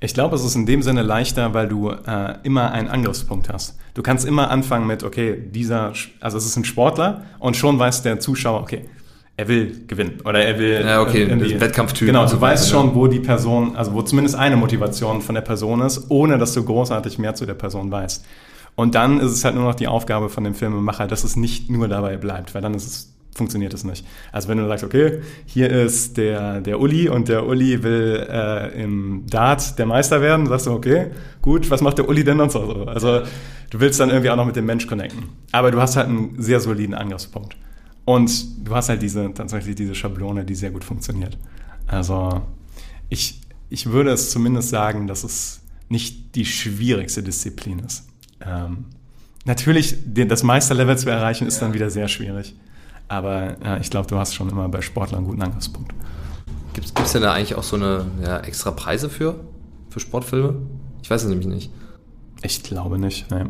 Ich 0.00 0.14
glaube, 0.14 0.36
es 0.36 0.44
ist 0.44 0.54
in 0.54 0.64
dem 0.64 0.82
Sinne 0.82 1.02
leichter, 1.02 1.54
weil 1.54 1.66
du 1.68 1.90
äh, 1.90 2.34
immer 2.44 2.70
einen 2.70 2.88
Angriffspunkt 2.88 3.48
hast. 3.52 3.76
Du 3.94 4.02
kannst 4.02 4.24
immer 4.24 4.50
anfangen 4.50 4.86
mit, 4.86 5.02
okay, 5.02 5.36
dieser, 5.36 5.92
also 6.20 6.38
es 6.38 6.46
ist 6.46 6.56
ein 6.56 6.64
Sportler 6.64 7.24
und 7.40 7.56
schon 7.56 7.78
weiß 7.78 8.02
der 8.02 8.20
Zuschauer, 8.20 8.60
okay, 8.60 8.84
er 9.36 9.48
will 9.48 9.84
gewinnen 9.86 10.20
oder 10.24 10.44
er 10.44 10.58
will 10.58 10.84
Ja, 10.84 11.00
okay, 11.00 11.28
Wettkampftyp 11.60 12.06
Genau, 12.06 12.24
du 12.24 12.30
so 12.30 12.40
weißt 12.40 12.70
schon, 12.70 12.94
wo 12.94 13.06
die 13.06 13.20
Person, 13.20 13.76
also 13.76 13.92
wo 13.92 14.02
zumindest 14.02 14.36
eine 14.36 14.56
Motivation 14.56 15.20
von 15.20 15.34
der 15.34 15.42
Person 15.42 15.80
ist, 15.80 16.10
ohne 16.10 16.38
dass 16.38 16.54
du 16.54 16.64
großartig 16.64 17.18
mehr 17.18 17.34
zu 17.34 17.46
der 17.46 17.54
Person 17.54 17.90
weißt. 17.90 18.24
Und 18.74 18.94
dann 18.94 19.18
ist 19.18 19.32
es 19.32 19.44
halt 19.44 19.56
nur 19.56 19.64
noch 19.64 19.74
die 19.74 19.88
Aufgabe 19.88 20.28
von 20.28 20.44
dem 20.44 20.54
Filmemacher, 20.54 21.08
dass 21.08 21.24
es 21.24 21.34
nicht 21.34 21.70
nur 21.70 21.88
dabei 21.88 22.16
bleibt, 22.16 22.54
weil 22.54 22.62
dann 22.62 22.74
ist 22.74 22.86
es 22.86 23.17
funktioniert 23.34 23.72
es 23.72 23.84
nicht. 23.84 24.04
Also 24.32 24.48
wenn 24.48 24.58
du 24.58 24.66
sagst, 24.66 24.84
okay, 24.84 25.20
hier 25.46 25.70
ist 25.70 26.16
der, 26.16 26.60
der 26.60 26.80
Uli 26.80 27.08
und 27.08 27.28
der 27.28 27.46
Uli 27.46 27.82
will 27.82 28.26
äh, 28.28 28.82
im 28.82 29.24
Dart 29.26 29.78
der 29.78 29.86
Meister 29.86 30.20
werden, 30.20 30.46
sagst 30.46 30.66
du, 30.66 30.72
okay, 30.72 31.10
gut, 31.40 31.70
was 31.70 31.80
macht 31.80 31.98
der 31.98 32.08
Uli 32.08 32.24
denn 32.24 32.38
sonst 32.38 32.54
so? 32.54 32.84
Also 32.86 33.22
du 33.70 33.80
willst 33.80 34.00
dann 34.00 34.10
irgendwie 34.10 34.30
auch 34.30 34.36
noch 34.36 34.46
mit 34.46 34.56
dem 34.56 34.66
Mensch 34.66 34.86
connecten. 34.86 35.24
Aber 35.52 35.70
du 35.70 35.80
hast 35.80 35.96
halt 35.96 36.08
einen 36.08 36.40
sehr 36.42 36.60
soliden 36.60 36.94
Angriffspunkt. 36.94 37.56
Und 38.04 38.66
du 38.66 38.74
hast 38.74 38.88
halt 38.88 39.02
diese, 39.02 39.32
tatsächlich 39.34 39.76
diese 39.76 39.94
Schablone, 39.94 40.44
die 40.44 40.54
sehr 40.54 40.70
gut 40.70 40.82
funktioniert. 40.82 41.36
Also 41.86 42.42
ich, 43.08 43.40
ich 43.68 43.86
würde 43.86 44.10
es 44.10 44.30
zumindest 44.30 44.70
sagen, 44.70 45.06
dass 45.06 45.24
es 45.24 45.60
nicht 45.88 46.34
die 46.34 46.44
schwierigste 46.44 47.22
Disziplin 47.22 47.80
ist. 47.80 48.06
Ähm, 48.40 48.86
natürlich, 49.44 49.96
das 50.06 50.42
Meisterlevel 50.42 50.96
zu 50.96 51.10
erreichen, 51.10 51.46
ist 51.46 51.60
dann 51.60 51.74
wieder 51.74 51.90
sehr 51.90 52.08
schwierig. 52.08 52.54
Aber 53.08 53.56
äh, 53.64 53.80
ich 53.80 53.90
glaube, 53.90 54.06
du 54.06 54.18
hast 54.18 54.34
schon 54.34 54.48
immer 54.50 54.68
bei 54.68 54.82
Sportlern 54.82 55.18
einen 55.18 55.26
guten 55.26 55.42
Angriffspunkt. 55.42 55.92
Gibt 56.74 57.00
es 57.00 57.12
denn 57.12 57.22
da 57.22 57.32
eigentlich 57.32 57.54
auch 57.56 57.62
so 57.62 57.76
eine 57.76 58.04
ja, 58.22 58.38
extra 58.40 58.70
Preise 58.70 59.08
für, 59.10 59.34
für 59.90 59.98
Sportfilme? 60.00 60.54
Ich 61.02 61.10
weiß 61.10 61.22
es 61.24 61.28
nämlich 61.28 61.48
nicht. 61.48 61.70
Ich 62.42 62.62
glaube 62.62 62.98
nicht. 62.98 63.30
Nee. 63.30 63.44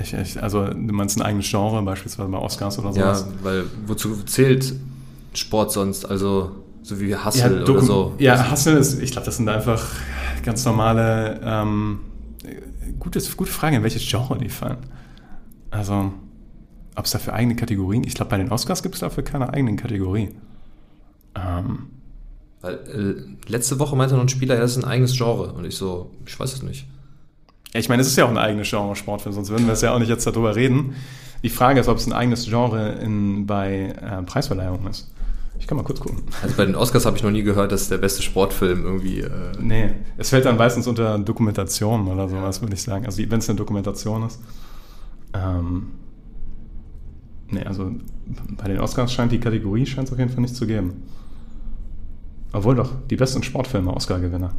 Ich, 0.00 0.14
ich, 0.14 0.42
also 0.42 0.66
du 0.66 0.74
meinst 0.92 1.18
ein 1.18 1.22
eigenes 1.22 1.48
Genre, 1.48 1.82
beispielsweise 1.82 2.28
bei 2.30 2.38
Oscars 2.38 2.78
oder 2.78 2.88
Ja, 2.92 3.14
sowas? 3.14 3.26
weil 3.42 3.64
wozu 3.86 4.16
zählt 4.24 4.74
Sport 5.34 5.70
sonst? 5.72 6.06
Also 6.06 6.52
so 6.82 6.98
wie 6.98 7.14
Hustle 7.14 7.60
Doku- 7.64 7.72
oder 7.72 7.82
so. 7.82 8.14
Ja, 8.18 8.50
Hustle 8.50 8.72
ist, 8.78 9.00
ich 9.00 9.12
glaube, 9.12 9.26
das 9.26 9.36
sind 9.36 9.48
einfach 9.48 9.84
ganz 10.42 10.64
normale, 10.64 11.40
ähm, 11.44 12.00
gutes, 12.98 13.36
gute 13.36 13.52
Frage, 13.52 13.76
in 13.76 13.82
welches 13.82 14.08
Genre 14.08 14.36
die 14.38 14.48
fallen. 14.48 14.78
Also, 15.70 16.12
ob 16.96 17.04
es 17.04 17.10
dafür 17.12 17.34
eigene 17.34 17.56
Kategorien, 17.56 18.04
ich 18.04 18.14
glaube, 18.14 18.30
bei 18.30 18.38
den 18.38 18.50
Oscars 18.50 18.82
gibt 18.82 18.94
es 18.94 19.00
dafür 19.00 19.22
keine 19.24 19.52
eigenen 19.52 19.76
Kategorie. 19.76 20.30
Ähm, 21.34 21.86
Weil, 22.60 22.74
äh, 22.74 23.50
letzte 23.50 23.78
Woche 23.78 23.96
meinte 23.96 24.14
noch 24.14 24.22
ein 24.22 24.28
Spieler, 24.28 24.56
er 24.56 24.64
ist 24.64 24.76
ein 24.76 24.84
eigenes 24.84 25.16
Genre. 25.16 25.52
Und 25.52 25.64
ich 25.64 25.76
so, 25.76 26.10
ich 26.26 26.38
weiß 26.38 26.52
es 26.52 26.62
nicht. 26.62 26.86
ja, 27.72 27.80
ich 27.80 27.88
meine, 27.88 28.02
es 28.02 28.08
ist 28.08 28.16
ja 28.16 28.24
auch 28.26 28.30
ein 28.30 28.38
eigenes 28.38 28.68
Genre 28.68 28.94
Sportfilm, 28.96 29.34
sonst 29.34 29.50
würden 29.50 29.66
wir 29.66 29.72
es 29.72 29.80
ja 29.80 29.94
auch 29.94 29.98
nicht 29.98 30.08
jetzt 30.08 30.26
darüber 30.26 30.54
reden. 30.54 30.94
Die 31.42 31.48
Frage 31.48 31.80
ist, 31.80 31.88
ob 31.88 31.96
es 31.96 32.06
ein 32.06 32.12
eigenes 32.12 32.44
Genre 32.44 32.92
in, 33.00 33.46
bei 33.46 33.94
äh, 34.00 34.22
Preisverleihungen 34.22 34.86
ist. 34.88 35.10
Ich 35.58 35.66
kann 35.66 35.76
mal 35.76 35.84
kurz 35.84 36.00
gucken. 36.00 36.22
Also 36.42 36.56
bei 36.56 36.64
den 36.66 36.74
Oscars 36.74 37.06
habe 37.06 37.16
ich 37.16 37.22
noch 37.22 37.30
nie 37.30 37.42
gehört, 37.42 37.72
dass 37.72 37.88
der 37.88 37.98
beste 37.98 38.20
Sportfilm 38.22 38.84
irgendwie. 38.84 39.20
Äh, 39.20 39.30
Nee, 39.60 39.90
es 40.18 40.30
fällt 40.30 40.44
dann 40.44 40.56
meistens 40.56 40.86
unter 40.86 41.18
Dokumentation 41.18 42.08
oder 42.08 42.28
sowas, 42.28 42.60
würde 42.62 42.74
ich 42.74 42.82
sagen. 42.82 43.06
Also 43.06 43.22
wenn 43.28 43.38
es 43.38 43.48
eine 43.48 43.56
Dokumentation 43.58 44.24
ist. 44.26 44.40
Ähm, 45.34 45.88
nee, 47.52 47.64
also 47.64 47.92
bei 48.56 48.68
den 48.68 48.80
Oscars 48.80 49.12
scheint 49.12 49.32
die 49.32 49.40
Kategorie 49.40 49.86
scheint 49.86 50.08
es 50.08 50.12
auf 50.12 50.18
jeden 50.18 50.30
Fall 50.30 50.42
nicht 50.42 50.56
zu 50.56 50.66
geben. 50.66 51.02
Obwohl 52.52 52.74
doch, 52.74 52.90
die 53.08 53.16
besten 53.16 53.42
Sportfilme 53.42 53.92
Oscar-Gewinner. 53.94 54.52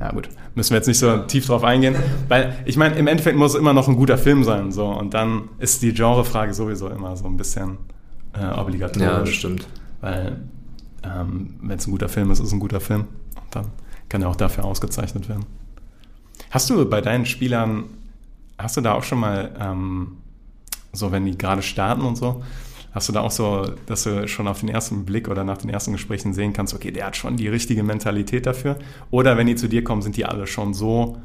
Ja 0.00 0.12
gut, 0.12 0.28
müssen 0.54 0.70
wir 0.70 0.76
jetzt 0.76 0.86
nicht 0.86 0.98
so 0.98 1.18
tief 1.18 1.46
drauf 1.46 1.64
eingehen, 1.64 1.96
weil 2.28 2.54
ich 2.66 2.76
meine, 2.76 2.96
im 2.96 3.06
Endeffekt 3.06 3.36
muss 3.36 3.54
es 3.54 3.58
immer 3.58 3.72
noch 3.72 3.88
ein 3.88 3.96
guter 3.96 4.18
Film 4.18 4.44
sein, 4.44 4.70
so 4.70 4.86
und 4.86 5.14
dann 5.14 5.48
ist 5.58 5.82
die 5.82 5.92
Genrefrage 5.92 6.52
sowieso 6.52 6.88
immer 6.88 7.16
so 7.16 7.26
ein 7.26 7.36
bisschen 7.36 7.78
äh, 8.34 8.46
obligatorisch. 8.46 9.06
ja, 9.06 9.20
das 9.20 9.30
stimmt. 9.30 9.66
Weil 10.00 10.36
ähm, 11.02 11.54
wenn 11.62 11.78
es 11.78 11.86
ein 11.86 11.90
guter 11.90 12.08
Film 12.08 12.30
ist, 12.30 12.40
ist 12.40 12.48
es 12.48 12.52
ein 12.52 12.60
guter 12.60 12.80
Film. 12.80 13.02
Und 13.34 13.54
dann 13.54 13.66
kann 14.08 14.22
er 14.22 14.28
auch 14.28 14.36
dafür 14.36 14.64
ausgezeichnet 14.64 15.28
werden. 15.28 15.46
Hast 16.50 16.70
du 16.70 16.88
bei 16.88 17.00
deinen 17.00 17.26
Spielern, 17.26 17.84
hast 18.58 18.76
du 18.76 18.80
da 18.80 18.94
auch 18.94 19.04
schon 19.04 19.20
mal, 19.20 19.54
ähm, 19.60 20.18
so 20.92 21.12
wenn 21.12 21.24
die 21.26 21.36
gerade 21.36 21.62
starten 21.62 22.02
und 22.02 22.16
so, 22.16 22.42
hast 22.92 23.08
du 23.08 23.12
da 23.12 23.20
auch 23.20 23.30
so, 23.30 23.74
dass 23.86 24.04
du 24.04 24.26
schon 24.26 24.48
auf 24.48 24.60
den 24.60 24.70
ersten 24.70 25.04
Blick 25.04 25.28
oder 25.28 25.44
nach 25.44 25.58
den 25.58 25.68
ersten 25.70 25.92
Gesprächen 25.92 26.32
sehen 26.32 26.52
kannst, 26.52 26.74
okay, 26.74 26.90
der 26.90 27.06
hat 27.06 27.16
schon 27.16 27.36
die 27.36 27.48
richtige 27.48 27.82
Mentalität 27.82 28.46
dafür? 28.46 28.78
Oder 29.10 29.36
wenn 29.36 29.46
die 29.46 29.56
zu 29.56 29.68
dir 29.68 29.84
kommen, 29.84 30.00
sind 30.00 30.16
die 30.16 30.24
alle 30.24 30.46
schon 30.46 30.72
so 30.72 31.18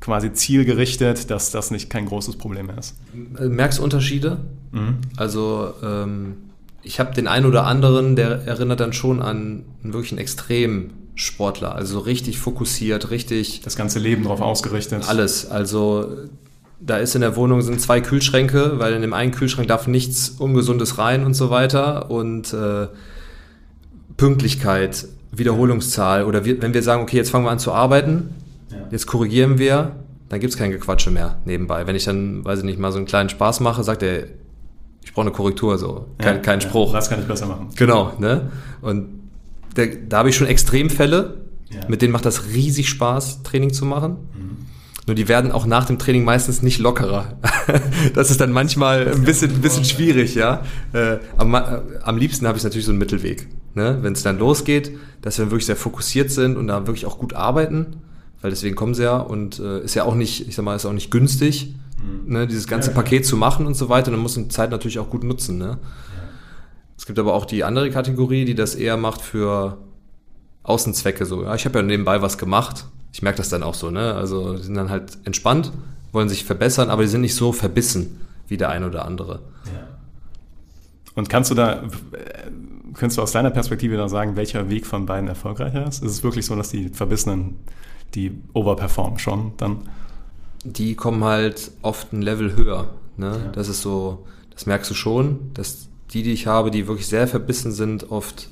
quasi 0.00 0.32
zielgerichtet, 0.32 1.30
dass 1.30 1.52
das 1.52 1.70
nicht 1.70 1.88
kein 1.88 2.06
großes 2.06 2.36
Problem 2.36 2.66
mehr 2.66 2.78
ist? 2.78 2.96
Merkst 3.14 3.78
Unterschiede? 3.78 4.38
Mhm. 4.72 4.98
Also 5.16 5.72
ähm, 5.82 6.34
ich 6.82 6.98
habe 6.98 7.14
den 7.14 7.28
einen 7.28 7.46
oder 7.46 7.66
anderen, 7.66 8.16
der 8.16 8.44
erinnert 8.44 8.80
dann 8.80 8.92
schon 8.92 9.22
an 9.22 9.64
einen 9.84 9.92
wirklichen 9.92 10.18
Extremsportler. 10.18 11.72
Also 11.74 12.00
richtig 12.00 12.38
fokussiert, 12.38 13.10
richtig 13.10 13.60
Das 13.60 13.76
ganze 13.76 14.00
Leben 14.00 14.24
darauf 14.24 14.40
ausgerichtet. 14.40 15.08
alles. 15.08 15.48
Also 15.48 16.08
da 16.84 16.96
ist 16.98 17.14
in 17.14 17.20
der 17.20 17.36
Wohnung 17.36 17.62
sind 17.62 17.80
zwei 17.80 18.00
Kühlschränke, 18.00 18.78
weil 18.78 18.92
in 18.94 19.02
dem 19.02 19.12
einen 19.12 19.30
Kühlschrank 19.32 19.68
darf 19.68 19.86
nichts 19.86 20.30
Ungesundes 20.30 20.98
rein 20.98 21.24
und 21.24 21.34
so 21.34 21.48
weiter. 21.50 22.10
Und 22.10 22.52
äh, 22.52 22.88
Pünktlichkeit, 24.16 25.06
Wiederholungszahl 25.32 26.24
oder 26.24 26.44
wir, 26.44 26.60
wenn 26.62 26.74
wir 26.74 26.82
sagen, 26.82 27.02
okay, 27.02 27.16
jetzt 27.16 27.30
fangen 27.30 27.44
wir 27.44 27.50
an 27.50 27.58
zu 27.58 27.72
arbeiten, 27.72 28.34
Ja. 28.70 28.78
jetzt 28.90 29.06
korrigieren 29.06 29.58
wir, 29.58 29.92
dann 30.28 30.40
gibt 30.40 30.52
es 30.52 30.58
kein 30.58 30.70
Gequatsche 30.70 31.10
mehr 31.10 31.38
nebenbei. 31.44 31.86
Wenn 31.86 31.96
ich 31.96 32.04
dann, 32.04 32.44
weiß 32.44 32.60
ich 32.60 32.64
nicht, 32.64 32.78
mal 32.78 32.90
so 32.92 32.98
einen 32.98 33.06
kleinen 33.06 33.28
Spaß 33.28 33.60
mache, 33.60 33.84
sagt 33.84 34.02
er, 34.02 34.24
ich 35.04 35.12
brauche 35.12 35.26
eine 35.26 35.32
Korrektur, 35.34 35.78
so. 35.78 36.06
Kein, 36.18 36.42
kein 36.42 36.60
ja, 36.60 36.68
Spruch. 36.68 36.92
Das 36.92 37.10
kann 37.10 37.20
ich 37.20 37.26
besser 37.26 37.46
machen. 37.46 37.68
Genau, 37.76 38.12
ne? 38.18 38.50
Und 38.82 39.08
der, 39.76 39.88
da 40.08 40.18
habe 40.18 40.28
ich 40.30 40.36
schon 40.36 40.46
Extremfälle, 40.46 41.38
Ja. 41.70 41.80
Mit 41.88 42.02
denen 42.02 42.12
macht 42.12 42.26
das 42.26 42.46
riesig 42.52 42.88
Spaß, 42.90 43.42
Training 43.44 43.72
zu 43.72 43.84
machen. 43.86 44.16
Nur 45.06 45.16
die 45.16 45.26
werden 45.26 45.50
auch 45.50 45.66
nach 45.66 45.84
dem 45.84 45.98
Training 45.98 46.24
meistens 46.24 46.62
nicht 46.62 46.78
lockerer. 46.78 47.36
das 48.14 48.30
ist 48.30 48.40
dann 48.40 48.52
manchmal 48.52 49.08
ein 49.08 49.24
bisschen, 49.24 49.50
ein 49.50 49.60
bisschen 49.60 49.84
schwierig, 49.84 50.36
ja. 50.36 50.62
Äh, 50.92 51.18
am, 51.36 51.54
äh, 51.54 51.80
am 52.02 52.16
liebsten 52.16 52.46
habe 52.46 52.56
ich 52.56 52.64
natürlich 52.64 52.86
so 52.86 52.92
einen 52.92 53.00
Mittelweg. 53.00 53.48
Ne? 53.74 53.98
Wenn 54.02 54.12
es 54.12 54.22
dann 54.22 54.38
losgeht, 54.38 54.92
dass 55.20 55.38
wir 55.38 55.46
wirklich 55.46 55.66
sehr 55.66 55.76
fokussiert 55.76 56.30
sind 56.30 56.56
und 56.56 56.68
da 56.68 56.86
wirklich 56.86 57.06
auch 57.06 57.18
gut 57.18 57.34
arbeiten, 57.34 57.96
weil 58.42 58.50
deswegen 58.50 58.76
kommen 58.76 58.94
sie 58.94 59.02
ja 59.02 59.16
und 59.16 59.58
äh, 59.58 59.80
ist 59.80 59.94
ja 59.94 60.04
auch 60.04 60.14
nicht, 60.14 60.46
ich 60.46 60.54
sag 60.54 60.64
mal, 60.64 60.76
ist 60.76 60.86
auch 60.86 60.92
nicht 60.92 61.10
günstig, 61.10 61.74
ne? 62.26 62.46
dieses 62.46 62.68
ganze 62.68 62.90
Ja. 62.90 62.94
Paket 62.94 63.26
zu 63.26 63.36
machen 63.36 63.66
und 63.66 63.74
so 63.74 63.88
weiter. 63.88 64.08
Und 64.08 64.14
dann 64.14 64.22
muss 64.22 64.36
man 64.36 64.44
die 64.44 64.54
Zeit 64.54 64.70
natürlich 64.70 65.00
auch 65.00 65.10
gut 65.10 65.24
nutzen. 65.24 65.58
Ne? 65.58 65.78
Es 66.96 67.06
gibt 67.06 67.18
aber 67.18 67.34
auch 67.34 67.44
die 67.44 67.64
andere 67.64 67.90
Kategorie, 67.90 68.44
die 68.44 68.54
das 68.54 68.76
eher 68.76 68.96
macht 68.96 69.20
für 69.20 69.78
Außenzwecke. 70.62 71.26
So, 71.26 71.42
ja, 71.42 71.54
ich 71.56 71.64
habe 71.64 71.80
ja 71.80 71.84
nebenbei 71.84 72.22
was 72.22 72.38
gemacht. 72.38 72.86
Ich 73.12 73.22
merke 73.22 73.38
das 73.38 73.48
dann 73.48 73.62
auch 73.62 73.74
so. 73.74 73.90
Ne? 73.90 74.14
Also 74.14 74.56
die 74.56 74.62
sind 74.62 74.74
dann 74.74 74.90
halt 74.90 75.18
entspannt, 75.24 75.72
wollen 76.12 76.28
sich 76.28 76.44
verbessern, 76.44 76.90
aber 76.90 77.02
die 77.02 77.08
sind 77.08 77.20
nicht 77.20 77.34
so 77.34 77.52
verbissen 77.52 78.20
wie 78.48 78.56
der 78.56 78.70
eine 78.70 78.86
oder 78.86 79.04
andere. 79.04 79.40
Und 81.14 81.28
kannst 81.28 81.50
du 81.50 81.54
da, 81.54 81.74
äh, 81.74 81.82
könntest 82.94 83.18
du 83.18 83.22
aus 83.22 83.32
deiner 83.32 83.50
Perspektive 83.50 83.98
da 83.98 84.08
sagen, 84.08 84.34
welcher 84.34 84.70
Weg 84.70 84.86
von 84.86 85.04
beiden 85.04 85.28
erfolgreicher 85.28 85.86
ist? 85.86 86.02
Ist 86.02 86.10
es 86.10 86.22
wirklich 86.22 86.46
so, 86.46 86.56
dass 86.56 86.70
die 86.70 86.88
Verbissenen, 86.88 87.58
die 88.14 88.32
overperformen 88.54 89.18
schon 89.18 89.52
dann? 89.58 89.82
die 90.64 90.94
kommen 90.94 91.24
halt 91.24 91.72
oft 91.82 92.12
ein 92.12 92.22
Level 92.22 92.56
höher. 92.56 92.90
Ne? 93.16 93.42
Ja. 93.44 93.52
Das 93.52 93.68
ist 93.68 93.82
so, 93.82 94.26
das 94.50 94.66
merkst 94.66 94.90
du 94.90 94.94
schon, 94.94 95.52
dass 95.54 95.88
die, 96.12 96.22
die 96.22 96.32
ich 96.32 96.46
habe, 96.46 96.70
die 96.70 96.86
wirklich 96.86 97.06
sehr 97.06 97.26
verbissen 97.26 97.72
sind, 97.72 98.10
oft 98.10 98.48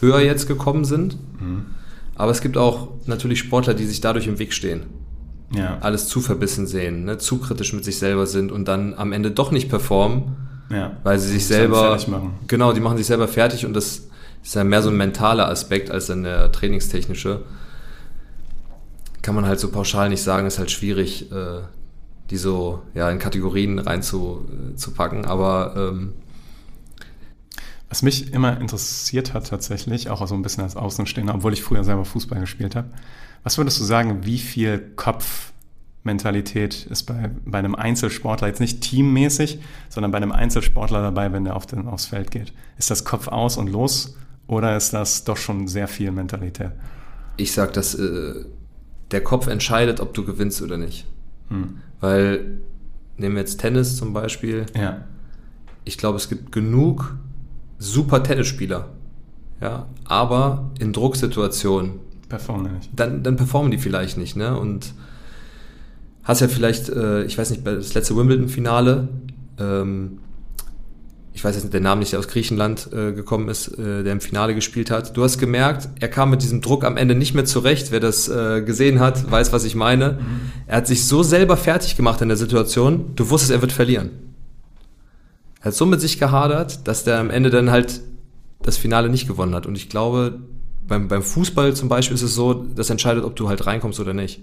höher 0.00 0.20
jetzt 0.20 0.46
gekommen 0.46 0.84
sind. 0.84 1.16
Mhm. 1.40 1.66
Aber 2.16 2.30
es 2.30 2.40
gibt 2.40 2.56
auch 2.56 2.88
natürlich 3.06 3.40
Sportler, 3.40 3.74
die 3.74 3.86
sich 3.86 4.00
dadurch 4.00 4.26
im 4.26 4.38
Weg 4.38 4.52
stehen. 4.52 4.84
Ja. 5.54 5.78
Alles 5.80 6.08
zu 6.08 6.20
verbissen 6.20 6.66
sehen, 6.66 7.04
ne? 7.04 7.18
zu 7.18 7.38
kritisch 7.38 7.72
mit 7.72 7.84
sich 7.84 7.98
selber 7.98 8.26
sind 8.26 8.50
und 8.50 8.66
dann 8.66 8.94
am 8.94 9.12
Ende 9.12 9.30
doch 9.30 9.50
nicht 9.50 9.68
performen, 9.68 10.36
ja. 10.70 10.96
weil 11.04 11.18
sie 11.18 11.28
sich 11.28 11.46
selber 11.46 11.90
fertig 11.90 12.08
machen. 12.08 12.34
genau, 12.48 12.72
die 12.72 12.80
machen 12.80 12.96
sich 12.96 13.06
selber 13.06 13.28
fertig 13.28 13.64
und 13.66 13.74
das 13.74 14.02
ist 14.42 14.54
ja 14.54 14.64
mehr 14.64 14.82
so 14.82 14.90
ein 14.90 14.96
mentaler 14.96 15.48
Aspekt 15.48 15.90
als 15.90 16.06
dann 16.06 16.24
der 16.24 16.50
trainingstechnische. 16.50 17.42
Kann 19.22 19.34
man 19.34 19.46
halt 19.46 19.60
so 19.60 19.68
pauschal 19.70 20.08
nicht 20.08 20.22
sagen, 20.22 20.46
ist 20.46 20.58
halt 20.58 20.70
schwierig, 20.70 21.30
äh, 21.30 21.60
die 22.30 22.36
so 22.36 22.82
ja 22.94 23.10
in 23.10 23.18
Kategorien 23.18 23.78
reinzupacken, 23.78 24.76
zu 24.76 24.90
packen, 24.92 25.24
aber 25.24 25.74
ähm, 25.76 26.14
Was 27.94 28.02
mich 28.02 28.32
immer 28.32 28.60
interessiert 28.60 29.34
hat 29.34 29.46
tatsächlich, 29.46 30.10
auch 30.10 30.26
so 30.26 30.34
ein 30.34 30.42
bisschen 30.42 30.64
als 30.64 30.74
Außenstehender, 30.74 31.32
obwohl 31.32 31.52
ich 31.52 31.62
früher 31.62 31.84
selber 31.84 32.04
Fußball 32.04 32.40
gespielt 32.40 32.74
habe, 32.74 32.88
was 33.44 33.56
würdest 33.56 33.78
du 33.78 33.84
sagen, 33.84 34.24
wie 34.26 34.38
viel 34.38 34.80
Kopfmentalität 34.96 36.86
ist 36.86 37.04
bei, 37.04 37.30
bei 37.44 37.60
einem 37.60 37.76
Einzelsportler, 37.76 38.48
jetzt 38.48 38.58
nicht 38.58 38.80
teammäßig, 38.80 39.60
sondern 39.90 40.10
bei 40.10 40.16
einem 40.16 40.32
Einzelsportler 40.32 41.02
dabei, 41.02 41.32
wenn 41.32 41.44
der 41.44 41.54
auf 41.54 41.66
den, 41.66 41.86
aufs 41.86 42.06
Feld 42.06 42.32
geht? 42.32 42.52
Ist 42.78 42.90
das 42.90 43.04
Kopf 43.04 43.28
aus 43.28 43.56
und 43.56 43.68
los 43.70 44.16
oder 44.48 44.76
ist 44.76 44.92
das 44.92 45.22
doch 45.22 45.36
schon 45.36 45.68
sehr 45.68 45.86
viel 45.86 46.10
Mentalität? 46.10 46.72
ich 47.36 47.52
sag, 47.52 47.74
dass 47.74 47.94
äh, 47.94 48.44
der 49.12 49.20
Kopf 49.22 49.46
entscheidet, 49.46 50.00
ob 50.00 50.14
du 50.14 50.24
gewinnst 50.24 50.62
oder 50.62 50.78
nicht. 50.78 51.06
Hm. 51.48 51.76
Weil, 52.00 52.58
nehmen 53.18 53.36
wir 53.36 53.40
jetzt 53.42 53.60
Tennis 53.60 53.96
zum 53.96 54.12
Beispiel, 54.12 54.66
Ja. 54.76 55.04
ich 55.84 55.96
glaube, 55.96 56.16
es 56.16 56.28
gibt 56.28 56.50
genug 56.50 57.16
super 57.78 58.22
Tennisspieler, 58.22 58.88
ja, 59.60 59.86
aber 60.04 60.70
in 60.78 60.92
Drucksituationen 60.92 62.00
Performen 62.28 62.74
nicht. 62.74 62.90
dann, 62.94 63.22
dann 63.22 63.36
performen 63.36 63.70
die 63.70 63.78
vielleicht 63.78 64.18
nicht, 64.18 64.36
ne? 64.36 64.58
Und 64.58 64.94
hast 66.24 66.40
ja 66.40 66.48
vielleicht, 66.48 66.88
äh, 66.88 67.24
ich 67.24 67.36
weiß 67.36 67.50
nicht, 67.50 67.66
das 67.66 67.94
letzte 67.94 68.16
Wimbledon-Finale, 68.16 69.08
ähm, 69.58 70.18
ich 71.34 71.44
weiß 71.44 71.56
jetzt 71.56 71.64
nicht, 71.64 71.74
der 71.74 71.80
Name 71.80 71.98
nicht, 71.98 72.12
der 72.12 72.20
aus 72.20 72.28
Griechenland 72.28 72.88
äh, 72.92 73.12
gekommen 73.12 73.48
ist, 73.48 73.76
äh, 73.76 74.04
der 74.04 74.12
im 74.12 74.20
Finale 74.20 74.54
gespielt 74.54 74.90
hat. 74.92 75.16
Du 75.16 75.24
hast 75.24 75.38
gemerkt, 75.38 75.88
er 75.98 76.08
kam 76.08 76.30
mit 76.30 76.42
diesem 76.42 76.60
Druck 76.60 76.84
am 76.84 76.96
Ende 76.96 77.16
nicht 77.16 77.34
mehr 77.34 77.44
zurecht. 77.44 77.90
Wer 77.90 77.98
das 77.98 78.28
äh, 78.28 78.62
gesehen 78.62 79.00
hat, 79.00 79.30
weiß, 79.30 79.52
was 79.52 79.64
ich 79.64 79.74
meine. 79.74 80.20
Er 80.68 80.76
hat 80.76 80.86
sich 80.86 81.04
so 81.06 81.24
selber 81.24 81.56
fertig 81.56 81.96
gemacht 81.96 82.20
in 82.20 82.28
der 82.28 82.36
Situation, 82.36 83.16
du 83.16 83.30
wusstest, 83.30 83.50
er 83.50 83.60
wird 83.62 83.72
verlieren. 83.72 84.10
Hat 85.64 85.74
so 85.74 85.86
mit 85.86 86.00
sich 86.00 86.18
gehadert, 86.18 86.86
dass 86.86 87.04
der 87.04 87.18
am 87.18 87.30
Ende 87.30 87.48
dann 87.48 87.70
halt 87.70 88.02
das 88.60 88.76
Finale 88.76 89.08
nicht 89.08 89.26
gewonnen 89.26 89.54
hat. 89.54 89.66
Und 89.66 89.76
ich 89.76 89.88
glaube, 89.88 90.40
beim, 90.86 91.08
beim 91.08 91.22
Fußball 91.22 91.74
zum 91.74 91.88
Beispiel 91.88 92.14
ist 92.14 92.22
es 92.22 92.34
so, 92.34 92.52
das 92.52 92.90
entscheidet, 92.90 93.24
ob 93.24 93.34
du 93.34 93.48
halt 93.48 93.66
reinkommst 93.66 93.98
oder 93.98 94.12
nicht. 94.12 94.40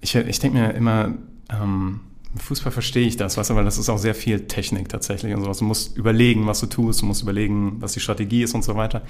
Ich, 0.00 0.14
ich 0.14 0.38
denke 0.38 0.58
mir 0.58 0.74
immer, 0.74 1.14
ähm, 1.50 2.00
Fußball 2.36 2.70
verstehe 2.70 3.06
ich 3.06 3.16
das, 3.16 3.38
weißt 3.38 3.50
du, 3.50 3.54
weil 3.54 3.64
das 3.64 3.78
ist 3.78 3.88
auch 3.88 3.98
sehr 3.98 4.14
viel 4.14 4.46
Technik 4.46 4.90
tatsächlich 4.90 5.34
und 5.34 5.42
sowas. 5.42 5.58
Du 5.58 5.64
musst 5.64 5.96
überlegen, 5.96 6.46
was 6.46 6.60
du 6.60 6.66
tust, 6.66 7.00
du 7.00 7.06
musst 7.06 7.22
überlegen, 7.22 7.80
was 7.80 7.92
die 7.92 8.00
Strategie 8.00 8.42
ist 8.42 8.54
und 8.54 8.64
so 8.64 8.76
weiter. 8.76 9.02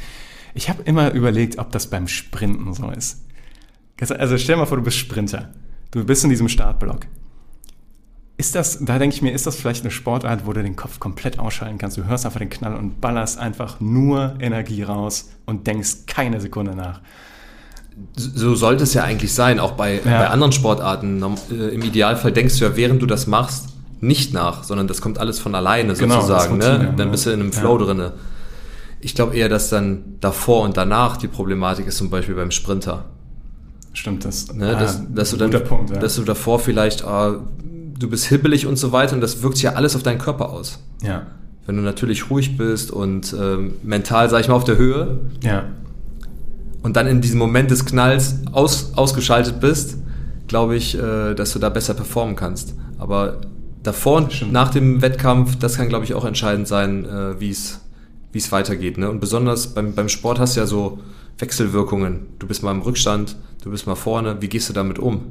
Ich 0.55 0.71
habe 0.71 0.83
immer 0.83 1.13
überlegt, 1.13 1.59
ob 1.59 1.73
das 1.73 1.89
beim 1.89 2.07
Sprinten 2.07 2.73
so 2.75 2.91
ist. 2.91 3.25
Also 4.01 4.39
stell 4.39 4.55
dir 4.55 4.61
mal 4.61 4.67
vor, 4.67 4.79
du 4.79 4.85
bist 4.85 4.99
Sprinter. 4.99 5.53
Du 5.91 6.05
bist 6.05 6.23
in 6.23 6.31
diesem 6.31 6.49
Startblock. 6.49 7.07
Ist 8.39 8.55
das, 8.55 8.79
da 8.81 9.01
denke 9.01 9.17
ich 9.17 9.21
mir, 9.21 9.33
ist 9.33 9.49
das 9.49 9.57
vielleicht 9.57 9.83
eine 9.83 9.91
Sportart, 9.91 10.47
wo 10.47 10.53
du 10.53 10.63
den 10.63 10.77
Kopf 10.77 11.01
komplett 11.01 11.41
ausschalten 11.41 11.77
kannst? 11.77 11.97
Du 11.97 12.05
hörst 12.05 12.25
einfach 12.25 12.39
den 12.39 12.49
Knall 12.51 12.77
und 12.77 13.01
ballerst 13.01 13.37
einfach 13.39 13.81
nur 13.81 14.37
Energie 14.39 14.85
raus 14.85 15.31
und 15.45 15.67
denkst 15.67 16.07
keine 16.07 16.41
Sekunde 16.41 16.77
nach. 16.77 17.01
So 18.15 18.55
sollte 18.55 18.85
es 18.85 18.95
ja 18.95 19.03
eigentlich 19.03 19.35
sein, 19.35 19.59
auch 19.59 19.73
bei, 19.73 20.01
bei 20.05 20.29
anderen 20.29 20.53
Sportarten. 20.53 21.21
Äh, 21.51 21.75
Im 21.75 21.83
Idealfall 21.83 22.31
denkst 22.31 22.57
du 22.61 22.65
ja, 22.65 22.77
während 22.77 23.03
du 23.03 23.07
das 23.07 23.27
machst, 23.27 23.71
nicht 24.01 24.33
nach, 24.33 24.63
sondern 24.63 24.87
das 24.87 25.01
kommt 25.01 25.19
alles 25.19 25.41
von 25.41 25.57
alleine 25.57 25.95
Genau, 25.95 26.15
sozusagen. 26.21 26.55
Routine, 26.63 26.79
ne? 26.79 26.95
Dann 26.97 27.11
bist 27.11 27.27
du 27.27 27.31
in 27.31 27.41
einem 27.41 27.53
Flow 27.53 27.77
Ja. 27.77 27.87
drinne. 27.87 28.13
Ich 29.01 29.17
glaube 29.17 29.35
eher, 29.37 29.49
dass 29.49 29.69
dann 29.69 30.17
davor 30.21 30.63
und 30.63 30.77
danach 30.77 31.17
die 31.17 31.27
Problematik 31.27 31.89
ist, 31.89 31.97
zum 31.97 32.09
Beispiel 32.09 32.37
beim 32.37 32.53
Sprinter. 32.53 33.07
Stimmt 33.93 34.25
das? 34.25 34.53
Ne? 34.55 34.77
Ah, 34.77 34.79
dass, 34.79 35.03
dass, 35.13 35.31
du 35.31 35.37
dann, 35.37 35.51
Punkt, 35.65 35.91
ja. 35.91 35.99
dass 35.99 36.15
du 36.15 36.23
davor 36.23 36.61
vielleicht, 36.61 37.05
ah, 37.05 37.41
du 37.99 38.09
bist 38.09 38.25
hibbelig 38.27 38.67
und 38.67 38.77
so 38.77 38.93
weiter 38.93 39.15
und 39.15 39.21
das 39.21 39.43
wirkt 39.43 39.57
sich 39.57 39.65
ja 39.65 39.73
alles 39.75 39.97
auf 39.97 40.03
deinen 40.03 40.19
Körper 40.19 40.51
aus. 40.51 40.79
ja. 41.03 41.27
Wenn 41.67 41.77
du 41.77 41.83
natürlich 41.83 42.31
ruhig 42.31 42.57
bist 42.57 42.91
und 42.91 43.37
ähm, 43.39 43.75
mental, 43.83 44.31
sag 44.31 44.41
ich 44.41 44.49
mal, 44.49 44.55
auf 44.55 44.65
der 44.65 44.79
Höhe 44.79 45.21
Ja. 45.45 45.65
und 46.83 46.97
dann 46.97 47.07
in 47.07 47.21
diesem 47.21 47.39
Moment 47.39 47.71
des 47.71 47.85
Knalls 47.85 48.37
aus, 48.53 48.95
ausgeschaltet 48.95 49.61
bist, 49.61 49.99
glaube 50.47 50.77
ich, 50.77 50.97
äh, 50.99 51.35
dass 51.35 51.53
du 51.53 51.59
da 51.59 51.69
besser 51.69 51.93
performen 51.93 52.37
kannst. 52.37 52.73
Aber 52.99 53.43
davor 53.83 54.17
und 54.17 54.51
nach 54.51 54.71
dem 54.71 55.03
Wettkampf, 55.03 55.57
das 55.59 55.77
kann, 55.77 55.91
glaube 55.91 56.07
ich, 56.07 56.15
auch 56.15 56.25
entscheidend 56.25 56.67
sein, 56.67 57.05
äh, 57.05 57.39
wie 57.39 57.51
es 57.51 57.81
wie 58.33 58.39
es 58.39 58.51
weitergeht. 58.51 58.97
Ne? 58.97 59.11
Und 59.11 59.21
besonders 59.21 59.75
beim, 59.75 59.95
beim 59.95 60.09
Sport 60.09 60.39
hast 60.39 60.57
du 60.57 60.61
ja 60.61 60.67
so 60.67 61.01
Wechselwirkungen. 61.39 62.29
Du 62.39 62.47
bist 62.47 62.63
mal 62.63 62.73
im 62.73 62.81
Rückstand, 62.81 63.37
du 63.63 63.71
bist 63.71 63.87
mal 63.87 63.95
vorne. 63.95 64.37
Wie 64.41 64.49
gehst 64.49 64.69
du 64.71 64.73
damit 64.73 64.99
um? 64.99 65.23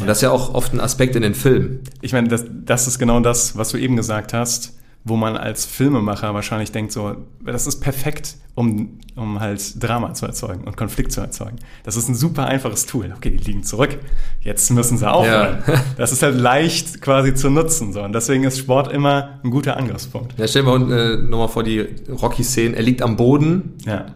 Und 0.00 0.06
das 0.06 0.18
ist 0.18 0.22
ja 0.22 0.30
auch 0.30 0.54
oft 0.54 0.72
ein 0.72 0.80
Aspekt 0.80 1.16
in 1.16 1.22
den 1.22 1.34
Filmen. 1.34 1.80
Ich 2.00 2.12
meine, 2.12 2.28
das, 2.28 2.44
das 2.64 2.86
ist 2.86 2.98
genau 2.98 3.20
das, 3.20 3.56
was 3.56 3.70
du 3.70 3.78
eben 3.78 3.96
gesagt 3.96 4.32
hast, 4.32 4.74
wo 5.04 5.16
man 5.16 5.36
als 5.36 5.64
Filmemacher 5.64 6.34
wahrscheinlich 6.34 6.72
denkt, 6.72 6.92
so, 6.92 7.16
das 7.44 7.66
ist 7.66 7.80
perfekt, 7.80 8.36
um, 8.54 8.98
um 9.16 9.40
halt 9.40 9.82
Drama 9.82 10.12
zu 10.12 10.26
erzeugen 10.26 10.64
und 10.64 10.76
Konflikt 10.76 11.12
zu 11.12 11.22
erzeugen. 11.22 11.56
Das 11.84 11.96
ist 11.96 12.08
ein 12.08 12.14
super 12.14 12.46
einfaches 12.46 12.84
Tool. 12.84 13.12
Okay, 13.16 13.30
die 13.30 13.38
liegen 13.38 13.62
zurück, 13.62 13.98
jetzt 14.42 14.70
müssen 14.70 14.98
sie 14.98 15.10
aufhören. 15.10 15.62
Ja. 15.66 15.82
Das 15.96 16.12
ist 16.12 16.22
halt 16.22 16.36
leicht 16.36 17.00
quasi 17.00 17.34
zu 17.34 17.48
nutzen. 17.48 17.94
So. 17.94 18.02
Und 18.02 18.12
deswegen 18.12 18.44
ist 18.44 18.58
Sport 18.58 18.92
immer 18.92 19.40
ein 19.42 19.50
guter 19.50 19.78
Angriffspunkt. 19.78 20.38
Ja, 20.38 20.46
stell 20.46 20.64
dir 20.64 20.78
mal 20.78 20.92
äh, 20.92 21.16
nochmal 21.16 21.48
vor 21.48 21.62
die 21.62 21.86
Rocky-Szenen. 22.10 22.74
Er 22.74 22.82
liegt 22.82 23.00
am 23.00 23.16
Boden, 23.16 23.76
Ja. 23.86 24.06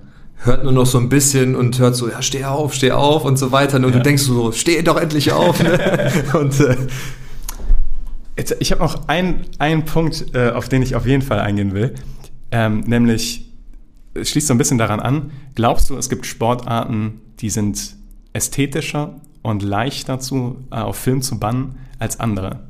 Hört 0.44 0.62
nur 0.64 0.72
noch 0.72 0.86
so 0.86 0.98
ein 0.98 1.08
bisschen 1.08 1.56
und 1.56 1.78
hört 1.78 1.96
so, 1.96 2.08
ja, 2.08 2.20
steh 2.22 2.44
auf, 2.44 2.74
steh 2.74 2.92
auf 2.92 3.24
und 3.24 3.38
so 3.38 3.52
weiter. 3.52 3.76
Und 3.78 3.84
Ja. 3.84 3.90
du 3.90 4.02
denkst 4.02 4.22
so, 4.22 4.52
steh 4.52 4.82
doch 4.82 4.96
endlich 5.00 5.32
auf. 5.32 5.62
Ne? 5.62 6.12
und 6.34 6.58
äh, 6.60 6.76
Jetzt, 8.36 8.56
ich 8.58 8.72
habe 8.72 8.82
noch 8.82 9.06
einen, 9.08 9.46
einen 9.58 9.84
Punkt, 9.84 10.34
äh, 10.34 10.50
auf 10.50 10.68
den 10.68 10.82
ich 10.82 10.96
auf 10.96 11.06
jeden 11.06 11.22
Fall 11.22 11.38
eingehen 11.38 11.72
will. 11.72 11.94
Ähm, 12.50 12.80
nämlich, 12.80 13.48
es 14.14 14.30
schließt 14.30 14.48
so 14.48 14.54
ein 14.54 14.58
bisschen 14.58 14.78
daran 14.78 14.98
an, 15.00 15.30
glaubst 15.54 15.88
du, 15.88 15.96
es 15.96 16.08
gibt 16.08 16.26
Sportarten, 16.26 17.20
die 17.38 17.48
sind 17.50 17.94
ästhetischer 18.32 19.20
und 19.42 19.62
leichter 19.62 20.18
zu, 20.18 20.56
äh, 20.72 20.76
auf 20.76 20.96
Film 20.96 21.22
zu 21.22 21.38
bannen 21.38 21.76
als 22.00 22.18
andere? 22.18 22.60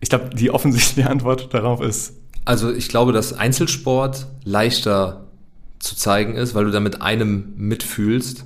Ich 0.00 0.08
glaube, 0.08 0.30
die 0.34 0.50
offensichtliche 0.50 1.08
Antwort 1.10 1.54
darauf 1.54 1.80
ist, 1.80 2.14
also 2.44 2.72
ich 2.72 2.88
glaube, 2.88 3.12
dass 3.12 3.32
Einzelsport 3.32 4.26
leichter 4.42 5.21
zu 5.82 5.96
zeigen 5.96 6.34
ist, 6.36 6.54
weil 6.54 6.64
du 6.64 6.70
da 6.70 6.80
mit 6.80 7.02
einem 7.02 7.52
mitfühlst. 7.56 8.44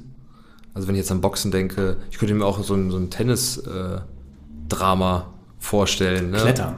Also 0.75 0.89
wenn 0.89 0.95
ich 0.95 1.01
jetzt 1.01 1.13
an 1.13 1.21
Boxen 1.21 1.51
denke, 1.53 1.97
ich 2.11 2.19
könnte 2.19 2.35
mir 2.35 2.45
auch 2.45 2.63
so 2.65 2.75
ein, 2.75 2.91
so 2.91 2.97
ein 2.99 3.11
Tennis-Drama 3.11 5.27
vorstellen. 5.59 6.31
Ne? 6.31 6.39
Klettern. 6.39 6.75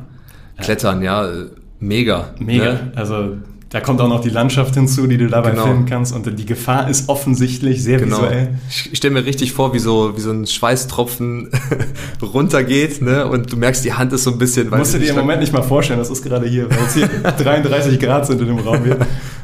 Klettern, 0.60 1.02
ja, 1.02 1.26
äh, 1.28 1.46
mega. 1.80 2.30
Mega. 2.38 2.64
Ne? 2.72 2.92
Also 2.96 3.36
Da 3.70 3.80
kommt 3.80 4.00
auch 4.00 4.08
noch 4.08 4.22
die 4.22 4.30
Landschaft 4.30 4.72
hinzu, 4.74 5.06
die 5.06 5.18
du 5.18 5.26
dabei 5.28 5.50
Genau. 5.50 5.64
filmen 5.64 5.84
kannst. 5.84 6.14
Und 6.14 6.24
die 6.38 6.46
Gefahr 6.46 6.88
ist 6.88 7.08
offensichtlich 7.10 7.82
sehr 7.82 7.98
Genau. 7.98 8.16
visuell. 8.22 8.54
Ich, 8.70 8.92
ich 8.92 8.98
stelle 8.98 9.12
mir 9.14 9.26
richtig 9.26 9.52
vor, 9.52 9.74
wie 9.74 9.78
so, 9.78 10.16
wie 10.16 10.20
so 10.22 10.30
ein 10.30 10.46
Schweißtropfen 10.46 11.50
runtergeht, 12.22 13.02
ne? 13.02 13.26
Und 13.26 13.52
du 13.52 13.56
merkst, 13.58 13.84
die 13.84 13.92
Hand 13.92 14.12
ist 14.14 14.24
so 14.24 14.30
ein 14.32 14.38
bisschen. 14.38 14.70
Musst 14.70 14.94
du 14.94 14.98
dir 14.98 15.10
im 15.10 15.16
Moment 15.16 15.40
nicht 15.40 15.52
mal 15.52 15.60
vorstellen, 15.62 15.98
das 15.98 16.08
ist 16.08 16.22
gerade 16.24 16.46
hier, 16.48 16.70
weil 16.70 16.78
es 16.86 16.94
hier 16.94 17.08
33 17.08 18.00
Grad 18.00 18.26
sind 18.26 18.40
in 18.40 18.46
dem 18.48 18.58
Raum 18.58 18.82
hier. 18.84 18.96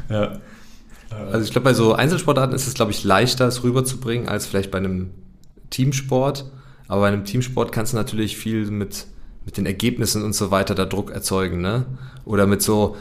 Ja. 0.09 0.31
Also 1.31 1.45
ich 1.45 1.51
glaube, 1.51 1.65
bei 1.65 1.73
so 1.73 1.93
Einzelsportarten 1.93 2.55
ist 2.55 2.67
es, 2.67 2.73
glaube 2.73 2.91
ich, 2.91 3.03
leichter, 3.03 3.47
es 3.47 3.63
rüberzubringen, 3.63 4.27
als 4.27 4.45
vielleicht 4.45 4.71
bei 4.71 4.77
einem 4.77 5.11
Teamsport. 5.69 6.51
Aber 6.87 7.01
bei 7.01 7.07
einem 7.07 7.25
Teamsport 7.25 7.71
kannst 7.71 7.93
du 7.93 7.97
natürlich 7.97 8.37
viel 8.37 8.69
mit, 8.71 9.07
mit 9.45 9.57
den 9.57 9.65
Ergebnissen 9.65 10.23
und 10.23 10.33
so 10.33 10.51
weiter 10.51 10.75
da 10.75 10.85
Druck 10.85 11.11
erzeugen, 11.11 11.61
ne? 11.61 11.85
Oder 12.25 12.47
mit 12.47 12.61
so, 12.61 12.95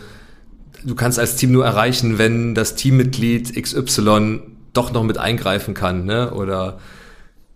du 0.85 0.95
kannst 0.95 1.19
als 1.19 1.37
Team 1.37 1.53
nur 1.53 1.65
erreichen, 1.65 2.19
wenn 2.19 2.55
das 2.55 2.75
Teammitglied 2.77 3.61
XY 3.61 4.41
doch 4.73 4.93
noch 4.93 5.03
mit 5.03 5.19
eingreifen 5.19 5.75
kann, 5.75 6.05
ne? 6.05 6.33
Oder 6.33 6.79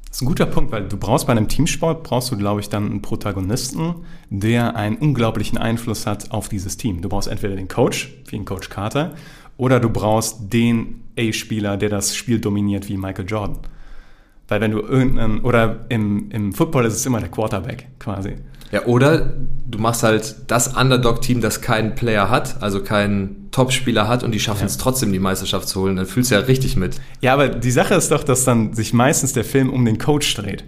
Das 0.09 0.19
ist 0.19 0.23
ein 0.23 0.27
guter 0.27 0.47
Punkt, 0.47 0.73
weil 0.73 0.89
du 0.89 0.97
brauchst 0.97 1.27
bei 1.27 1.33
einem 1.33 1.49
Teamsport, 1.49 2.03
brauchst 2.03 2.31
du, 2.31 2.37
glaube 2.37 2.61
ich, 2.61 2.69
dann 2.69 2.87
einen 2.87 3.03
Protagonisten, 3.03 3.95
der 4.31 4.77
einen 4.77 4.97
unglaublichen 4.97 5.59
Einfluss 5.59 6.07
hat 6.07 6.31
auf 6.31 6.49
dieses 6.49 6.77
Team. 6.77 7.03
Du 7.03 7.09
brauchst 7.09 7.29
entweder 7.29 7.57
den 7.57 7.69
Coach, 7.69 8.15
wie 8.29 8.37
ein 8.37 8.45
Coach 8.45 8.71
Carter, 8.71 9.15
oder 9.59 9.81
du 9.81 9.91
brauchst 9.91 10.51
den 10.53 11.03
A-Spieler, 11.19 11.77
der 11.77 11.91
das 11.91 12.17
Spiel 12.17 12.39
dominiert, 12.41 12.89
wie 12.89 12.97
Michael 12.97 13.27
Jordan. 13.29 13.59
Weil 14.47 14.63
wenn 14.63 14.71
du 14.71 14.79
irgendeinen, 14.81 15.41
oder 15.41 15.85
im, 15.91 16.31
im 16.31 16.55
Football 16.55 16.87
ist 16.87 16.95
es 16.95 17.05
immer 17.05 17.21
der 17.21 17.29
Quarterback 17.29 17.89
quasi. 17.99 18.37
Ja, 18.71 18.85
oder 18.87 19.35
du 19.67 19.79
machst 19.79 20.03
halt 20.03 20.37
das 20.47 20.75
Underdog-Team, 20.77 21.41
das 21.41 21.61
keinen 21.61 21.95
Player 21.95 22.31
hat, 22.31 22.63
also 22.63 22.83
keinen 22.83 23.49
Top-Spieler 23.51 24.09
hat 24.09 24.23
und 24.23 24.33
die 24.33 24.41
schaffen 24.41 24.67
es 24.67 24.77
Ja. 24.77 24.83
trotzdem, 24.83 25.13
die 25.13 25.19
Meisterschaft 25.19 25.69
zu 25.69 25.81
holen. 25.81 25.97
Dann 25.97 26.07
fühlst 26.07 26.31
du 26.31 26.35
ja 26.37 26.43
richtig 26.43 26.77
mit. 26.77 26.97
Ja, 27.21 27.35
aber 27.35 27.49
die 27.49 27.71
Sache 27.71 27.95
ist 27.95 28.11
doch, 28.11 28.23
dass 28.25 28.45
dann 28.45 28.75
sich 28.75 28.93
meistens 28.93 29.33
der 29.33 29.45
Film 29.45 29.71
um 29.71 29.85
den 29.85 29.99
Coach 29.99 30.35
dreht, 30.35 30.65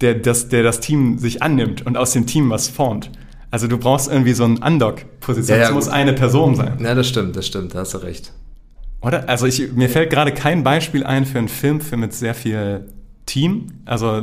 der 0.00 0.14
das, 0.14 0.48
der 0.48 0.62
das 0.62 0.80
Team 0.80 1.18
sich 1.18 1.42
annimmt 1.42 1.84
und 1.86 1.96
aus 1.96 2.12
dem 2.12 2.26
Team 2.26 2.50
was 2.50 2.68
formt. 2.68 3.10
Also 3.50 3.66
du 3.66 3.78
brauchst 3.78 4.10
irgendwie 4.10 4.32
so 4.34 4.44
eine 4.44 4.58
Underdog-Position. 4.60 5.56
Ja, 5.56 5.62
ja, 5.64 5.68
es 5.70 5.74
muss 5.74 5.84
gut. 5.86 5.94
eine 5.94 6.12
Person 6.12 6.54
sein. 6.54 6.78
Ja, 6.80 6.94
das 6.94 7.08
stimmt, 7.08 7.34
das 7.36 7.46
stimmt, 7.46 7.74
da 7.74 7.80
hast 7.80 7.94
du 7.94 7.98
recht. 7.98 8.32
Oder? 9.00 9.28
Also 9.28 9.46
ich, 9.46 9.72
mir 9.72 9.88
fällt 9.88 10.10
gerade 10.10 10.32
kein 10.32 10.64
Beispiel 10.64 11.04
ein 11.04 11.24
für 11.24 11.38
einen 11.38 11.48
Film 11.48 11.80
für 11.80 11.96
mit 11.96 12.12
sehr 12.12 12.34
viel 12.34 12.86
Team. 13.26 13.66
Also 13.84 14.20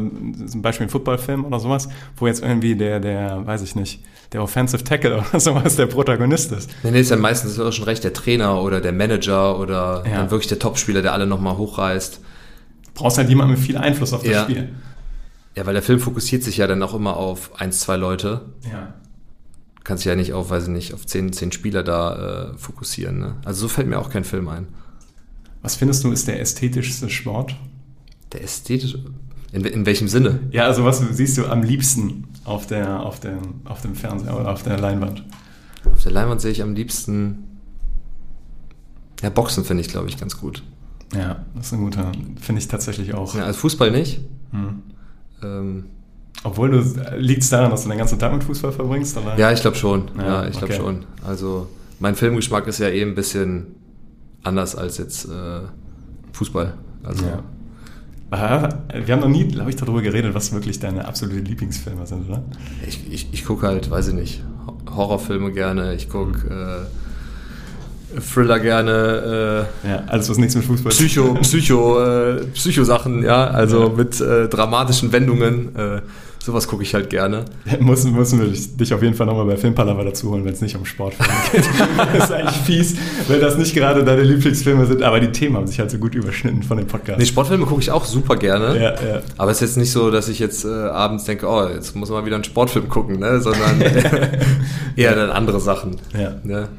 zum 0.48 0.62
Beispiel 0.62 0.88
ein 0.88 0.90
Footballfilm 0.90 1.46
oder 1.46 1.60
sowas, 1.60 1.88
wo 2.18 2.28
jetzt 2.28 2.44
irgendwie 2.44 2.76
der, 2.76 3.00
der, 3.00 3.46
weiß 3.48 3.62
ich 3.62 3.76
nicht, 3.76 4.04
der 4.34 4.44
Offensive 4.44 4.84
Tackle 4.84 5.24
oder 5.32 5.40
sowas 5.40 5.76
der 5.76 5.86
Protagonist 5.88 6.52
ist. 6.52 6.70
Nee, 6.84 6.92
nee, 6.92 7.00
ist 7.00 7.10
ja 7.12 7.18
meistens 7.18 7.60
auch 7.60 7.72
schon 7.72 7.86
recht 7.86 8.04
der 8.04 8.14
Trainer 8.14 8.62
oder 8.62 8.82
der 8.82 8.92
Manager 8.92 9.60
oder 9.60 10.04
Ja. 10.06 10.18
dann 10.18 10.32
wirklich 10.32 10.48
der 10.50 10.60
Topspieler, 10.60 11.02
der 11.02 11.14
alle 11.14 11.26
nochmal 11.26 11.58
hochreißt. 11.58 12.18
Du 12.18 12.92
brauchst 12.94 13.18
halt 13.18 13.30
jemanden 13.30 13.54
mit 13.54 13.62
viel 13.62 13.78
Einfluss 13.78 14.14
auf 14.14 14.22
das 14.24 14.32
Ja. 14.32 14.44
Spiel. 14.44 14.70
Ja, 15.56 15.66
weil 15.66 15.74
der 15.74 15.84
Film 15.84 16.00
fokussiert 16.00 16.44
sich 16.44 16.58
ja 16.58 16.68
dann 16.68 16.84
auch 16.84 16.94
immer 16.94 17.16
auf 17.16 17.52
eins, 17.62 17.80
zwei 17.80 17.96
Leute. 17.96 18.42
Ja. 18.70 18.94
Kannst 19.86 20.04
dich 20.04 20.10
ja 20.10 20.16
nicht 20.16 20.34
auf, 20.34 20.50
weiß 20.50 20.64
ich 20.64 20.70
nicht, 20.70 20.94
auf 20.96 21.06
zehn, 21.06 21.32
zehn 21.32 21.52
Spieler 21.52 21.84
da 21.84 22.54
äh, 22.54 22.58
fokussieren. 22.58 23.20
Ne? 23.20 23.36
Also 23.46 23.62
so 23.62 23.68
fällt 23.68 23.88
mir 23.88 24.00
auch 24.00 24.10
kein 24.10 24.24
Film 24.24 24.50
ein. 24.50 24.68
Was 25.62 25.76
findest 25.76 26.04
du 26.04 26.12
ist 26.12 26.28
der 26.28 26.42
ästhetischste 26.42 27.08
Sport? 27.08 27.56
Der 28.34 28.44
ästhetisch. 28.44 28.98
In, 29.52 29.64
in 29.64 29.86
welchem 29.86 30.08
Sinne? 30.08 30.40
Ja, 30.50 30.66
also 30.66 30.84
was 30.86 31.00
siehst 31.12 31.38
du 31.38 31.46
am 31.46 31.62
liebsten 31.62 32.28
auf, 32.46 32.66
der, 32.66 33.04
auf, 33.04 33.20
dem, 33.20 33.62
auf 33.64 33.82
dem 33.82 33.94
Fernseher 33.94 34.40
oder 34.40 34.52
auf 34.52 34.64
der 34.64 34.80
Leinwand? 34.80 35.24
Auf 35.94 36.02
der 36.02 36.12
Leinwand 36.12 36.42
sehe 36.42 36.52
ich 36.52 36.64
am 36.64 36.74
liebsten. 36.74 37.60
Ja, 39.22 39.30
Boxen 39.30 39.66
finde 39.66 39.82
ich, 39.82 39.90
glaube 39.90 40.10
ich, 40.10 40.18
ganz 40.18 40.38
gut. 40.40 40.64
Ja, 41.14 41.46
das 41.56 41.68
ist 41.68 41.74
ein 41.74 41.80
guter, 41.80 42.12
finde 42.42 42.60
ich 42.60 42.68
tatsächlich 42.68 43.14
auch. 43.14 43.36
Ja, 43.36 43.46
also 43.46 43.60
Fußball 43.60 43.92
nicht. 43.92 44.20
Hm. 44.50 44.82
Ähm, 45.44 45.86
Obwohl 46.46 46.70
du, 46.72 46.84
liegt 47.18 47.44
es 47.44 47.50
daran, 47.50 47.72
dass 47.72 47.84
du 47.84 47.90
den 47.90 47.98
ganzen 47.98 48.18
Tag 48.20 48.32
mit 48.32 48.44
Fußball 48.44 48.72
verbringst? 48.72 49.18
Oder? 49.18 49.38
ja, 49.38 49.52
ich 49.52 49.60
glaube 49.62 49.76
schon. 49.78 50.04
Ja, 50.18 50.24
Ja, 50.44 50.48
ich 50.48 50.58
glaube 50.58 50.74
okay. 50.74 50.82
schon. 50.82 51.06
Also 51.28 51.68
mein 52.00 52.16
Filmgeschmack 52.16 52.68
ist 52.68 52.80
ja 52.80 52.88
eh 52.88 53.02
ein 53.02 53.16
bisschen 53.16 53.68
anders 54.44 54.76
als 54.76 54.98
jetzt 55.00 55.26
äh, 55.26 55.62
Fußball. 56.34 56.74
Also 57.04 57.26
Ja. 57.26 57.44
Wir 58.32 59.14
haben 59.16 59.22
noch 59.22 59.28
nie, 59.30 59.48
glaube 59.48 59.70
ich, 59.70 59.76
darüber 59.78 60.02
geredet, 60.02 60.34
was 60.34 60.52
wirklich 60.54 60.80
deine 60.80 61.08
absolute 61.08 61.38
Lieblingsfilme 61.40 62.06
sind, 62.06 62.28
oder? 62.30 62.44
ich, 62.86 63.00
ich, 63.12 63.30
ich 63.32 63.46
gucke 63.46 63.66
halt, 63.68 63.90
weiß 63.90 64.10
ich 64.10 64.14
nicht, 64.14 64.44
Ho- 64.68 64.78
Horrorfilme 64.96 65.52
gerne, 65.54 65.94
ich 65.94 66.10
gucke 66.10 66.88
äh, 68.14 68.20
Thriller 68.20 68.60
gerne, 68.60 69.68
äh, 69.84 69.88
Ja, 69.90 70.04
alles, 70.08 70.30
was 70.30 70.38
nichts 70.38 70.56
mit 70.56 70.66
Fußball 70.66 70.92
Psycho, 70.92 71.34
Psycho, 71.36 72.02
äh, 72.04 72.46
Psycho-Sachen, 72.54 73.24
ja, 73.24 73.46
also 73.48 73.84
Ja. 73.84 73.90
mit 73.90 74.20
äh, 74.22 74.48
dramatischen 74.50 75.12
Wendungen, 75.12 75.76
äh, 75.76 76.02
sowas 76.46 76.68
gucke 76.68 76.84
ich 76.84 76.94
halt 76.94 77.10
gerne. 77.10 77.46
Müssen, 77.80 78.14
müssen 78.14 78.40
wir 78.40 78.48
dich, 78.48 78.94
auf 78.94 79.02
jeden 79.02 79.16
Fall 79.16 79.26
nochmal 79.26 79.46
bei 79.46 79.58
Filmpalava 79.58 80.04
dazu 80.04 80.30
holen, 80.30 80.46
wenn 80.46 80.54
es 80.54 80.62
nicht 80.62 80.76
um 80.76 80.86
Sportfilme 80.86 81.34
geht. 81.52 81.66
das 82.14 82.26
ist 82.26 82.32
eigentlich 82.32 82.58
fies, 82.58 82.96
wenn 83.28 83.42
das 83.42 83.58
nicht 83.58 83.74
gerade 83.74 84.04
deine 84.04 84.22
Lieblingsfilme 84.22 84.86
sind, 84.86 85.02
aber 85.02 85.20
die 85.20 85.32
Themen 85.32 85.58
haben 85.58 85.66
sich 85.66 85.80
halt 85.80 85.90
so 85.90 85.98
gut 85.98 86.14
überschnitten 86.14 86.62
von 86.62 86.78
dem 86.78 86.86
Podcast. 86.86 87.18
Nee, 87.18 87.26
Sportfilme 87.26 87.66
gucke 87.66 87.82
ich 87.82 87.90
auch 87.90 88.06
super 88.06 88.36
gerne. 88.36 88.76
ja, 88.80 88.94
ja. 88.94 89.22
Aber 89.38 89.50
es 89.50 89.58
ist 89.58 89.70
jetzt 89.70 89.78
nicht 89.78 89.92
so, 89.92 90.12
dass 90.12 90.30
ich 90.30 90.38
jetzt 90.38 90.66
äh, 90.66 90.68
abends 90.68 91.24
denke, 91.24 91.48
oh, 91.48 91.68
jetzt 91.68 91.96
muss 91.96 92.10
man 92.10 92.20
mal 92.20 92.26
wieder 92.26 92.36
einen 92.36 92.44
Sportfilm 92.44 92.90
gucken, 92.90 93.20
ne? 93.20 93.42
sondern 93.42 93.82
eher 94.96 95.16
dann 95.16 95.32
andere 95.32 95.60
Sachen. 95.60 95.98
Ja. 96.14 96.36
Ne? 96.44 96.70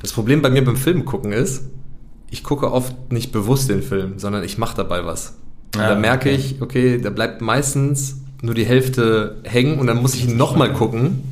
Das 0.00 0.12
Problem 0.12 0.40
bei 0.40 0.48
mir 0.48 0.64
beim 0.64 0.76
Film 0.76 1.04
gucken 1.04 1.32
ist, 1.32 1.64
ich 2.30 2.42
gucke 2.42 2.72
oft 2.72 3.12
nicht 3.12 3.30
bewusst 3.30 3.68
den 3.68 3.82
Film, 3.82 4.18
sondern 4.18 4.42
ich 4.42 4.56
mache 4.56 4.76
dabei 4.76 5.04
was. 5.04 5.36
Und 5.74 5.82
Ah, 5.82 5.90
da 5.90 5.94
merke 5.94 6.30
okay. 6.30 6.38
ich, 6.38 6.62
okay, 6.62 6.98
da 6.98 7.10
bleibt 7.10 7.42
meistens 7.42 8.22
nur 8.46 8.54
die 8.54 8.64
Hälfte 8.64 9.36
hängen 9.44 9.78
und 9.78 9.86
dann 9.86 10.00
muss 10.00 10.14
ich 10.14 10.26
ihn 10.28 10.36
nochmal 10.36 10.72
gucken, 10.72 11.22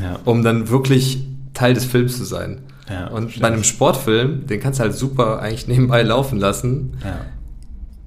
ja. 0.00 0.18
um 0.24 0.44
dann 0.44 0.68
wirklich 0.68 1.24
Teil 1.54 1.74
des 1.74 1.84
Films 1.84 2.16
zu 2.18 2.24
sein. 2.24 2.58
Ja, 2.88 3.08
und 3.08 3.24
verstehe 3.24 3.42
bei 3.42 3.48
einem. 3.48 3.64
Sportfilm, 3.64 4.46
den 4.46 4.60
kannst 4.60 4.78
du 4.78 4.84
halt 4.84 4.94
super 4.94 5.40
eigentlich 5.40 5.66
nebenbei 5.66 6.02
laufen 6.02 6.38
lassen. 6.38 6.98
ja. 7.02 7.16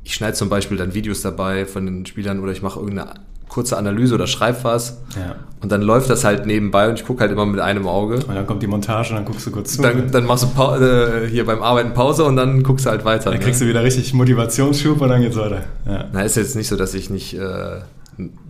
Ich 0.06 0.16
schneide 0.16 0.34
zum 0.34 0.50
Beispiel 0.50 0.76
dann 0.76 0.96
Videos 0.96 1.22
dabei 1.22 1.68
von 1.68 1.86
den 1.86 2.06
Spielern 2.06 2.40
oder 2.40 2.52
ich 2.52 2.64
mache 2.64 2.80
irgendeine 2.80 3.14
kurze 3.50 3.78
Analyse 3.78 4.16
oder 4.16 4.28
schreibe 4.28 4.64
was. 4.64 5.02
Ja. 5.16 5.36
Und 5.62 5.72
dann 5.72 5.82
läuft 5.82 6.10
das 6.10 6.24
halt 6.24 6.46
nebenbei 6.46 6.88
und 6.88 7.00
ich 7.00 7.06
gucke 7.06 7.22
halt 7.22 7.32
immer 7.32 7.46
mit 7.46 7.60
einem 7.60 7.86
Auge. 7.88 8.16
Und 8.16 8.34
dann 8.34 8.48
kommt 8.48 8.64
die 8.64 8.68
Montage, 8.68 9.14
dann 9.14 9.26
guckst 9.26 9.46
du 9.48 9.52
kurz 9.52 9.76
zu. 9.76 9.82
Dann, 9.82 10.10
dann 10.10 10.26
machst 10.26 10.44
du 10.44 10.48
Pau 10.48 10.78
äh, 10.78 11.28
hier 11.28 11.46
beim 11.46 11.62
Arbeiten 11.62 11.94
Pause 11.94 12.24
und 12.24 12.38
dann 12.38 12.64
guckst 12.64 12.86
du 12.86 12.92
halt 12.92 13.04
weiter. 13.04 13.32
dann 13.32 13.40
kriegst 13.40 13.60
ne? 13.60 13.68
du 13.68 13.70
wieder 13.72 13.84
richtig 13.84 14.14
Motivationsschub 14.14 15.02
und 15.02 15.10
dann 15.10 15.22
geht's 15.22 15.36
weiter. 15.36 15.64
Ja. 15.86 16.06
Na, 16.14 16.22
ist 16.22 16.38
jetzt 16.38 16.56
nicht 16.56 16.70
so, 16.70 16.78
dass 16.78 16.94
ich 16.94 17.10
nicht, 17.10 17.34
äh, 17.34 17.82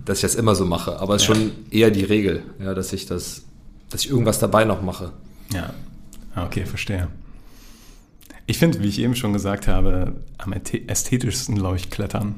dass 0.05 0.20
ich 0.20 0.22
das 0.24 0.36
immer 0.36 0.55
so 0.55 0.65
mache, 0.65 0.99
aber 0.99 1.15
es 1.15 1.22
ist 1.22 1.26
schon 1.28 1.51
eher 1.72 1.91
die 1.91 2.03
Regel, 2.03 2.43
ja, 2.59 2.74
dass 2.74 2.91
ich 2.93 3.05
das, 3.05 3.43
dass 3.89 4.03
ich 4.05 4.09
irgendwas 4.09 4.39
dabei 4.39 4.65
noch 4.65 4.82
mache. 4.82 5.11
Ja, 5.53 5.74
Ah, 6.36 6.45
okay, 6.45 6.65
verstehe. 6.65 7.07
Ich 8.45 8.57
finde, 8.59 8.82
wie 8.82 8.88
ich 8.88 8.99
eben 8.99 9.15
schon 9.15 9.34
gesagt 9.34 9.67
habe, 9.67 10.13
am 10.38 10.53
ästhe- 10.53 10.88
ästhetischsten, 10.88 11.55
glaube 11.55 11.78
ich, 11.78 11.89
Klettern. 11.89 12.36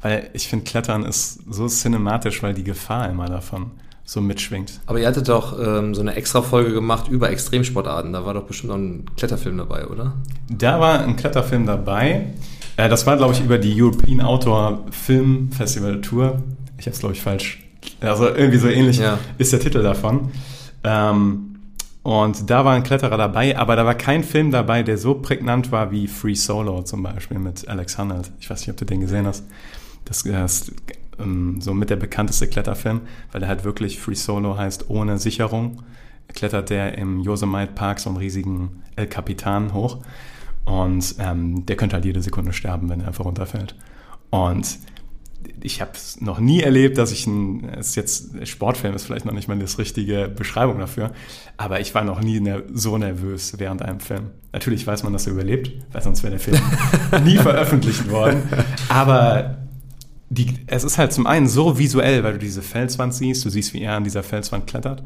Weil 0.00 0.30
ich 0.32 0.46
finde, 0.48 0.64
Klettern 0.64 1.04
ist 1.04 1.40
so 1.50 1.66
cinematisch, 1.68 2.42
weil 2.42 2.54
die 2.54 2.64
Gefahr 2.64 3.08
immer 3.10 3.26
davon 3.26 3.72
so 4.04 4.20
mitschwingt. 4.20 4.80
Aber 4.86 5.00
ihr 5.00 5.06
hattet 5.06 5.28
doch 5.28 5.58
ähm, 5.58 5.94
so 5.94 6.00
eine 6.02 6.14
extra 6.14 6.40
Folge 6.42 6.72
gemacht 6.72 7.08
über 7.08 7.30
Extremsportarten. 7.30 8.12
Da 8.12 8.24
war 8.24 8.32
doch 8.34 8.44
bestimmt 8.44 8.70
noch 8.70 8.78
ein 8.78 9.04
Kletterfilm 9.16 9.58
dabei, 9.58 9.86
oder? 9.86 10.14
Da 10.50 10.80
war 10.80 11.00
ein 11.00 11.16
Kletterfilm 11.16 11.66
dabei. 11.66 12.26
Äh, 12.78 12.88
das 12.88 13.06
war, 13.06 13.16
glaube 13.18 13.34
ich, 13.34 13.40
über 13.44 13.58
die 13.58 13.80
European 13.82 14.20
Outdoor 14.22 14.86
Film 14.90 15.50
Festival 15.52 16.00
Tour. 16.00 16.42
Ich 16.78 16.86
habe 16.86 16.94
es, 16.94 17.00
glaube 17.00 17.14
ich, 17.14 17.20
falsch. 17.20 17.62
Also 18.00 18.26
irgendwie 18.28 18.58
so 18.58 18.68
ähnlich 18.68 18.98
Ja. 18.98 19.18
ist 19.36 19.52
der 19.52 19.60
Titel 19.60 19.82
davon. 19.82 20.30
Ähm, 20.84 21.56
und 22.04 22.48
da 22.48 22.64
war 22.64 22.74
ein 22.74 22.84
Kletterer 22.84 23.16
dabei, 23.18 23.58
aber 23.58 23.74
da 23.76 23.84
war 23.84 23.94
kein 23.94 24.22
Film 24.24 24.50
dabei, 24.50 24.82
der 24.82 24.96
so 24.96 25.14
prägnant 25.14 25.72
war 25.72 25.90
wie 25.90 26.06
Free 26.06 26.34
Solo 26.34 26.82
zum 26.82 27.02
Beispiel 27.02 27.38
mit 27.38 27.68
Alex 27.68 27.98
Honnold. 27.98 28.30
Ich 28.40 28.48
weiß 28.48 28.60
nicht, 28.60 28.70
ob 28.70 28.76
du 28.76 28.84
den 28.84 29.00
gesehen 29.00 29.26
hast. 29.26 29.44
Das 30.04 30.22
ist 30.22 30.72
ähm, 31.18 31.60
so 31.60 31.74
mit 31.74 31.90
der 31.90 31.96
bekannteste 31.96 32.46
Kletterfilm, 32.46 33.00
weil 33.32 33.42
er 33.42 33.48
halt 33.48 33.64
wirklich 33.64 33.98
Free 34.00 34.14
Solo 34.14 34.56
heißt, 34.56 34.88
ohne 34.88 35.18
Sicherung. 35.18 35.82
Klettert 36.32 36.70
der 36.70 36.96
im 36.96 37.20
Yosemite 37.20 37.72
Park 37.74 37.98
so 38.00 38.08
einen 38.10 38.18
riesigen 38.18 38.82
El 38.96 39.06
Capitan 39.08 39.74
hoch. 39.74 39.98
Und 40.68 41.14
ähm, 41.18 41.64
der 41.64 41.76
könnte 41.76 41.94
halt 41.94 42.04
jede 42.04 42.20
Sekunde 42.20 42.52
sterben, 42.52 42.90
wenn 42.90 43.00
er 43.00 43.08
einfach 43.08 43.24
runterfällt. 43.24 43.74
Und 44.28 44.78
ich 45.62 45.80
habe 45.80 45.92
es 45.94 46.20
noch 46.20 46.40
nie 46.40 46.60
erlebt, 46.60 46.98
dass 46.98 47.10
ich 47.10 47.26
ein, 47.26 47.64
es 47.70 47.94
jetzt 47.94 48.46
Sportfilm 48.46 48.94
ist 48.94 49.04
vielleicht 49.06 49.24
noch 49.24 49.32
nicht 49.32 49.48
mal 49.48 49.58
das 49.58 49.78
richtige 49.78 50.28
Beschreibung 50.28 50.78
dafür, 50.78 51.12
aber 51.56 51.80
ich 51.80 51.94
war 51.94 52.04
noch 52.04 52.20
nie 52.20 52.40
ner 52.40 52.62
so 52.72 52.98
nervös 52.98 53.54
während 53.58 53.80
einem 53.82 54.00
Film. 54.00 54.30
Natürlich 54.52 54.86
weiß 54.86 55.04
man, 55.04 55.12
dass 55.12 55.26
er 55.26 55.32
überlebt, 55.32 55.72
weil 55.92 56.02
sonst 56.02 56.22
wäre 56.22 56.32
der 56.32 56.40
Film 56.40 56.60
nie 57.24 57.38
veröffentlicht 57.38 58.10
worden. 58.10 58.42
Aber 58.88 59.58
die, 60.28 60.54
es 60.66 60.84
ist 60.84 60.98
halt 60.98 61.12
zum 61.12 61.26
einen 61.26 61.48
so 61.48 61.78
visuell, 61.78 62.24
weil 62.24 62.34
du 62.34 62.38
diese 62.38 62.60
Felswand 62.60 63.14
siehst, 63.14 63.44
du 63.44 63.48
siehst, 63.50 63.72
wie 63.72 63.80
er 63.80 63.94
an 63.94 64.04
dieser 64.04 64.22
Felswand 64.22 64.66
klettert. 64.66 65.02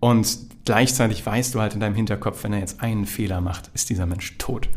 Und 0.00 0.38
gleichzeitig 0.64 1.24
weißt 1.24 1.54
du 1.54 1.60
halt 1.60 1.74
in 1.74 1.80
deinem 1.80 1.94
Hinterkopf, 1.94 2.42
wenn 2.42 2.52
er 2.52 2.58
jetzt 2.58 2.80
einen 2.80 3.06
Fehler 3.06 3.40
macht, 3.40 3.70
ist 3.74 3.88
dieser 3.88 4.06
Mensch 4.06 4.36
tot. 4.38 4.68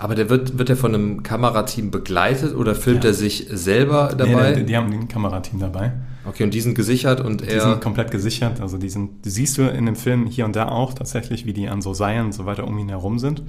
Aber 0.00 0.14
der 0.14 0.30
wird, 0.30 0.58
wird 0.58 0.70
er 0.70 0.76
von 0.76 0.94
einem 0.94 1.22
Kamerateam 1.22 1.90
begleitet 1.90 2.54
oder 2.54 2.74
filmt 2.74 3.04
Ja. 3.04 3.10
er 3.10 3.14
sich 3.14 3.46
selber 3.50 4.08
Nee, 4.12 4.16
dabei? 4.32 4.52
die, 4.54 4.64
die 4.64 4.76
haben 4.76 4.90
ein 4.90 5.08
Kamerateam 5.08 5.60
dabei. 5.60 5.92
okay, 6.26 6.42
und 6.44 6.54
die 6.54 6.60
sind 6.62 6.74
gesichert 6.74 7.20
und 7.20 7.42
Die 7.42 7.48
er. 7.48 7.60
sind 7.60 7.80
komplett 7.82 8.10
gesichert. 8.10 8.60
Also 8.60 8.78
die 8.78 8.88
sind, 8.88 9.24
die 9.24 9.30
siehst 9.30 9.58
du 9.58 9.62
in 9.62 9.84
dem 9.86 9.96
Film 9.96 10.26
hier 10.26 10.46
und 10.46 10.56
da 10.56 10.68
auch 10.68 10.94
tatsächlich, 10.94 11.44
wie 11.46 11.52
die 11.52 11.68
an 11.68 11.82
so 11.82 11.92
Seilen 11.94 12.26
und 12.26 12.32
so 12.32 12.46
weiter 12.46 12.66
um 12.66 12.78
ihn 12.78 12.88
herum 12.88 13.18
sind. 13.18 13.42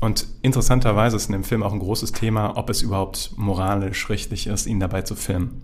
Und 0.00 0.26
interessanterweise 0.42 1.16
ist 1.16 1.26
in 1.26 1.32
dem 1.32 1.44
Film 1.44 1.62
auch 1.62 1.72
ein 1.72 1.78
großes 1.78 2.12
Thema, 2.12 2.56
ob 2.56 2.70
es 2.70 2.82
überhaupt 2.82 3.32
moralisch 3.36 4.08
richtig 4.08 4.46
ist, 4.46 4.66
ihn 4.66 4.80
dabei 4.80 5.02
zu 5.02 5.14
filmen. 5.16 5.62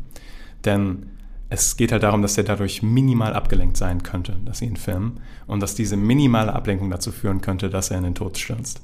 Denn 0.64 1.07
es 1.51 1.77
geht 1.77 1.93
halt 1.93 2.03
darum, 2.03 2.23
dass 2.23 2.37
er 2.37 2.45
dadurch 2.45 2.83
minimal 2.83 3.33
abgelenkt 3.35 3.77
sein 3.77 4.03
könnte, 4.03 4.37
dass 4.45 4.59
sie 4.59 4.66
ihn 4.66 4.77
filmen. 4.77 5.21
Und 5.47 5.61
dass 5.61 5.75
diese 5.75 5.97
minimale 5.97 6.53
Ablenkung 6.53 6.91
dazu 6.91 7.11
führen 7.12 7.41
könnte, 7.41 7.71
dass 7.71 7.91
er 7.91 7.99
in 7.99 8.05
den 8.05 8.14
Tod 8.14 8.37
stürzt. 8.37 8.81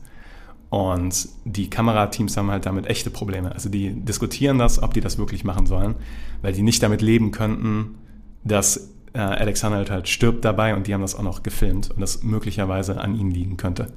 Und 0.74 1.28
die 1.44 1.70
Kamerateams 1.70 2.36
haben 2.36 2.50
halt 2.50 2.66
damit 2.66 2.88
echte 2.88 3.08
Probleme. 3.08 3.52
Also 3.52 3.68
die 3.68 3.92
diskutieren 3.92 4.58
das, 4.58 4.82
ob 4.82 4.92
die 4.92 5.00
das 5.00 5.18
wirklich 5.18 5.44
machen 5.44 5.66
sollen, 5.66 5.94
weil 6.42 6.52
die 6.52 6.62
nicht 6.62 6.82
damit 6.82 7.00
leben 7.00 7.30
könnten, 7.30 7.94
dass 8.42 8.90
äh, 9.12 9.20
Alex 9.20 9.62
Honnold 9.62 9.88
halt 9.88 10.08
stirbt 10.08 10.44
dabei 10.44 10.74
und 10.74 10.88
die 10.88 10.92
haben 10.92 11.02
das 11.02 11.14
auch 11.14 11.22
noch 11.22 11.44
gefilmt 11.44 11.92
und 11.92 12.00
das 12.00 12.24
möglicherweise 12.24 13.00
an 13.00 13.14
ihnen 13.14 13.30
liegen 13.30 13.56
könnte. 13.56 13.92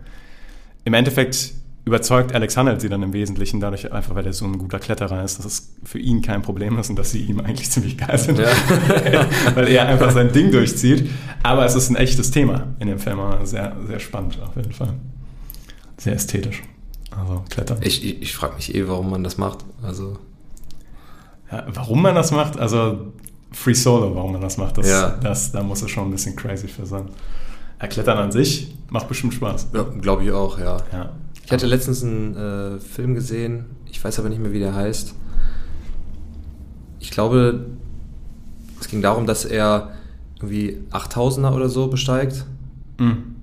Im 0.83 0.93
Endeffekt 0.93 1.55
überzeugt 1.83 2.35
Alex 2.35 2.55
Honnold 2.55 2.79
sie 2.79 2.89
dann 2.89 3.01
im 3.01 3.11
Wesentlichen 3.11 3.59
dadurch 3.59 3.91
einfach, 3.91 4.13
weil 4.13 4.27
er 4.27 4.33
so 4.33 4.45
ein 4.45 4.59
guter 4.59 4.77
Kletterer 4.77 5.23
ist, 5.23 5.39
dass 5.39 5.47
es 5.47 5.73
für 5.83 5.97
ihn 5.97 6.21
kein 6.21 6.43
Problem 6.43 6.77
ist 6.77 6.91
und 6.91 6.99
dass 6.99 7.09
sie 7.09 7.23
ihm 7.23 7.39
eigentlich 7.39 7.71
ziemlich 7.71 7.97
geil 7.97 8.19
sind, 8.19 8.37
Ja. 8.37 8.49
weil 9.55 9.67
er 9.67 9.87
einfach 9.87 10.11
sein 10.11 10.31
Ding 10.31 10.51
durchzieht. 10.51 11.09
Aber 11.41 11.65
es 11.65 11.73
ist 11.73 11.89
ein 11.89 11.95
echtes 11.95 12.29
Thema 12.29 12.75
in 12.79 12.87
dem 12.87 12.99
Film, 12.99 13.19
sehr, 13.45 13.75
sehr 13.87 13.99
spannend 13.99 14.37
auf 14.43 14.55
jeden 14.55 14.73
Fall. 14.73 14.93
Sehr 15.97 16.13
ästhetisch. 16.13 16.63
Also 17.11 17.43
Klettern. 17.49 17.79
Ich, 17.81 18.03
ich, 18.05 18.21
ich 18.21 18.33
frage 18.35 18.55
mich 18.55 18.73
eh, 18.75 18.87
warum 18.87 19.09
man 19.09 19.23
das 19.23 19.37
macht. 19.37 19.59
Also, 19.81 20.17
Ja, 21.51 21.65
warum 21.73 22.01
man 22.01 22.13
das 22.15 22.31
macht, 22.31 22.59
also 22.59 23.13
Free 23.51 23.73
Solo, 23.73 24.13
warum 24.15 24.33
man 24.33 24.41
das 24.41 24.57
macht, 24.57 24.77
das, 24.77 24.87
Ja. 24.89 25.11
das, 25.21 25.51
da 25.51 25.63
muss 25.63 25.81
es 25.81 25.89
schon 25.89 26.07
ein 26.07 26.11
bisschen 26.11 26.35
crazy 26.35 26.67
für 26.67 26.85
sein. 26.85 27.05
Ja, 27.81 27.87
Klettern 27.87 28.17
an 28.17 28.31
sich 28.31 28.75
macht 28.89 29.07
bestimmt 29.07 29.33
Spaß. 29.33 29.69
ja, 29.73 29.83
glaube 29.83 30.23
ich 30.25 30.31
auch, 30.31 30.59
ja. 30.59 30.77
Ja. 30.91 31.13
Ich 31.45 31.51
hatte 31.51 31.65
letztens 31.65 32.03
einen 32.03 32.35
äh, 32.35 32.79
Film 32.79 33.15
gesehen, 33.15 33.65
ich 33.89 34.03
weiß 34.03 34.19
aber 34.19 34.27
nicht 34.29 34.39
mehr, 34.41 34.51
wie 34.51 34.59
der 34.59 34.75
heißt. 34.75 35.15
Ich 36.99 37.11
glaube, 37.11 37.65
es 38.81 38.87
ging 38.89 39.01
darum, 39.01 39.25
dass 39.25 39.45
er 39.45 39.91
irgendwie 40.35 40.79
8000er 40.91 41.53
oder 41.53 41.69
so 41.69 41.87
besteigt. 41.87 42.45
Mhm. 42.99 43.36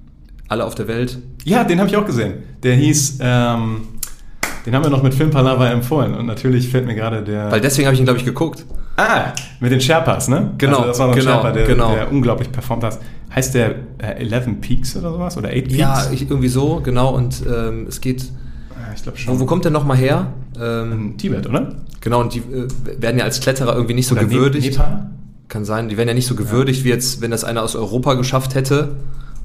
Alle 0.49 0.65
auf 0.65 0.75
der 0.75 0.89
Welt. 0.89 1.19
Ja, 1.45 1.65
den 1.65 1.79
habe 1.79 1.89
ich 1.89 1.97
auch 1.97 2.05
gesehen. 2.07 2.35
Der 2.63 2.75
hieß, 2.75 3.19
ähm, 3.21 3.81
den 4.67 4.75
haben 4.75 4.83
wir 4.85 4.91
noch 4.91 5.03
mit 5.03 5.15
Filmpalava 5.15 5.69
empfohlen 5.71 6.15
und 6.15 6.27
natürlich 6.27 6.69
fällt 6.69 6.87
mir 6.87 6.95
gerade 6.95 7.23
der... 7.23 7.51
Weil 7.51 7.61
deswegen 7.61 7.87
habe 7.87 7.95
ich 7.95 8.01
ihn, 8.01 8.05
glaube 8.07 8.19
ich, 8.19 8.25
geguckt. 8.25 8.65
ah, 8.97 9.33
mit 9.61 9.73
den 9.73 9.81
Sherpas, 9.81 10.29
ne? 10.29 10.53
Genau, 10.59 10.77
Also 10.79 10.89
das 10.89 10.99
war 10.99 11.07
noch 11.09 11.15
ein 11.15 11.21
genau, 11.21 11.33
Sherpa, 11.33 11.53
der, 11.53 11.67
genau. 11.67 11.95
der 11.95 12.11
unglaublich 12.13 12.51
performt 12.53 12.85
hat. 12.85 12.99
Heißt 13.35 13.55
der 13.55 13.75
äh, 13.99 14.23
11 14.29 14.61
Peaks 14.61 14.97
oder 14.97 15.11
sowas? 15.13 15.37
Oder 15.37 15.49
8 15.49 15.55
Peaks? 15.65 15.77
Ja, 15.77 16.07
ich, 16.13 16.23
irgendwie 16.31 16.49
so, 16.49 16.81
genau. 16.85 17.15
Und 17.15 17.43
ähm, 17.47 17.87
es 17.89 18.01
geht. 18.01 18.25
Ich 18.95 19.03
glaube 19.03 19.19
schon. 19.19 19.35
Wo, 19.35 19.41
wo 19.41 19.47
kommt 19.47 19.65
der 19.65 19.73
nochmal 19.73 19.97
her? 19.97 20.29
Ähm, 20.61 20.93
In 20.93 21.19
Tibet, 21.19 21.47
oder? 21.49 21.75
genau, 22.01 22.21
und 22.21 22.33
die 22.33 22.39
äh, 22.39 22.69
werden 23.03 23.19
ja 23.19 23.25
als 23.25 23.41
Kletterer 23.41 23.75
irgendwie 23.75 23.95
nicht 23.95 24.07
so 24.07 24.15
Oder 24.15 24.23
Ne- 24.23 24.29
gewürdigt. 24.29 24.71
Nepal? 24.79 25.11
Kann 25.49 25.65
sein, 25.65 25.89
die 25.89 25.97
werden 25.97 26.09
ja 26.09 26.15
nicht 26.15 26.27
so 26.29 26.37
gewürdigt, 26.37 26.85
wie 26.85 26.91
jetzt, 26.91 27.21
wenn 27.21 27.31
das 27.33 27.43
einer 27.45 27.63
aus 27.63 27.75
Europa 27.75 28.15
geschafft 28.15 28.55
hätte. 28.55 28.95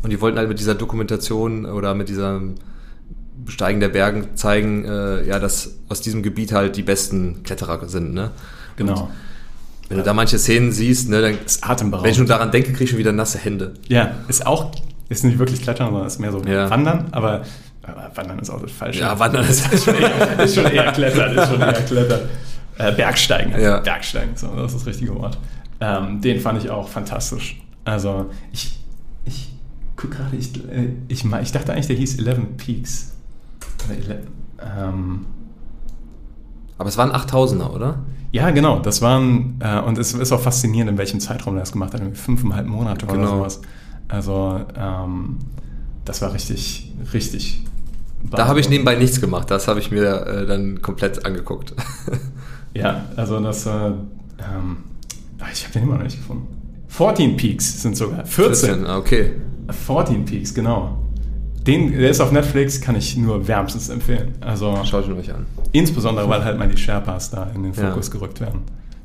Und 0.04 0.12
die 0.12 0.22
wollten 0.22 0.38
halt 0.38 0.48
mit 0.50 0.60
dieser 0.60 0.76
Dokumentation 0.76 1.66
oder 1.66 1.94
mit 1.94 2.10
diesem 2.10 2.56
Besteigen 3.46 3.80
der 3.80 3.90
Bergen 3.90 4.36
zeigen, 4.36 4.86
äh, 4.86 5.26
ja, 5.26 5.40
dass 5.40 5.76
aus 5.90 6.02
diesem 6.02 6.24
Gebiet 6.24 6.52
halt 6.52 6.76
die 6.76 6.84
besten 6.84 7.44
Kletterer 7.44 7.88
sind, 7.88 8.14
ne? 8.14 8.32
Genau. 8.76 9.10
Wenn 9.90 9.98
du 9.98 10.04
da 10.04 10.14
manche 10.14 10.38
Szenen 10.38 10.72
siehst, 10.72 11.10
ne, 11.10 11.20
dann, 11.22 11.38
ist 11.46 11.68
atemberaubend. 11.68 12.06
wenn 12.06 12.12
ich 12.12 12.18
nur 12.20 12.28
daran 12.28 12.52
denke, 12.52 12.70
kriege 12.72 12.84
ich 12.84 12.90
schon 12.92 13.00
wieder 13.00 13.12
nasse 13.12 13.40
Hände. 13.40 13.74
Ja, 13.88 14.12
ist 14.28 14.46
auch, 14.46 14.72
ist 15.10 15.24
nicht 15.24 15.40
wirklich 15.40 15.62
Klettern, 15.64 15.88
sondern 15.90 16.06
ist 16.08 16.20
mehr 16.20 16.32
so 16.32 16.42
Ja. 16.44 16.70
Wandern, 16.70 17.08
aber, 17.12 17.42
aber 17.82 18.12
Wandern 18.14 18.38
ist 18.40 18.50
auch 18.52 18.62
das 18.62 18.72
Falsche. 18.72 19.00
Ja, 19.00 19.18
Wandern 19.18 19.46
ist- 19.48 19.74
ist, 19.74 19.86
schon 19.86 19.96
eher, 19.96 20.40
ist 20.44 20.56
schon 20.56 20.66
eher 20.66 20.92
Klettern, 20.92 21.36
ist 21.38 21.50
schon 21.50 21.60
eher 21.62 21.74
Klettern. 21.74 22.20
Äh, 22.78 22.92
Bergsteigen, 22.94 23.54
also 23.54 23.66
Ja. 23.66 23.80
Bergsteigen, 23.80 24.36
so, 24.38 24.48
das 24.56 24.74
ist 24.74 24.82
das 24.82 24.88
richtige 24.88 25.16
Wort. 25.16 25.38
Ähm, 25.82 26.22
den 26.22 26.40
fand 26.40 26.64
ich 26.64 26.70
auch 26.70 26.88
fantastisch. 26.88 27.60
Also, 27.84 28.30
ich 28.54 28.79
guck 30.00 30.12
gerade, 30.12 30.36
ich, 30.36 30.56
äh, 30.70 30.94
ich, 31.08 31.26
ich 31.26 31.52
dachte 31.52 31.74
eigentlich, 31.74 31.88
der 31.88 31.96
hieß 31.98 32.20
11 32.20 32.40
Peaks. 32.58 33.12
Oder 33.86 33.98
11, 33.98 34.28
ähm, 34.78 35.26
Aber 36.78 36.90
es 36.90 36.98
waren 36.98 37.12
8000er, 37.12 37.70
oder? 37.70 38.00
ja, 38.32 38.52
genau, 38.52 38.80
das 38.80 39.02
waren, 39.02 39.60
äh, 39.60 39.80
und 39.80 39.98
es 39.98 40.14
ist 40.14 40.32
auch 40.32 40.40
faszinierend, 40.40 40.92
in 40.92 40.98
welchem 40.98 41.20
Zeitraum 41.20 41.56
er 41.56 41.62
das 41.62 41.72
gemacht 41.72 41.94
hat, 41.94 42.02
fünfeinhalb 42.16 42.68
Monate 42.68 43.06
oder 43.06 43.16
Genau. 43.16 43.38
sowas. 43.38 43.62
Also, 44.08 44.62
ähm, 44.76 45.38
das 46.06 46.22
war 46.22 46.34
richtig, 46.34 46.94
richtig. 47.14 47.64
Da 48.32 48.48
habe 48.48 48.60
ich 48.60 48.70
nebenbei 48.70 48.96
nichts 48.96 49.20
gemacht, 49.20 49.50
das 49.52 49.68
habe 49.68 49.80
ich 49.80 49.92
mir 49.92 50.26
äh, 50.26 50.46
dann 50.46 50.82
komplett 50.82 51.26
angeguckt. 51.26 51.74
Ja, 52.72 53.06
also 53.16 53.40
das, 53.40 53.66
äh, 53.66 53.70
ähm, 53.72 54.78
ah, 55.40 55.46
ich 55.52 55.64
habe 55.64 55.74
den 55.74 55.84
immer 55.84 55.96
noch 55.96 56.04
nicht 56.04 56.18
gefunden. 56.18 56.48
14 56.88 57.36
Peaks 57.36 57.82
sind 57.82 57.98
sogar, 57.98 58.24
14. 58.28 58.86
ah, 58.86 58.98
okay. 59.00 59.32
14 59.72 60.26
Peaks, 60.26 60.54
genau. 60.54 60.98
Den, 61.68 61.92
der 61.92 62.10
ist 62.10 62.22
auf 62.22 62.32
Netflix, 62.32 62.80
kann 62.82 62.96
ich 62.96 63.16
nur 63.18 63.48
wärmstens 63.48 63.90
empfehlen. 63.90 64.34
Also, 64.42 64.78
Schaut 64.86 65.08
ihn 65.08 65.14
euch 65.14 65.34
an. 65.34 65.46
insbesondere, 65.72 66.28
weil 66.30 66.44
halt 66.44 66.58
mal 66.58 66.68
die 66.68 66.78
Sherpas 66.78 67.30
da 67.32 67.44
in 67.54 67.64
den 67.64 67.74
Ja. 67.74 67.90
Fokus 67.90 68.10
gerückt 68.12 68.40
werden, 68.42 68.62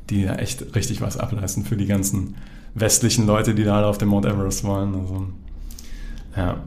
die 0.09 0.21
ja 0.23 0.35
echt 0.35 0.75
richtig 0.75 1.01
was 1.01 1.17
ableisten 1.17 1.65
für 1.65 1.75
die 1.75 1.85
ganzen 1.85 2.35
westlichen 2.73 3.27
Leute, 3.27 3.53
die 3.55 3.63
da 3.63 3.77
alle 3.77 3.87
auf 3.87 3.97
den 3.97 4.07
Mount 4.07 4.25
Everest 4.25 4.63
wollen. 4.63 4.95
Also, 4.95 5.27
ja, 6.35 6.57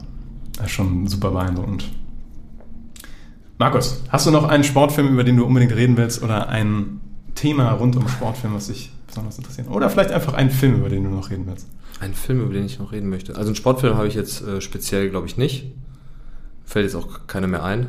ist 0.63 0.71
schon 0.71 1.07
super 1.07 1.31
beeindruckend. 1.31 1.85
Markus, 3.57 4.01
hast 4.09 4.25
du 4.25 4.31
noch 4.31 4.45
einen 4.47 4.63
Sportfilm, 4.63 5.09
über 5.09 5.23
den 5.23 5.35
du 5.35 5.43
unbedingt 5.45 5.75
reden 5.75 5.97
willst 5.97 6.23
oder 6.23 6.47
ein 6.49 7.01
Thema 7.35 7.71
rund 7.73 7.95
um 7.97 8.07
Sportfilm, 8.07 8.53
was 8.53 8.67
dich 8.67 8.91
besonders 9.07 9.37
interessiert? 9.37 9.69
Oder 9.69 9.89
vielleicht 9.89 10.11
einfach 10.11 10.33
einen 10.33 10.49
Film, 10.49 10.75
über 10.75 10.89
den 10.89 11.03
du 11.03 11.09
noch 11.09 11.29
reden 11.29 11.45
willst? 11.45 11.67
Ein 11.99 12.13
Film, 12.13 12.41
über 12.41 12.53
den 12.53 12.65
ich 12.65 12.79
noch 12.79 12.91
reden 12.91 13.09
möchte. 13.09 13.35
Also 13.35 13.49
einen 13.49 13.55
Sportfilm 13.55 13.95
habe 13.95 14.07
ich 14.07 14.13
jetzt 14.15 14.41
äh, 14.41 14.61
speziell, 14.61 15.09
glaube 15.09 15.27
ich, 15.27 15.37
nicht. 15.37 15.71
Fällt 16.65 16.85
jetzt 16.85 16.95
auch 16.95 17.27
keiner 17.27 17.47
mehr 17.47 17.63
ein. 17.63 17.87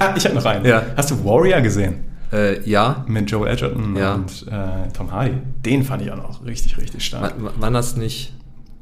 ah, 0.00 0.14
ich 0.16 0.24
habe 0.24 0.34
noch 0.34 0.44
einen. 0.44 0.64
Ja. 0.64 0.82
Hast 0.96 1.10
du 1.10 1.24
Warrior 1.24 1.60
gesehen? 1.60 2.04
äh, 2.32 2.60
ja. 2.68 3.04
Mit 3.06 3.30
Joel 3.30 3.52
Edgerton 3.52 3.94
Ja. 3.96 4.14
und 4.14 4.46
äh, 4.50 4.88
Tom 4.92 5.12
Hardy. 5.12 5.34
Den 5.64 5.82
fand 5.84 6.02
ich 6.02 6.10
auch 6.10 6.16
noch 6.16 6.44
richtig, 6.44 6.78
richtig 6.78 7.04
stark. 7.04 7.34
War, 7.42 7.52
war 7.60 7.70
das 7.70 7.96
nicht. 7.96 8.32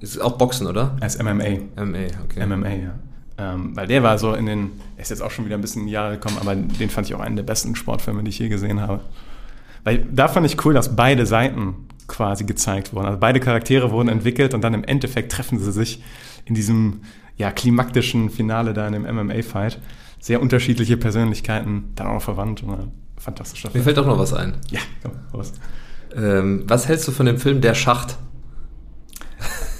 Ist 0.00 0.20
auch 0.20 0.38
Boxen, 0.38 0.66
oder? 0.66 0.96
Als 1.00 1.18
MMA. 1.22 1.58
MMA, 1.76 1.98
okay. 2.24 2.46
MMA, 2.46 2.68
ja. 2.68 2.94
Ähm, 3.36 3.74
weil 3.74 3.86
der 3.86 4.02
war 4.02 4.18
so 4.18 4.34
in 4.34 4.46
den, 4.46 4.70
er 4.96 5.02
ist 5.02 5.10
jetzt 5.10 5.22
auch 5.22 5.30
schon 5.30 5.44
wieder 5.46 5.56
ein 5.56 5.60
bisschen 5.60 5.88
Jahre 5.88 6.14
gekommen, 6.14 6.36
aber 6.40 6.54
den 6.54 6.88
fand 6.90 7.06
ich 7.08 7.14
auch 7.14 7.20
einen 7.20 7.36
der 7.36 7.42
besten 7.42 7.74
Sportfilme, 7.74 8.22
die 8.22 8.28
ich 8.30 8.38
je 8.38 8.48
gesehen 8.48 8.80
habe. 8.80 9.00
Weil 9.84 10.06
da 10.12 10.28
fand 10.28 10.46
ich 10.46 10.62
cool, 10.64 10.72
dass 10.74 10.94
beide 10.94 11.26
Seiten 11.26 11.74
quasi 12.10 12.44
gezeigt 12.44 12.92
wurden. 12.92 13.06
Also 13.06 13.18
beide 13.18 13.40
Charaktere 13.40 13.90
wurden 13.90 14.08
entwickelt 14.08 14.52
und 14.52 14.62
dann 14.62 14.74
im 14.74 14.84
Endeffekt 14.84 15.32
treffen 15.32 15.58
sie 15.58 15.72
sich 15.72 16.02
in 16.44 16.54
diesem 16.54 17.00
ja, 17.36 17.50
klimaktischen 17.50 18.28
Finale 18.30 18.74
da 18.74 18.86
in 18.86 18.92
dem 18.92 19.02
MMA-Fight. 19.02 19.78
Sehr 20.18 20.42
unterschiedliche 20.42 20.96
Persönlichkeiten, 20.98 21.92
dann 21.94 22.08
auch 22.08 22.14
noch 22.14 22.22
verwandt. 22.22 22.62
Und, 22.62 22.92
fantastischer 23.16 23.68
Mir 23.68 23.72
Film. 23.72 23.84
fällt 23.84 23.98
auch 23.98 24.06
noch 24.06 24.18
was 24.18 24.32
ein. 24.34 24.54
Ja, 24.70 24.80
komm, 25.02 25.12
raus. 25.32 25.52
Ähm, 26.14 26.64
was 26.66 26.88
hältst 26.88 27.06
du 27.08 27.12
von 27.12 27.24
dem 27.26 27.38
Film 27.38 27.60
Der 27.60 27.74
Schacht? 27.74 28.18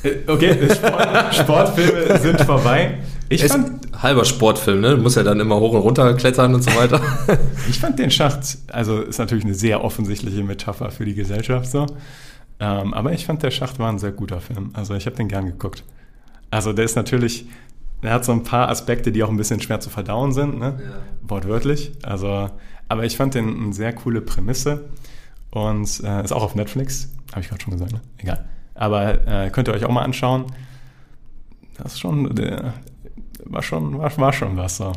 Äh, 0.03 0.17
Okay, 0.27 0.57
Sport, 0.75 1.35
Sportfilme 1.35 2.19
sind 2.19 2.41
vorbei. 2.43 2.99
Ich 3.33 3.45
Ist 3.45 3.53
fand, 3.53 4.03
halber 4.03 4.25
Sportfilm, 4.25 4.81
ne? 4.81 4.97
Du 4.97 5.03
musst 5.03 5.17
ja 5.17 5.23
dann 5.23 5.39
immer 5.39 5.61
hoch 5.61 5.73
und 5.73 5.83
runter 5.83 6.13
klettern 6.15 6.53
und 6.53 6.63
so 6.63 6.75
weiter. 6.75 7.01
Ich 7.69 7.79
fand 7.79 7.97
den 8.01 8.11
Schacht, 8.11 8.59
also 8.73 9.01
ist 9.01 9.19
natürlich 9.19 9.45
eine 9.45 9.55
sehr 9.55 9.85
offensichtliche 9.85 10.43
Metapher 10.43 10.91
für 10.91 11.05
die 11.05 11.15
Gesellschaft 11.15 11.71
so. 11.71 11.87
Ähm, 12.59 12.93
aber 12.93 13.13
ich 13.13 13.27
fand 13.27 13.45
der 13.45 13.53
Schacht 13.53 13.79
war 13.79 13.89
ein 13.89 14.01
sehr 14.01 14.11
guter 14.11 14.41
Film. 14.41 14.71
Also 14.73 14.95
ich 14.95 15.07
habe 15.07 15.15
den 15.15 15.29
gern 15.29 15.47
geguckt. 15.47 15.85
Also 16.51 16.73
der 16.73 16.85
ist 16.85 16.97
natürlich, 16.97 17.47
er 18.03 18.15
hat 18.15 18.25
so 18.25 18.33
ein 18.33 18.43
paar 18.43 18.69
Aspekte, 18.69 19.13
die 19.13 19.23
auch 19.23 19.31
ein 19.31 19.37
bisschen 19.37 19.63
schwer 19.63 19.79
zu 19.79 19.91
verdauen 19.91 20.33
sind, 20.33 20.59
ne? 20.59 20.81
Ja. 20.85 20.97
wortwörtlich. 21.23 21.93
Also, 22.03 22.51
aber 22.89 23.05
ich 23.05 23.17
fand 23.17 23.35
den 23.35 23.63
eine 23.63 23.73
sehr 23.73 23.93
coole 23.93 24.23
Prämisse 24.23 24.87
und 25.53 26.03
äh, 26.03 26.25
ist 26.25 26.33
auch 26.33 26.43
auf 26.43 26.57
Netflix, 26.57 27.13
habe 27.31 27.43
ich 27.43 27.49
gerade 27.49 27.63
schon 27.63 27.75
gesagt, 27.75 27.93
ne? 27.93 28.01
Egal. 28.19 28.45
Aber 28.75 29.27
äh, 29.29 29.51
könnt 29.51 29.69
ihr 29.69 29.75
euch 29.75 29.85
auch 29.85 29.93
mal 29.93 30.03
anschauen. 30.03 30.47
Das 31.79 31.93
ist 31.93 32.01
schon, 32.01 32.35
der, 32.35 32.75
war 33.51 33.63
schon, 33.63 33.99
war, 33.99 34.17
war 34.19 34.33
schon 34.33 34.57
was 34.57 34.77
so. 34.79 34.93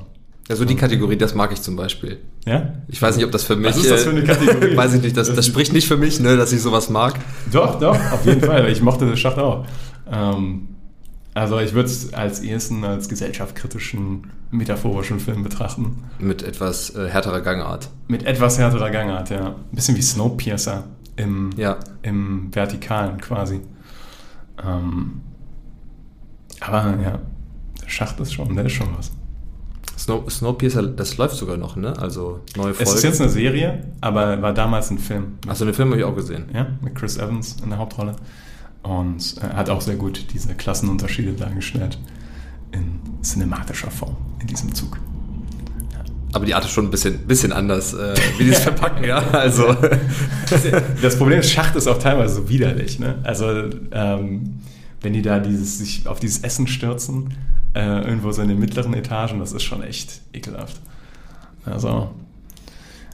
Also 0.50 0.66
die 0.66 0.76
Kategorie, 0.76 1.16
das 1.18 1.34
mag 1.36 1.52
ich 1.54 1.62
zum 1.62 1.76
Beispiel. 1.78 2.20
Ja? 2.46 2.74
Ich 2.90 3.02
weiß 3.02 3.16
nicht, 3.16 3.26
ob 3.26 3.32
das 3.32 3.44
für 3.46 3.56
mich. 3.56 3.68
Was 3.70 3.78
ist 3.78 3.90
das 3.92 4.04
für 4.04 4.10
eine 4.10 4.24
Kategorie? 4.24 4.72
äh, 4.74 4.78
weiß 4.78 4.94
ich 4.96 5.02
nicht. 5.02 5.16
Das, 5.16 5.34
das 5.34 5.46
spricht 5.46 5.72
nicht 5.74 5.88
für 5.88 5.96
mich, 5.98 6.20
ne, 6.20 6.36
dass 6.36 6.52
ich 6.52 6.62
sowas 6.62 6.90
mag. 6.90 7.14
Doch, 7.52 7.80
doch, 7.80 7.96
auf 8.12 8.26
jeden 8.26 8.42
Fall. 8.42 8.70
Ich 8.70 8.82
mochte 8.82 9.06
den 9.06 9.16
Schacht 9.16 9.38
auch. 9.38 9.66
Ähm, 10.12 10.68
also 11.34 11.60
ich 11.60 11.74
würde 11.74 11.88
es 11.88 12.14
als 12.14 12.42
ehesten 12.42 12.84
als 12.84 13.08
gesellschaftskritischen, 13.08 14.28
metaphorischen 14.52 15.20
Film 15.20 15.44
betrachten. 15.44 16.04
Mit 16.20 16.44
etwas 16.44 16.94
äh, 16.94 17.08
härterer 17.08 17.40
Gangart. 17.42 17.90
Mit 18.08 18.24
etwas 18.26 18.60
härterer 18.60 18.92
Gangart, 18.92 19.30
ja. 19.30 19.48
Ein 19.48 19.56
bisschen 19.72 19.96
wie 19.96 20.02
Snowpiercer 20.02 20.84
im, 21.16 21.52
Ja. 21.56 21.78
im 22.02 22.54
Vertikalen 22.54 23.20
quasi. 23.22 23.62
Ähm, 24.64 25.22
aber 26.60 26.98
ja, 27.02 27.20
Schacht 27.88 28.20
ist 28.20 28.34
schon, 28.34 28.56
der 28.56 28.66
ist 28.66 28.74
schon 28.74 28.90
was. 28.98 29.12
Snow, 29.98 30.30
Snowpiercer, 30.30 30.84
das 30.84 31.18
läuft 31.18 31.36
sogar 31.36 31.58
noch, 31.58 31.76
ne? 31.76 31.98
Also 31.98 32.42
neue 32.56 32.74
Folge. 32.74 32.90
Es 32.90 32.96
ist 32.96 33.04
jetzt 33.04 33.22
eine 33.22 33.30
Serie, 33.30 33.84
aber 34.02 34.42
war 34.42 34.54
damals 34.54 34.90
ein 34.90 34.98
Film. 34.98 35.38
Achso, 35.48 35.66
den 35.66 35.74
Film 35.74 35.90
habe 35.90 36.00
ich 36.00 36.06
auch 36.06 36.16
gesehen. 36.16 36.46
Ja, 36.54 36.68
mit 36.82 36.96
Chris 36.96 37.18
Evans 37.18 37.58
in 37.64 37.70
der 37.70 37.78
Hauptrolle. 37.78 38.16
Und 38.82 39.36
er 39.40 39.56
hat 39.56 39.70
auch 39.70 39.82
sehr 39.82 39.96
gut 39.96 40.26
diese 40.34 40.56
Klassenunterschiede 40.56 41.34
dargestellt 41.34 41.98
in 42.72 43.00
cinematischer 43.22 43.92
Form 43.92 44.18
in 44.42 44.48
diesem 44.48 44.74
Zug. 44.74 45.00
Aber 46.34 46.46
die 46.46 46.56
Art 46.56 46.66
ist 46.66 46.72
schon 46.72 46.86
ein 46.86 46.92
bisschen, 46.92 47.20
bisschen 47.20 47.54
anders, 47.54 47.94
äh, 47.94 48.16
wie 48.38 48.46
die 48.46 48.50
es 48.50 48.60
verpacken, 48.64 49.04
ja. 49.04 49.18
Also. 49.32 49.76
Das 51.02 51.18
Problem 51.18 51.40
ist, 51.40 51.52
Schacht 51.52 51.76
ist 51.76 51.88
auch 51.88 51.98
teilweise 51.98 52.36
so 52.36 52.50
widerlich. 52.50 53.00
Ne? 53.00 53.16
Also, 53.24 53.70
ähm, 53.92 54.60
wenn 55.02 55.14
die 55.14 55.22
da 55.22 55.40
dieses, 55.40 55.80
sich 55.80 56.08
auf 56.08 56.20
dieses 56.20 56.44
Essen 56.44 56.68
stürzen, 56.68 57.34
äh, 57.74 58.02
irgendwo 58.02 58.32
so 58.32 58.42
in 58.42 58.50
den 58.50 58.60
mittleren 58.60 58.94
Etagen, 58.94 59.40
das 59.40 59.52
ist 59.52 59.64
schon 59.64 59.84
echt 59.84 60.22
ekelhaft. 60.34 60.80
Also, 61.66 62.12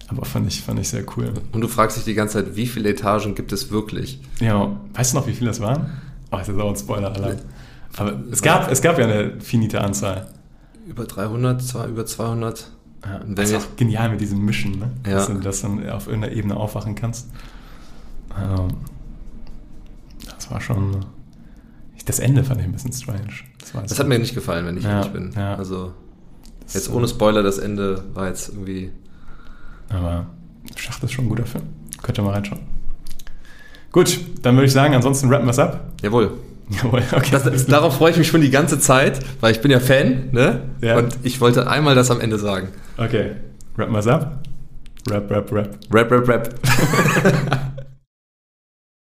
aber 0.08 0.26
fand 0.26 0.48
ich, 0.48 0.62
fand 0.62 0.80
ich 0.80 0.90
sehr 0.90 1.04
cool. 1.16 1.34
Und 1.52 1.62
du 1.62 1.68
fragst 1.68 1.98
dich 1.98 2.04
die 2.04 2.16
ganze 2.16 2.44
Zeit, 2.44 2.56
wie 2.56 2.68
viele 2.68 2.90
Etagen 2.90 3.36
gibt 3.36 3.52
es 3.52 3.70
wirklich? 3.70 4.20
Ja, 4.40 4.76
weißt 4.94 5.14
du 5.14 5.18
noch, 5.18 5.28
wie 5.28 5.34
viele 5.34 5.50
das 5.50 5.60
waren? 5.60 5.92
Oh, 6.32 6.38
das 6.38 6.50
ist 6.50 6.60
auch 6.60 6.70
ein 6.70 6.76
Spoiler-Alarm. 6.76 7.38
Aber 7.98 8.20
es 8.32 8.42
gab, 8.42 8.72
es 8.72 8.82
gab 8.82 8.98
ja 8.98 9.06
eine 9.06 9.40
finite 9.40 9.82
Anzahl. 9.82 10.28
Über 10.88 11.06
300, 11.06 11.62
zwei, 11.62 11.88
über 11.88 12.06
200? 12.06 12.72
Ja, 13.04 13.20
das 13.28 13.52
ist 13.52 13.56
auch 13.56 13.76
genial 13.78 14.10
mit 14.10 14.22
diesem 14.22 14.44
Mischen, 14.44 14.80
ne? 14.80 14.92
Ja. 15.06 15.16
dass, 15.16 15.28
du, 15.28 15.34
dass 15.36 15.62
du 15.62 15.68
dann 15.68 15.90
auf 15.90 16.08
irgendeiner 16.08 16.34
Ebene 16.34 16.58
aufwachen 16.58 16.96
kannst. 16.96 17.30
Ähm, 18.38 18.70
das 20.26 20.52
war 20.52 20.60
schon. 20.60 21.06
Das 22.10 22.20
Ende 22.20 22.44
fand 22.44 22.60
ich 22.60 22.66
ein 22.66 22.72
bisschen 22.72 22.92
strange. 22.94 23.28
Das, 23.60 23.74
war 23.76 23.84
Das 23.84 24.00
hat 24.00 24.08
mir 24.08 24.20
nicht 24.20 24.34
gefallen, 24.34 24.66
wenn 24.66 24.78
ich 24.78 24.84
Ja, 24.84 24.98
ehrlich 24.98 25.12
bin. 25.14 25.32
ja. 25.36 25.56
Also, 25.56 25.94
jetzt 26.74 26.92
ohne 26.92 27.08
Spoiler, 27.08 27.44
das 27.44 27.58
Ende 27.60 28.04
war 28.14 28.28
jetzt 28.28 28.50
irgendwie. 28.50 28.92
Aber 29.90 30.26
Schacht 30.76 31.04
ist 31.04 31.12
schon 31.14 31.26
ein 31.26 31.30
guter 31.30 31.46
Film. 31.46 31.64
Könnt 32.02 32.18
ihr 32.18 32.24
mal 32.24 32.34
reinschauen. 32.34 32.62
Gut, 33.92 34.20
dann 34.44 34.56
würde 34.56 34.66
ich 34.68 34.72
sagen, 34.74 34.94
ansonsten 34.94 35.30
rappen 35.30 35.46
wir 35.48 35.52
es 35.52 35.60
ab. 35.60 35.92
Jawohl. 36.02 36.32
Jawohl, 36.70 37.02
okay. 37.12 37.30
Das, 37.32 37.66
darauf 37.66 37.98
freue 37.98 38.12
ich 38.12 38.18
mich 38.18 38.28
schon 38.28 38.42
die 38.42 38.52
ganze 38.52 38.80
Zeit, 38.80 39.20
weil 39.42 39.52
ich 39.52 39.62
bin 39.62 39.72
ja 39.72 39.80
Fan, 39.80 40.30
ne? 40.32 40.62
Ja. 40.82 40.98
Und 40.98 41.18
ich 41.24 41.42
wollte 41.42 41.68
einmal 41.70 41.96
das 41.96 42.12
am 42.12 42.22
Ende 42.22 42.38
sagen. 42.38 42.70
okay, 42.98 43.32
rappen 43.78 43.94
wir 43.94 44.00
es 44.00 44.08
ab. 44.08 44.44
Rap, 45.10 45.32
rap, 45.32 45.52
rap. 45.52 45.78
Rap, 45.92 46.12
rap, 46.12 46.28
rap. 46.28 46.56